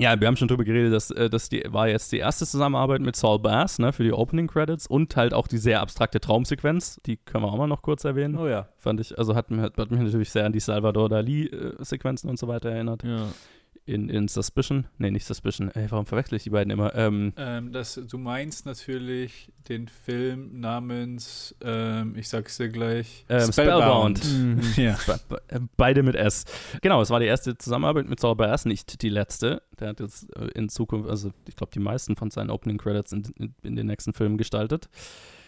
[0.00, 3.02] Ja, wir haben schon drüber geredet, dass äh, das die, war jetzt die erste Zusammenarbeit
[3.02, 7.00] mit Saul Bass ne, für die Opening Credits und halt auch die sehr abstrakte Traumsequenz.
[7.04, 8.38] Die können wir auch mal noch kurz erwähnen.
[8.38, 8.66] Oh ja.
[8.78, 12.48] Fand ich, also hat, hat, hat mich natürlich sehr an die Salvador Dali-Sequenzen und so
[12.48, 13.02] weiter erinnert.
[13.04, 13.26] Ja.
[13.90, 14.86] In, in Suspicion.
[14.98, 15.70] Nee, nicht Suspicion.
[15.72, 16.94] Ey, warum verwechsel ich die beiden immer?
[16.94, 23.50] Ähm, Ähm, das, du meinst natürlich den Film namens, ähm, ich sag's dir gleich, Ähm,
[23.52, 24.24] Spellbound.
[24.24, 24.60] Mhm.
[24.76, 24.96] Ja.
[25.48, 26.44] Äh, beide mit S.
[26.82, 29.62] Genau, es war die erste Zusammenarbeit mit Saul Bass, nicht die letzte.
[29.80, 33.12] Der hat jetzt äh, in Zukunft, also ich glaube, die meisten von seinen Opening Credits
[33.12, 34.88] in, in, in den nächsten Filmen gestaltet.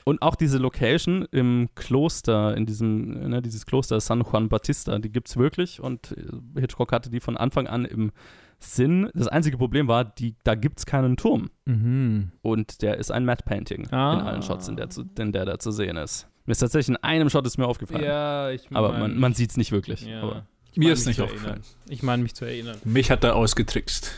[0.04, 5.10] Und auch diese Location im Kloster, in diesem, ne, dieses Kloster San Juan Batista, die
[5.10, 6.12] gibt es wirklich und
[6.56, 8.10] äh, Hitchcock hatte die von Anfang an im
[8.58, 9.08] Sinn.
[9.14, 11.50] Das einzige Problem war, die, da gibt es keinen Turm.
[11.66, 12.32] Mhm.
[12.42, 14.14] Und der ist ein Matte Painting Ah.
[14.14, 16.28] in allen Shots, in der, zu, in der da zu sehen ist.
[16.46, 18.02] Mir ist tatsächlich in einem Shot ist mir aufgefallen.
[18.04, 20.06] Ja, ich aber mein- man, man sieht es nicht wirklich.
[20.06, 20.22] Ja.
[20.22, 21.60] Aber Ich Mir ist mich nicht zu aufgefallen.
[21.60, 21.66] erinnern.
[21.90, 22.78] Ich meine, mich zu erinnern.
[22.84, 24.10] Mich hat er ausgetrickst.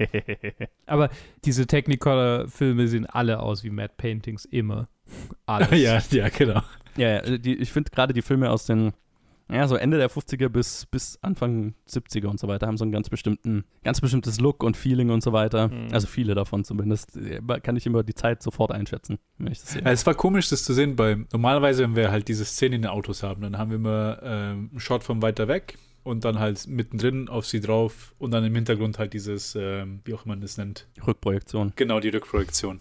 [0.86, 1.08] Aber
[1.44, 4.88] diese Technicolor-Filme sehen alle aus wie Matte Paintings, immer.
[5.46, 5.70] Alles.
[5.80, 6.62] ja, ja, genau.
[6.96, 8.92] Ja, ja die, ich finde gerade die Filme aus den,
[9.52, 12.92] ja, so Ende der 50er bis, bis Anfang 70er und so weiter haben so einen
[12.92, 15.68] ganz bestimmten, ganz bestimmtes Look und Feeling und so weiter.
[15.68, 15.88] Mhm.
[15.92, 17.16] Also viele davon zumindest.
[17.16, 19.82] Äh, Kann ich immer die Zeit sofort einschätzen, wenn ich das sehe.
[19.82, 22.82] Ja, es war komisch, das zu sehen, weil normalerweise, wenn wir halt diese Szene in
[22.82, 26.38] den Autos haben, dann haben wir immer ähm, einen Shot von weiter weg und dann
[26.38, 30.40] halt mittendrin auf sie drauf und dann im Hintergrund halt dieses, ähm, wie auch man
[30.40, 31.72] das nennt, Rückprojektion.
[31.76, 32.80] genau die Rückprojektion.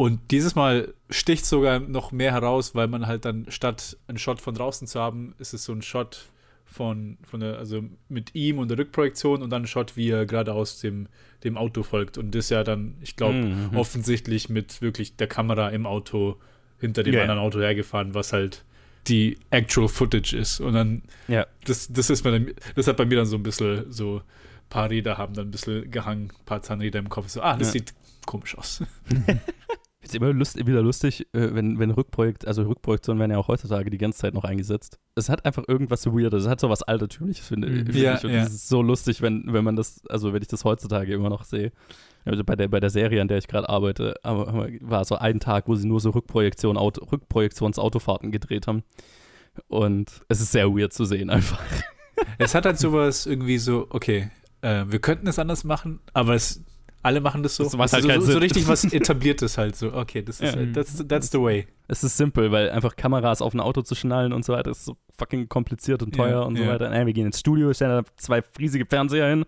[0.00, 4.40] Und dieses Mal sticht sogar noch mehr heraus, weil man halt dann statt einen Shot
[4.40, 6.30] von draußen zu haben, ist es so ein Shot
[6.64, 10.24] von, von der, also mit ihm und der Rückprojektion und dann ein Shot, wie er
[10.24, 11.06] gerade aus dem,
[11.44, 12.16] dem Auto folgt.
[12.16, 13.76] Und das ja dann, ich glaube, Mhm.
[13.76, 16.36] offensichtlich mit wirklich der Kamera im Auto
[16.78, 17.20] hinter dem ja.
[17.20, 18.64] anderen Auto hergefahren, was halt
[19.06, 20.60] die actual Footage ist.
[20.60, 21.46] Und dann, Ja.
[21.66, 24.68] das, das ist mir dann, das hat bei mir dann so ein bisschen so, ein
[24.70, 27.28] paar Räder haben dann ein bisschen gehangen, ein paar Zahnräder im Kopf.
[27.28, 27.72] So, ah, das Ja.
[27.72, 27.92] sieht
[28.24, 28.82] komisch aus.
[30.02, 33.90] Ist immer lust, wieder lustig, äh, wenn, wenn Rückprojekt, also Rückprojektionen werden ja auch heutzutage
[33.90, 34.98] die ganze Zeit noch eingesetzt.
[35.14, 37.86] Es hat einfach irgendwas Weirdes, es hat so was Altertümliches, finde Mhm.
[37.86, 38.24] finde Ja, ich.
[38.24, 38.42] Und ja.
[38.42, 41.44] es ist so lustig, wenn, wenn man das, also wenn ich das heutzutage immer noch
[41.44, 41.70] sehe.
[42.24, 45.68] Also bei der, bei der Serie, an der ich gerade arbeite, war so ein Tag,
[45.68, 48.82] wo sie nur so Rückprojektion, Auto, Rückprojektionsautofahrten gedreht haben.
[49.68, 51.60] Und es ist sehr weird zu sehen einfach.
[52.38, 54.30] Es hat halt sowas irgendwie so, okay,
[54.62, 56.62] äh, wir könnten es anders machen, aber es,
[57.02, 57.64] Alle machen das so.
[57.64, 58.38] Das macht halt so, so Sinn.
[58.38, 59.92] richtig was etabliertes halt so.
[59.94, 60.60] Okay, das ist, Ja.
[60.60, 61.66] äh, that's, that's the way.
[61.88, 64.84] Es ist simpel, weil einfach Kameras auf ein Auto zu schnallen und so weiter ist
[64.84, 66.68] so fucking kompliziert und teuer Ja, und so ja.
[66.70, 66.90] weiter.
[66.90, 69.46] Nein, wir gehen ins Studio, stellen da zwei riesige Fernseher hin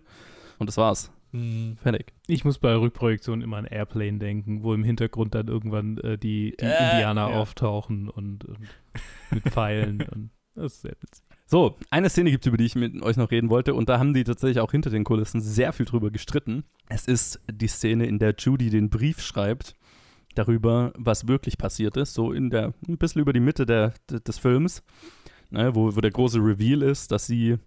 [0.57, 1.11] und das war's.
[1.31, 1.77] Hm.
[1.81, 2.13] Fertig.
[2.27, 6.55] Ich muss bei Rückprojektion immer an Airplane denken, wo im Hintergrund dann irgendwann äh, die,
[6.59, 7.35] die Äh, Indianer ja.
[7.35, 8.59] auftauchen und, und
[9.31, 10.01] mit Pfeilen.
[10.13, 11.23] und das ist sehr witzig.
[11.53, 13.99] So, eine Szene gibt es, über die ich mit euch noch reden wollte, und da
[13.99, 16.63] haben die tatsächlich auch hinter den Kulissen sehr viel drüber gestritten.
[16.89, 19.75] Es ist die Szene, in der Judy den Brief schreibt
[20.33, 24.19] darüber, was wirklich passiert ist, so in der, ein bisschen über die Mitte der, de-
[24.19, 24.81] des Films,
[25.51, 27.59] ne, wo, wo der große Reveal ist, dass sie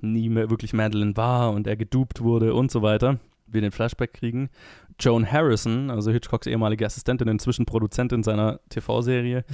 [0.00, 3.20] nie mehr wirklich Madeline war und er gedupt wurde und so weiter.
[3.46, 4.50] Wir den Flashback kriegen.
[4.98, 9.44] Joan Harrison, also Hitchcocks ehemalige Assistentin, inzwischen Produzentin seiner TV-Serie,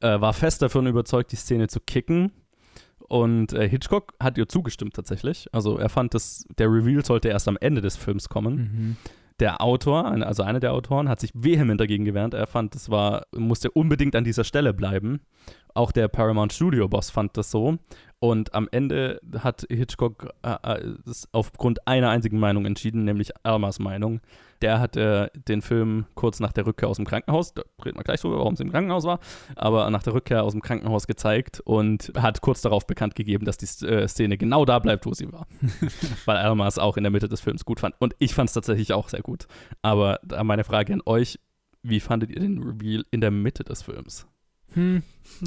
[0.00, 2.32] äh, war fest davon überzeugt, die Szene zu kicken.
[3.08, 5.48] Und äh, Hitchcock hat ihr zugestimmt tatsächlich.
[5.52, 8.56] Also er fand, dass der Reveal sollte erst am Ende des Films kommen.
[8.56, 8.96] Mhm.
[9.38, 12.32] Der Autor, also einer der Autoren, hat sich vehement dagegen gewehrt.
[12.32, 15.20] Er fand, es war, musste unbedingt an dieser Stelle bleiben.
[15.76, 17.76] Auch der Paramount Studio Boss fand das so.
[18.18, 23.78] Und am Ende hat Hitchcock äh, äh, es aufgrund einer einzigen Meinung entschieden, nämlich Almas
[23.78, 24.20] Meinung.
[24.62, 28.04] Der hat äh, den Film kurz nach der Rückkehr aus dem Krankenhaus, da reden wir
[28.04, 29.20] gleich drüber, warum es im Krankenhaus war,
[29.54, 33.58] aber nach der Rückkehr aus dem Krankenhaus gezeigt und hat kurz darauf bekannt gegeben, dass
[33.58, 35.46] die äh, Szene genau da bleibt, wo sie war.
[36.24, 37.94] Weil Alma es auch in der Mitte des Films gut fand.
[37.98, 39.46] Und ich fand es tatsächlich auch sehr gut.
[39.82, 41.38] Aber da meine Frage an euch,
[41.82, 44.26] wie fandet ihr den Reveal in der Mitte des Films?
[44.76, 45.02] Hm.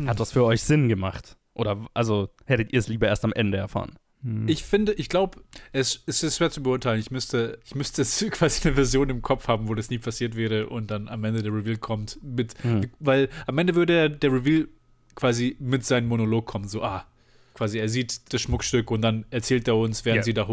[0.05, 1.37] Hat das für euch Sinn gemacht?
[1.53, 3.93] Oder also hättet ihr es lieber erst am Ende erfahren?
[4.23, 4.47] Hm.
[4.49, 6.99] Ich finde, ich glaube, es, es ist schwer zu beurteilen.
[6.99, 10.67] Ich müsste, ich müsste quasi eine Version im Kopf haben, wo das nie passiert wäre
[10.67, 12.89] und dann am Ende der Reveal kommt mit, Hm.
[12.99, 14.67] weil am Ende würde der, Reveal
[15.15, 17.05] quasi mit seinem Monolog kommen, so, ah,
[17.53, 20.23] quasi er sieht das Schmuckstück und dann erzählt er uns, während Ja.
[20.23, 20.47] sie da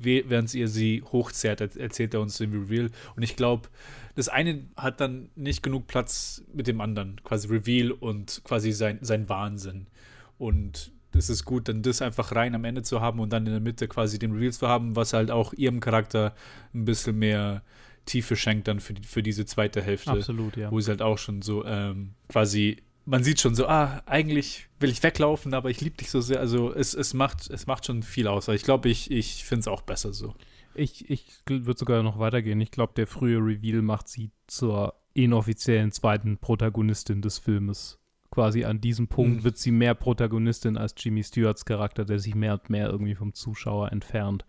[0.00, 2.90] während ihr sie hochzerrt, er- erzählt er uns den Reveal.
[3.16, 3.68] Und ich glaube,
[4.14, 8.98] das eine hat dann nicht genug Platz mit dem anderen, quasi Reveal und quasi sein,
[9.00, 9.86] sein Wahnsinn.
[10.38, 13.52] Und es ist gut, dann das einfach rein am Ende zu haben und dann in
[13.52, 16.34] der Mitte quasi den Reveal zu haben, was halt auch ihrem Charakter
[16.74, 17.62] ein bisschen mehr
[18.06, 20.70] Tiefe schenkt dann für, die, für diese zweite Hälfte Absolut, ja.
[20.70, 24.90] wo sie halt auch schon so ähm, quasi, man sieht schon so, ah, eigentlich will
[24.90, 26.40] ich weglaufen, aber ich liebe dich so sehr.
[26.40, 28.48] Also es, es, macht, es macht schon viel aus.
[28.48, 30.34] Aber Ich glaube, ich, ich finde es auch besser so.
[30.74, 32.60] Ich, ich würde sogar noch weitergehen.
[32.60, 37.98] Ich glaube, der frühe Reveal macht sie zur inoffiziellen zweiten Protagonistin des Filmes.
[38.30, 39.44] Quasi an diesem Punkt Mhm.
[39.44, 43.32] wird sie mehr Protagonistin als Jimmy Stewarts Charakter, der sich mehr und mehr irgendwie vom
[43.32, 44.44] Zuschauer entfernt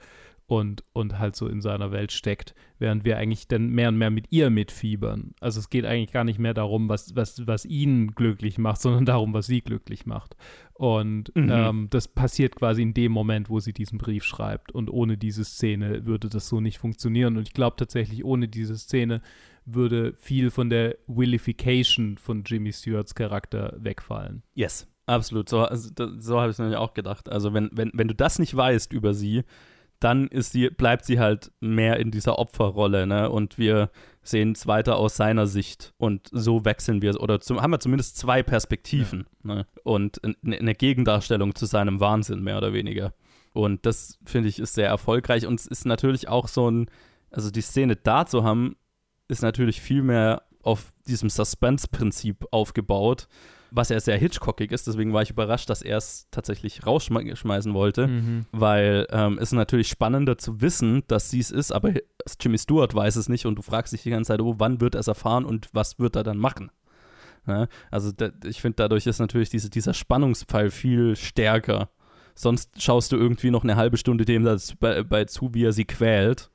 [0.48, 4.12] und, und halt so in seiner Welt steckt, während wir eigentlich dann mehr und mehr
[4.12, 5.34] mit ihr mitfiebern.
[5.39, 9.06] Also es geht eigentlich gar nicht mehr darum, was, was, was ihn glücklich macht, sondern
[9.06, 10.36] darum, was sie glücklich macht.
[10.74, 11.50] Und Mhm.
[11.52, 14.72] ähm, das passiert quasi in dem Moment, wo sie diesen Brief schreibt.
[14.72, 17.38] Und ohne diese Szene würde das so nicht funktionieren.
[17.38, 19.22] Und ich glaube tatsächlich, ohne diese Szene
[19.66, 24.43] würde viel von der Willification von Jimmy Stewarts Charakter wegfallen.
[24.54, 25.50] Yes, absolut.
[25.50, 25.89] So, also,
[26.20, 27.30] so habe ich es nämlich auch gedacht.
[27.30, 29.43] Also wenn, wenn, wenn du das nicht weißt über sie,
[30.06, 33.28] dann ist sie, bleibt sie halt mehr in dieser Opferrolle, ne?
[33.28, 33.89] Und wir
[34.22, 35.95] sehen es weiter aus seiner Sicht.
[35.97, 39.66] Und so wechseln wir, oder zum, haben wir zumindest zwei Perspektiven, ne?
[39.84, 43.16] Und eine, eine Gegendarstellung zu seinem Wahnsinn, mehr oder weniger.
[43.53, 45.47] Und das, finde ich, ist sehr erfolgreich.
[45.47, 46.88] Und es ist natürlich auch so ein,
[47.32, 48.76] also die Szene da zu haben,
[49.28, 53.28] ist natürlich viel mehr auf diesem Suspense-Prinzip aufgebaut,
[53.76, 54.88] was ja sehr Hitchcockig ist.
[54.88, 58.08] Deswegen war ich überrascht, dass er es tatsächlich rausschmeißen wollte,
[58.52, 61.94] weil ähm, es natürlich spannender zu wissen, dass sie es ist, aber
[62.40, 64.96] Jimmy Stewart weiß es nicht und du fragst dich die ganze Zeit, oh, wann wird
[64.96, 66.72] er es erfahren und was wird er dann machen?
[67.48, 71.90] Ja, also da, ich finde, dadurch ist natürlich diese, dieser Spannungspfeil viel stärker.
[72.34, 74.44] Sonst schaust du irgendwie noch eine halbe Stunde dem
[74.80, 76.50] bei, bei zu, wie er sie quält.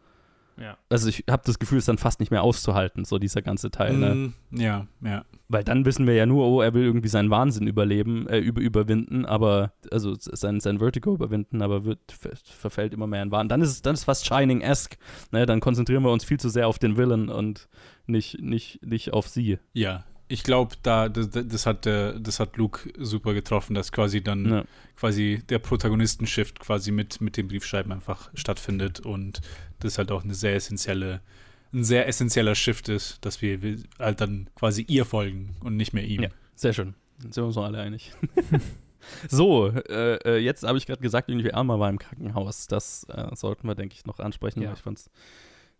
[0.61, 0.77] Ja.
[0.91, 3.71] Also ich habe das Gefühl, es ist dann fast nicht mehr auszuhalten, so dieser ganze
[3.71, 3.97] Teil.
[3.97, 4.15] Ne?
[4.15, 5.25] Mm, ja, ja.
[5.49, 8.61] Weil dann wissen wir ja nur, oh, er will irgendwie seinen Wahnsinn überleben, äh, über,
[8.61, 13.49] überwinden, aber, also sein, sein Vertigo überwinden, aber wird, ver, verfällt immer mehr in Wahn.
[13.49, 14.99] Dann ist es dann ist fast Shining-esque.
[15.33, 15.47] Ne?
[15.47, 17.69] Dann konzentrieren wir uns viel zu sehr auf den Villain und
[18.07, 19.59] nicht, nicht, nicht auf sie.
[19.73, 20.05] Ja.
[20.33, 24.45] Ich glaube, da, das, das, hat, der- das hat Luke super getroffen, dass quasi dann
[24.49, 24.65] Ja.
[24.97, 29.41] quasi der Protagonistenshift quasi mit, mit dem Briefschreiben einfach stattfindet und
[29.81, 31.21] das halt auch eine sehr essentielle,
[31.73, 33.59] ein sehr essentieller Shift ist, dass wir
[33.99, 36.23] halt dann quasi ihr folgen und nicht mehr ihm.
[36.23, 36.29] Ja.
[36.55, 36.95] Sehr schön.
[37.19, 38.13] Sind wir uns noch alle einig.
[39.29, 42.67] so, äh, äh, jetzt habe ich gerade gesagt, irgendwie Alma war im Krankenhaus.
[42.67, 44.63] Das äh, sollten wir, denke ich, noch ansprechen.
[44.63, 44.73] Ja.
[44.75, 45.11] Ich fand es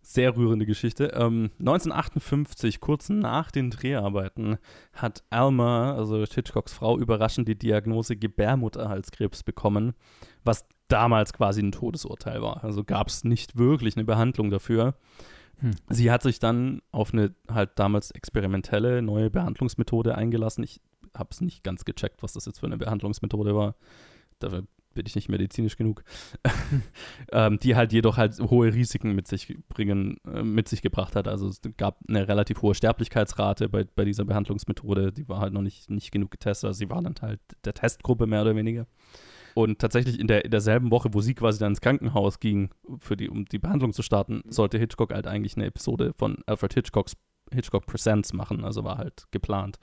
[0.01, 1.13] sehr rührende Geschichte.
[1.15, 4.57] Ähm, 1958, kurz nach den Dreharbeiten,
[4.93, 9.93] hat Alma, also Hitchcocks Frau, überraschend die Diagnose Gebärmutterhalskrebs bekommen,
[10.43, 12.63] was damals quasi ein Todesurteil war.
[12.63, 14.95] Also gab es nicht wirklich eine Behandlung dafür.
[15.59, 15.71] Hm.
[15.89, 20.63] Sie hat sich dann auf eine halt damals experimentelle neue Behandlungsmethode eingelassen.
[20.63, 20.81] Ich
[21.15, 23.75] habe es nicht ganz gecheckt, was das jetzt für eine Behandlungsmethode war.
[24.39, 24.63] Dafür
[24.93, 26.03] bin ich nicht medizinisch genug,
[27.31, 31.27] ähm, die halt jedoch halt hohe Risiken mit sich bringen, äh, mit sich gebracht hat.
[31.27, 35.61] Also es gab eine relativ hohe Sterblichkeitsrate bei, bei dieser Behandlungsmethode, die war halt noch
[35.61, 36.67] nicht, nicht genug getestet.
[36.67, 38.87] Also sie war dann halt der Testgruppe mehr oder weniger.
[39.53, 42.69] Und tatsächlich in, der, in derselben Woche, wo sie quasi dann ins Krankenhaus ging,
[42.99, 46.73] für die, um die Behandlung zu starten, sollte Hitchcock halt eigentlich eine Episode von Alfred
[46.73, 47.17] Hitchcocks
[47.53, 49.77] Hitchcock Presents machen, also war halt geplant.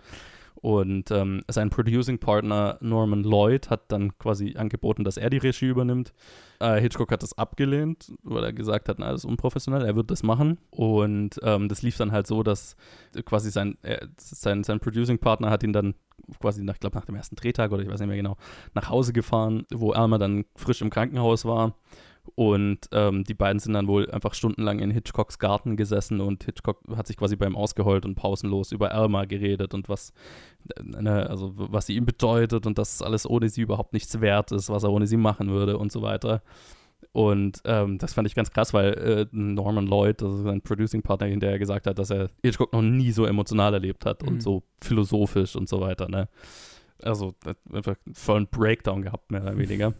[0.60, 5.66] Und ähm, sein Producing Partner Norman Lloyd hat dann quasi angeboten, dass er die Regie
[5.66, 6.12] übernimmt.
[6.58, 10.10] Äh, Hitchcock hat das abgelehnt, weil er gesagt hat, na, das ist unprofessionell, er wird
[10.10, 10.58] das machen.
[10.70, 12.76] Und ähm, das lief dann halt so, dass
[13.24, 15.94] quasi sein, er, sein, sein Producing Partner hat ihn dann
[16.40, 18.36] quasi, nach, glaube nach dem ersten Drehtag oder ich weiß nicht mehr genau,
[18.74, 21.74] nach Hause gefahren, wo Alma dann frisch im Krankenhaus war
[22.34, 26.80] und ähm, die beiden sind dann wohl einfach stundenlang in Hitchcocks Garten gesessen und Hitchcock
[26.96, 30.12] hat sich quasi beim Ausgeheult und pausenlos über Alma geredet und was,
[30.76, 34.52] äh, ne, also was sie ihm bedeutet und dass alles ohne sie überhaupt nichts wert
[34.52, 36.42] ist, was er ohne sie machen würde und so weiter.
[37.12, 41.58] Und ähm, das fand ich ganz krass, weil äh, Norman Lloyd, also sein Producing-Partner, hinterher
[41.58, 44.28] gesagt hat, dass er Hitchcock noch nie so emotional erlebt hat mhm.
[44.28, 46.08] und so philosophisch und so weiter.
[46.08, 46.28] Ne?
[47.02, 47.34] Also
[47.72, 49.94] einfach voll einen Breakdown gehabt, mehr oder weniger.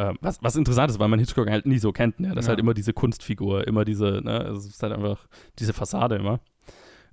[0.00, 2.20] Ähm, was, was interessant ist, weil man Hitchcock halt nie so kennt.
[2.20, 2.28] Ne?
[2.28, 2.40] Das ja.
[2.40, 4.38] ist halt immer diese Kunstfigur, immer diese, ne?
[4.56, 5.26] Es ist halt einfach
[5.58, 6.40] diese Fassade immer.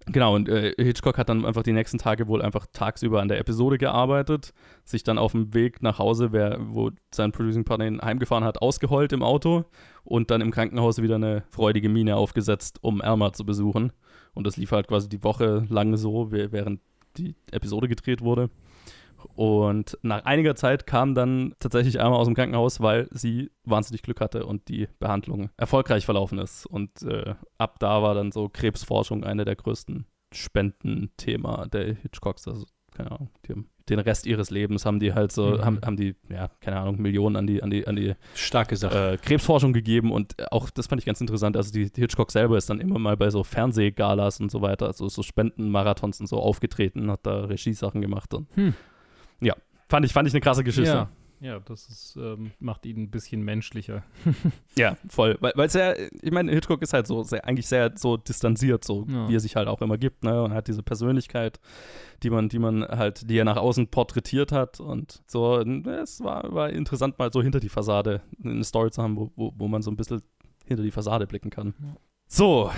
[0.09, 3.39] Genau, und äh, Hitchcock hat dann einfach die nächsten Tage wohl einfach tagsüber an der
[3.39, 4.53] Episode gearbeitet,
[4.85, 9.11] sich dann auf dem Weg nach Hause, wer, wo sein Producing-Partner ihn heimgefahren hat, ausgeheult
[9.11, 9.65] im Auto
[10.05, 13.91] und dann im Krankenhaus wieder eine freudige Miene aufgesetzt, um Elmer zu besuchen.
[14.33, 16.79] Und das lief halt quasi die Woche lang so, während
[17.17, 18.49] die Episode gedreht wurde.
[19.35, 24.21] Und nach einiger Zeit kam dann tatsächlich einmal aus dem Krankenhaus, weil sie wahnsinnig Glück
[24.21, 26.65] hatte und die Behandlung erfolgreich verlaufen ist.
[26.65, 32.47] Und äh, ab da war dann so Krebsforschung eine der größten Spendenthema der Hitchcocks.
[32.47, 35.65] Also, keine Ahnung, die haben den Rest ihres Lebens haben die halt so, mhm.
[35.65, 39.13] haben, haben die, ja, keine Ahnung, Millionen an die, an die, an die starke Sache.
[39.13, 41.55] Äh, Krebsforschung gegeben und auch das fand ich ganz interessant.
[41.55, 44.87] Also die, die Hitchcock selber ist dann immer mal bei so Fernsehgalas und so weiter,
[44.87, 48.73] also so Spendenmarathons und so aufgetreten, hat da Regiesachen gemacht und hm
[49.89, 50.91] fand ich, fand ich eine krasse Geschichte.
[50.91, 51.09] Ja.
[51.39, 54.03] Ja, das ist, ähm, macht ihn ein bisschen menschlicher.
[54.75, 55.37] ja, voll.
[55.39, 59.05] Weil es ja, ich meine, Hitchcock ist halt so sehr, eigentlich sehr so distanziert, so
[59.07, 59.29] ja.
[59.29, 60.41] wie er sich halt auch immer gibt, ne?
[60.41, 61.59] Und hat diese Persönlichkeit,
[62.23, 64.79] die man, die man halt, die er nach außen porträtiert hat.
[64.79, 69.15] Und so, es war, war interessant, mal so hinter die Fassade eine Story zu haben,
[69.15, 70.23] wo, wo, wo man so ein bisschen
[70.65, 71.75] hinter die Fassade blicken kann.
[71.79, 71.95] Ja.
[72.27, 72.71] So,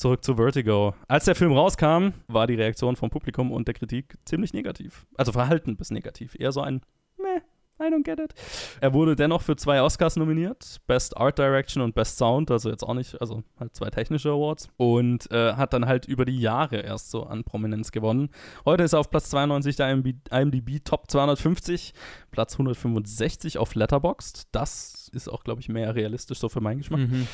[0.00, 0.94] zurück zu Vertigo.
[1.06, 5.06] Als der Film rauskam, war die Reaktion vom Publikum und der Kritik ziemlich negativ.
[5.16, 6.34] Also verhalten bis negativ.
[6.38, 6.80] Eher so ein
[7.18, 7.40] meh,
[7.80, 8.34] I don't get it.
[8.80, 12.82] Er wurde dennoch für zwei Oscars nominiert: Best Art Direction und Best Sound, also jetzt
[12.82, 14.68] auch nicht, also halt zwei technische Awards.
[14.78, 18.30] Und äh, hat dann halt über die Jahre erst so an Prominenz gewonnen.
[18.64, 21.92] Heute ist er auf Platz 92 der IMDb, Top 250,
[22.30, 24.48] Platz 165 auf Letterboxd.
[24.52, 27.00] Das ist auch, glaube ich, mehr realistisch so für meinen Geschmack.
[27.00, 27.26] Mhm.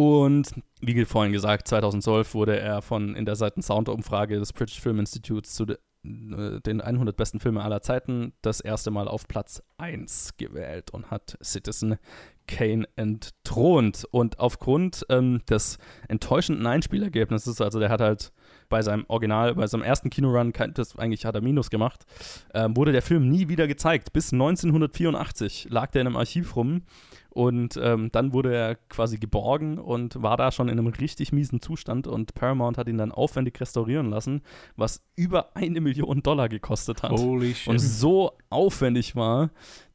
[0.00, 5.52] Und wie vorhin gesagt, 2012 wurde er von in der Seiten-Sound-Umfrage des British Film Institutes
[5.52, 10.90] zu äh, den 100 besten Filmen aller Zeiten das erste Mal auf Platz 1 gewählt
[10.92, 11.98] und hat Citizen
[12.46, 14.06] Kane entthront.
[14.10, 15.76] Und aufgrund ähm, des
[16.08, 18.32] enttäuschenden Einspielergebnisses, also der hat halt
[18.70, 22.06] bei seinem Original, bei seinem ersten Kinorun, das eigentlich hat er Minus gemacht,
[22.54, 24.14] äh, wurde der Film nie wieder gezeigt.
[24.14, 26.84] Bis 1984 lag der in einem Archiv rum
[27.30, 31.60] und ähm, dann wurde er quasi geborgen und war da schon in einem richtig miesen
[31.62, 32.06] Zustand.
[32.06, 34.42] Und Paramount hat ihn dann aufwendig restaurieren lassen,
[34.76, 37.12] was über eine Million Dollar gekostet hat.
[37.12, 37.68] Holy shit.
[37.68, 39.50] Und so aufwendig war,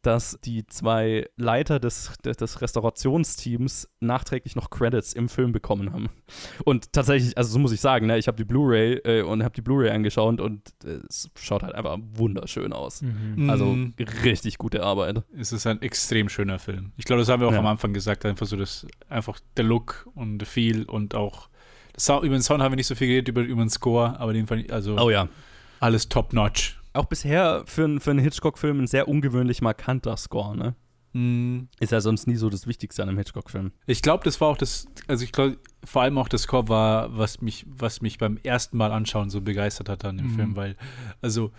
[0.06, 6.10] dass die zwei Leiter des, des, des, Restaurationsteams nachträglich noch Credits im Film bekommen haben.
[6.64, 9.56] Und tatsächlich, also so muss ich sagen, ne, ich habe die Blu-ray äh, und habe
[9.56, 13.02] die Blu-ray angeschaut und äh, es schaut halt einfach wunderschön aus.
[13.02, 13.50] Mhm.
[13.50, 13.96] Also mhm.
[14.24, 15.24] richtig gute Arbeit.
[15.36, 16.92] Es ist ein extrem schöner Film.
[16.98, 17.60] Ich glaube, das haben wir auch ja.
[17.60, 21.50] am Anfang gesagt, einfach so das, einfach der Look und der Feel und auch
[21.98, 24.34] Sound, über den Sound haben wir nicht so viel geredet, über, über den Score, aber
[24.34, 25.30] den fand ich, also oh ja.
[25.80, 30.76] alles top-notch auch bisher für, für einen Hitchcock-Film ein sehr ungewöhnlich markanter Score, ne?
[31.14, 31.68] Mm.
[31.80, 33.72] Ist ja sonst nie so das Wichtigste an einem Hitchcock-Film.
[33.86, 37.18] Ich glaube, das war auch das, also ich glaube, vor allem auch das Score war,
[37.18, 40.36] was mich, was mich beim ersten Mal anschauen so begeistert hat an dem mm.
[40.36, 40.76] Film, weil,
[41.22, 41.52] also,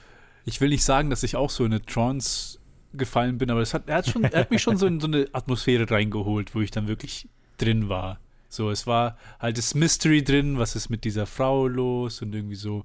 [0.45, 2.56] ich will nicht sagen, dass ich auch so in eine Trance
[2.97, 5.07] gefallen bin, aber das hat, er, hat schon, er hat mich schon so in so
[5.07, 7.29] eine Atmosphäre reingeholt, wo ich dann wirklich
[7.59, 8.21] drin war.
[8.49, 12.55] So, es war halt das Mystery drin, was ist mit dieser Frau los und irgendwie
[12.55, 12.85] so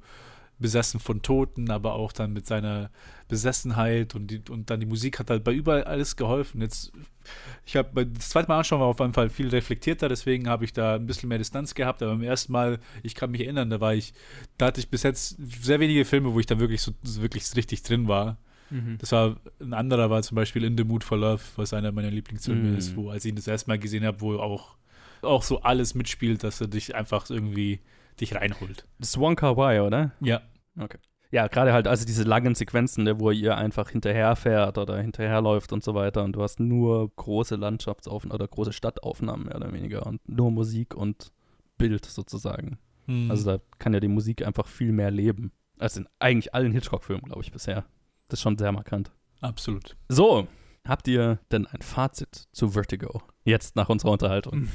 [0.61, 2.91] besessen von Toten, aber auch dann mit seiner
[3.27, 6.61] Besessenheit und, die, und dann die Musik hat halt bei überall alles geholfen.
[6.61, 6.91] Jetzt,
[7.65, 10.71] ich habe das zweite Mal anschauen war auf jeden Fall viel reflektierter, deswegen habe ich
[10.71, 13.81] da ein bisschen mehr Distanz gehabt, aber beim ersten Mal, ich kann mich erinnern, da
[13.81, 14.13] war ich,
[14.57, 17.83] da hatte ich bis jetzt sehr wenige Filme, wo ich da wirklich so wirklich richtig
[17.83, 18.37] drin war.
[18.71, 18.97] Mhm.
[18.99, 22.09] Das war ein anderer war zum Beispiel In the Mood for Love, was einer meiner
[22.09, 22.77] Lieblingsfilme Mhm.
[22.77, 24.75] ist, wo als ich ihn das erste Mal gesehen habe, wo auch
[25.21, 27.79] auch so alles mitspielt, dass er dich einfach irgendwie
[28.19, 28.87] dich reinholt.
[28.97, 30.13] Das ist Wong Kar Wai, oder?
[30.19, 30.41] Ja.
[31.29, 35.71] Ja, gerade halt also diese langen Sequenzen, ne, wo er ihr einfach hinterherfährt oder hinterherläuft
[35.73, 40.05] und so weiter und du hast nur große Landschaftsaufnahmen oder große Stadtaufnahmen mehr oder weniger
[40.07, 41.31] und nur Musik und
[41.77, 42.79] Bild sozusagen.
[43.05, 43.29] Hm.
[43.31, 47.23] Also da kann ja die Musik einfach viel mehr leben als in eigentlich allen Hitchcock-Filmen,
[47.25, 47.85] glaube ich, bisher.
[48.31, 49.11] Das ist schon sehr markant.
[49.41, 49.97] absolut.
[50.07, 50.47] So,
[50.87, 53.21] habt ihr denn ein Fazit zu Vertigo?
[53.43, 54.69] Jetzt nach unserer Unterhaltung.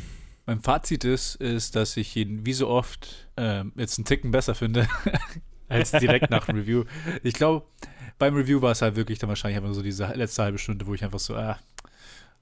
[0.45, 4.55] Mein Fazit ist, ist, dass ich ihn wie so oft ähm, jetzt einen Ticken besser
[4.55, 4.87] finde
[5.71, 6.85] als direkt nach dem Review.
[7.23, 7.67] Ich glaube,
[8.19, 10.93] beim Review war es halt wirklich dann wahrscheinlich einfach so diese letzte halbe Stunde, wo
[10.93, 11.59] ich einfach so, ah,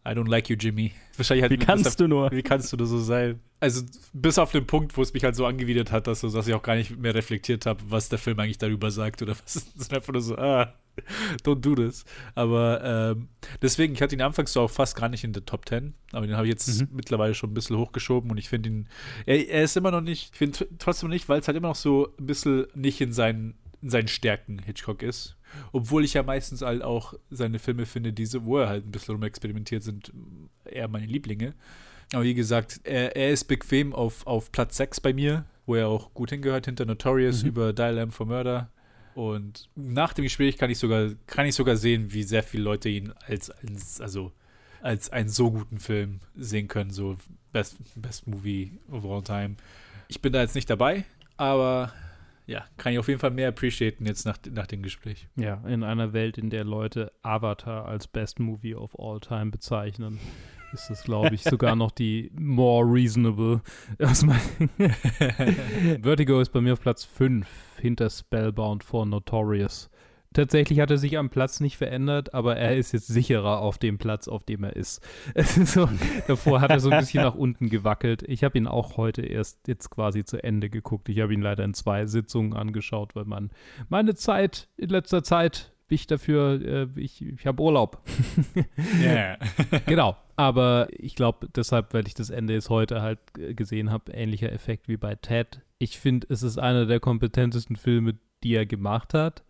[0.06, 0.92] I don't like you, Jimmy.
[1.16, 2.30] Wahrscheinlich halt Wie kannst du nur?
[2.30, 3.40] Wie kannst du da so sein?
[3.60, 3.82] Also,
[4.12, 6.52] bis auf den Punkt, wo es mich halt so angewidert hat, dass, so, dass ich
[6.52, 9.56] auch gar nicht mehr reflektiert habe, was der Film eigentlich darüber sagt oder was.
[9.56, 10.74] Es ist einfach nur so, ah,
[11.42, 12.04] don't do this.
[12.34, 13.28] Aber ähm,
[13.62, 16.26] deswegen, ich hatte ihn anfangs so auch fast gar nicht in der Top 10, aber
[16.26, 16.88] den habe ich jetzt Mhm.
[16.92, 18.88] mittlerweile schon ein bisschen hochgeschoben und ich finde ihn,
[19.24, 21.74] er, er ist immer noch nicht, ich finde trotzdem nicht, weil es halt immer noch
[21.76, 25.36] so ein bisschen nicht in seinen, in seinen Stärken Hitchcock ist.
[25.72, 29.14] Obwohl ich ja meistens halt auch seine Filme finde, diese, wo er halt ein bisschen
[29.14, 30.12] rumexperimentiert sind,
[30.64, 31.54] eher meine Lieblinge.
[32.12, 35.88] Aber wie gesagt, er, er ist bequem auf, auf Platz 6 bei mir, wo er
[35.88, 37.48] auch gut hingehört, hinter Notorious Mhm.
[37.48, 38.70] über Dial M for Murder.
[39.14, 42.88] Und nach dem Gespräch kann ich sogar, kann ich sogar sehen, wie sehr viele Leute
[42.88, 44.32] ihn als, als, also
[44.82, 47.16] als einen so guten Film sehen können, so
[47.52, 49.54] Best, Best Movie of all time.
[50.08, 51.04] Ich bin da jetzt nicht dabei,
[51.36, 51.92] aber
[52.46, 55.28] ja, kann ich auf jeden Fall mehr appreciaten jetzt nach, nach dem Gespräch.
[55.36, 60.18] Ja, in einer Welt, in der Leute Avatar als Best Movie of All Time bezeichnen,
[60.72, 63.62] ist das, glaube ich, sogar noch die more reasonable.
[66.02, 67.46] Vertigo ist bei mir auf Platz 5
[67.80, 69.90] hinter Spellbound vor Notorious.
[70.34, 73.98] Tatsächlich hat er sich am Platz nicht verändert, aber er ist jetzt sicherer auf dem
[73.98, 75.00] Platz, auf dem er ist.
[75.36, 75.88] So,
[76.26, 78.22] davor hat er so ein bisschen nach unten gewackelt.
[78.24, 81.08] Ich habe ihn auch heute erst jetzt quasi zu Ende geguckt.
[81.08, 83.50] Ich habe ihn leider in zwei Sitzungen angeschaut, weil man
[83.88, 88.02] meine Zeit in letzter Zeit ich dafür, äh, ich, ich habe Urlaub.
[89.02, 89.36] Ja.
[89.86, 90.16] genau.
[90.36, 94.88] Aber ich glaube, deshalb, weil ich das Ende jetzt heute halt gesehen habe, ähnlicher Effekt
[94.88, 95.60] wie bei Ted.
[95.78, 99.44] Ich finde, es ist einer der kompetentesten Filme, die er gemacht hat.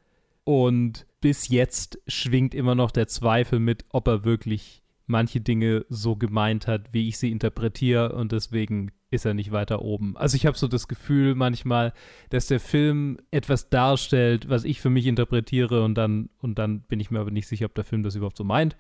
[0.45, 6.17] Und bis jetzt schwingt immer noch der Zweifel mit, ob er wirklich manche Dinge so
[6.17, 8.15] gemeint hat, wie ich sie interpretiere.
[8.15, 10.17] Und deswegen ist er nicht weiter oben.
[10.17, 11.93] Also ich habe so das Gefühl manchmal,
[12.31, 17.01] dass der Film etwas darstellt, was ich für mich interpretiere und dann, und dann bin
[17.01, 18.77] ich mir aber nicht sicher, ob der Film das überhaupt so meint.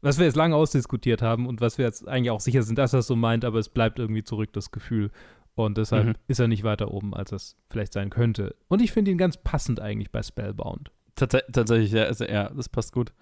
[0.00, 2.92] Was wir jetzt lange ausdiskutiert haben und was wir jetzt eigentlich auch sicher sind, dass
[2.92, 5.10] er es so meint, aber es bleibt irgendwie zurück, das Gefühl.
[5.54, 6.14] Und deshalb Mhm.
[6.28, 8.54] ist er nicht weiter oben, als es vielleicht sein könnte.
[8.68, 10.92] Und ich finde ihn ganz passend eigentlich bei Spellbound.
[11.18, 13.12] Tats tatsächlich, ja, ja, das passt gut.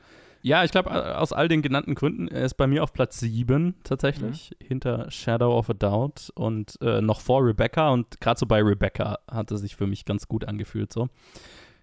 [0.43, 3.75] Ja, ich glaube, aus all den genannten Gründen, er ist bei mir auf Platz 7
[3.83, 7.91] tatsächlich, hinter Shadow of a Doubt und äh, noch vor Rebecca.
[7.91, 10.93] Und gerade so bei Rebecca hat er sich für mich ganz gut angefühlt.
[10.93, 11.09] So.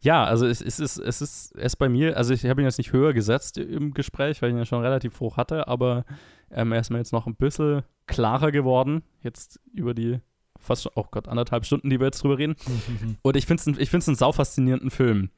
[0.01, 2.65] Ja, also es, es, ist, es ist es ist bei mir, also ich habe ihn
[2.65, 6.05] jetzt nicht höher gesetzt im Gespräch, weil ich ihn ja schon relativ hoch hatte, aber
[6.51, 10.19] ähm, er ist mir jetzt noch ein bisschen klarer geworden, jetzt über die
[10.59, 12.55] fast schon, oh Gott, anderthalb Stunden, die wir jetzt drüber reden.
[13.21, 15.29] Und ich finde es ich find's einen sau faszinierenden Film.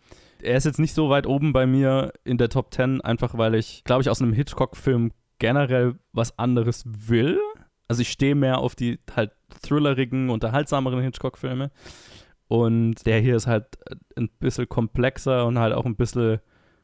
[0.41, 3.55] Er ist jetzt nicht so weit oben bei mir in der Top 10, einfach weil
[3.55, 7.39] ich, glaube ich, aus einem Hitchcock-Film generell was anderes will.
[7.87, 9.31] Also ich stehe mehr auf die halt
[9.61, 11.71] thrillerigen, unterhaltsameren Hitchcock-Filme.
[12.47, 13.65] Und der hier ist halt
[14.15, 16.39] ein bisschen komplexer und halt auch ein bisschen.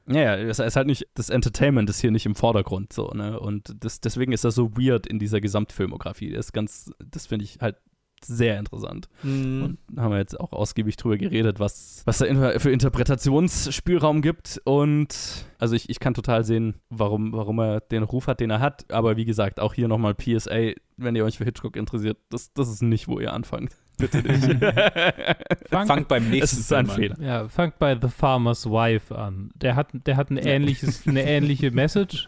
[0.08, 3.40] Ja, es ist halt nicht, das Entertainment ist hier nicht im Vordergrund so, ne?
[3.40, 6.32] Und das, deswegen ist er so weird in dieser Gesamtfilmografie.
[6.32, 7.78] Das ist ganz, das finde ich halt
[8.26, 9.10] sehr interessant.
[9.24, 9.64] Mhm.
[9.64, 14.22] Und da haben wir jetzt auch ausgiebig drüber geredet, was, was da in- für Interpretationsspielraum
[14.22, 14.62] gibt.
[14.64, 18.60] Und also ich, ich kann total sehen, warum, warum er den Ruf hat, den er
[18.60, 18.92] hat.
[18.92, 22.70] Aber wie gesagt, auch hier nochmal PSA, wenn ihr euch für Hitchcock interessiert, das, das
[22.70, 23.72] ist nicht, wo ihr anfangt.
[23.98, 24.64] Bitte nicht.
[25.70, 26.88] Fangt beim nächsten es ist ein.
[26.88, 27.16] Fehler.
[27.22, 29.52] Ja, fangt bei The Farmer's Wife an.
[29.56, 32.28] Der hat, der hat ein ähnliches, eine ähnliche Message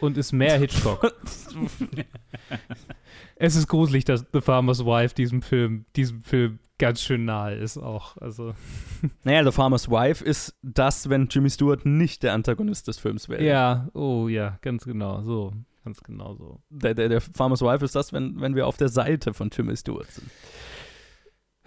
[0.00, 1.14] und ist mehr Hitchcock.
[3.36, 7.78] Es ist gruselig, dass The Farmer's Wife diesem Film, diesem Film ganz schön nahe ist
[7.78, 8.16] auch.
[8.18, 8.54] Also
[9.24, 13.44] Naja, The Farmer's Wife ist das, wenn Jimmy Stewart nicht der Antagonist des Films wäre.
[13.44, 15.52] ja, oh ja, ganz genau so.
[15.84, 16.60] Ganz genau so.
[16.68, 19.76] Der, der, der Farmer's Wife ist das, wenn, wenn wir auf der Seite von Jimmy
[19.76, 20.28] Stewart sind.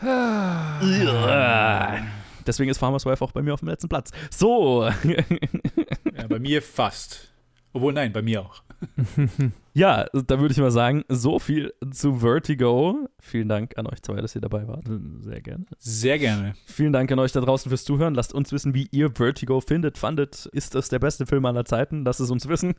[2.46, 4.12] Deswegen ist Farmer's Wife auch bei mir auf dem letzten Platz.
[4.30, 4.90] So.
[5.04, 7.29] ja, bei mir fast.
[7.74, 8.64] Obwohl, nein, bei mir auch.
[9.74, 13.10] ja, da würde ich mal sagen, so viel zu Vertigo.
[13.20, 14.86] Vielen Dank an euch zwei, dass ihr dabei wart.
[15.22, 15.66] Sehr gerne.
[15.78, 16.54] Sehr gerne.
[16.66, 18.16] Vielen Dank an euch da draußen fürs Zuhören.
[18.16, 20.48] Lasst uns wissen, wie ihr Vertigo findet, fandet.
[20.48, 22.06] Ist das der beste Film aller Zeiten?
[22.06, 22.76] Lasst es uns wissen.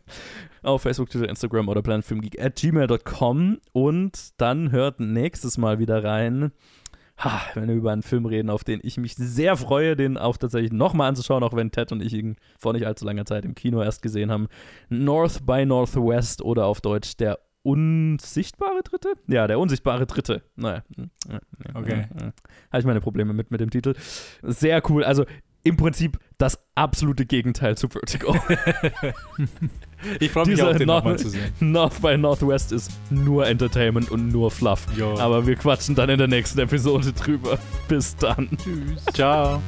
[0.63, 3.59] Auf Facebook, Twitter, Instagram oder planetfilmgeek at gmail.com.
[3.73, 6.53] Und dann hört nächstes Mal wieder rein
[7.21, 10.37] ha, wenn wir über einen Film reden, auf den ich mich sehr freue, den auch
[10.37, 13.55] tatsächlich nochmal anzuschauen, auch wenn Ted und ich ihn vor nicht allzu langer Zeit im
[13.55, 14.49] Kino erst gesehen haben.
[14.89, 19.15] North by Northwest oder auf Deutsch der unsichtbare Dritte?
[19.27, 20.43] Ja, der unsichtbare Dritte.
[20.57, 20.83] Naja.
[21.75, 22.07] Okay.
[22.71, 23.95] Habe ich meine Probleme mit, mit dem Titel.
[24.43, 25.05] Sehr cool.
[25.05, 25.27] Also
[25.63, 28.35] im Prinzip das absolute Gegenteil zu Vertigo.
[30.19, 31.53] ich freue mich auch, den nochmal zu sehen.
[31.61, 34.87] North by Northwest ist nur Entertainment und nur Fluff.
[34.97, 35.19] Jo.
[35.19, 37.59] Aber wir quatschen dann in der nächsten Episode drüber.
[37.89, 38.49] Bis dann.
[38.63, 39.05] Tschüss.
[39.13, 39.61] Ciao.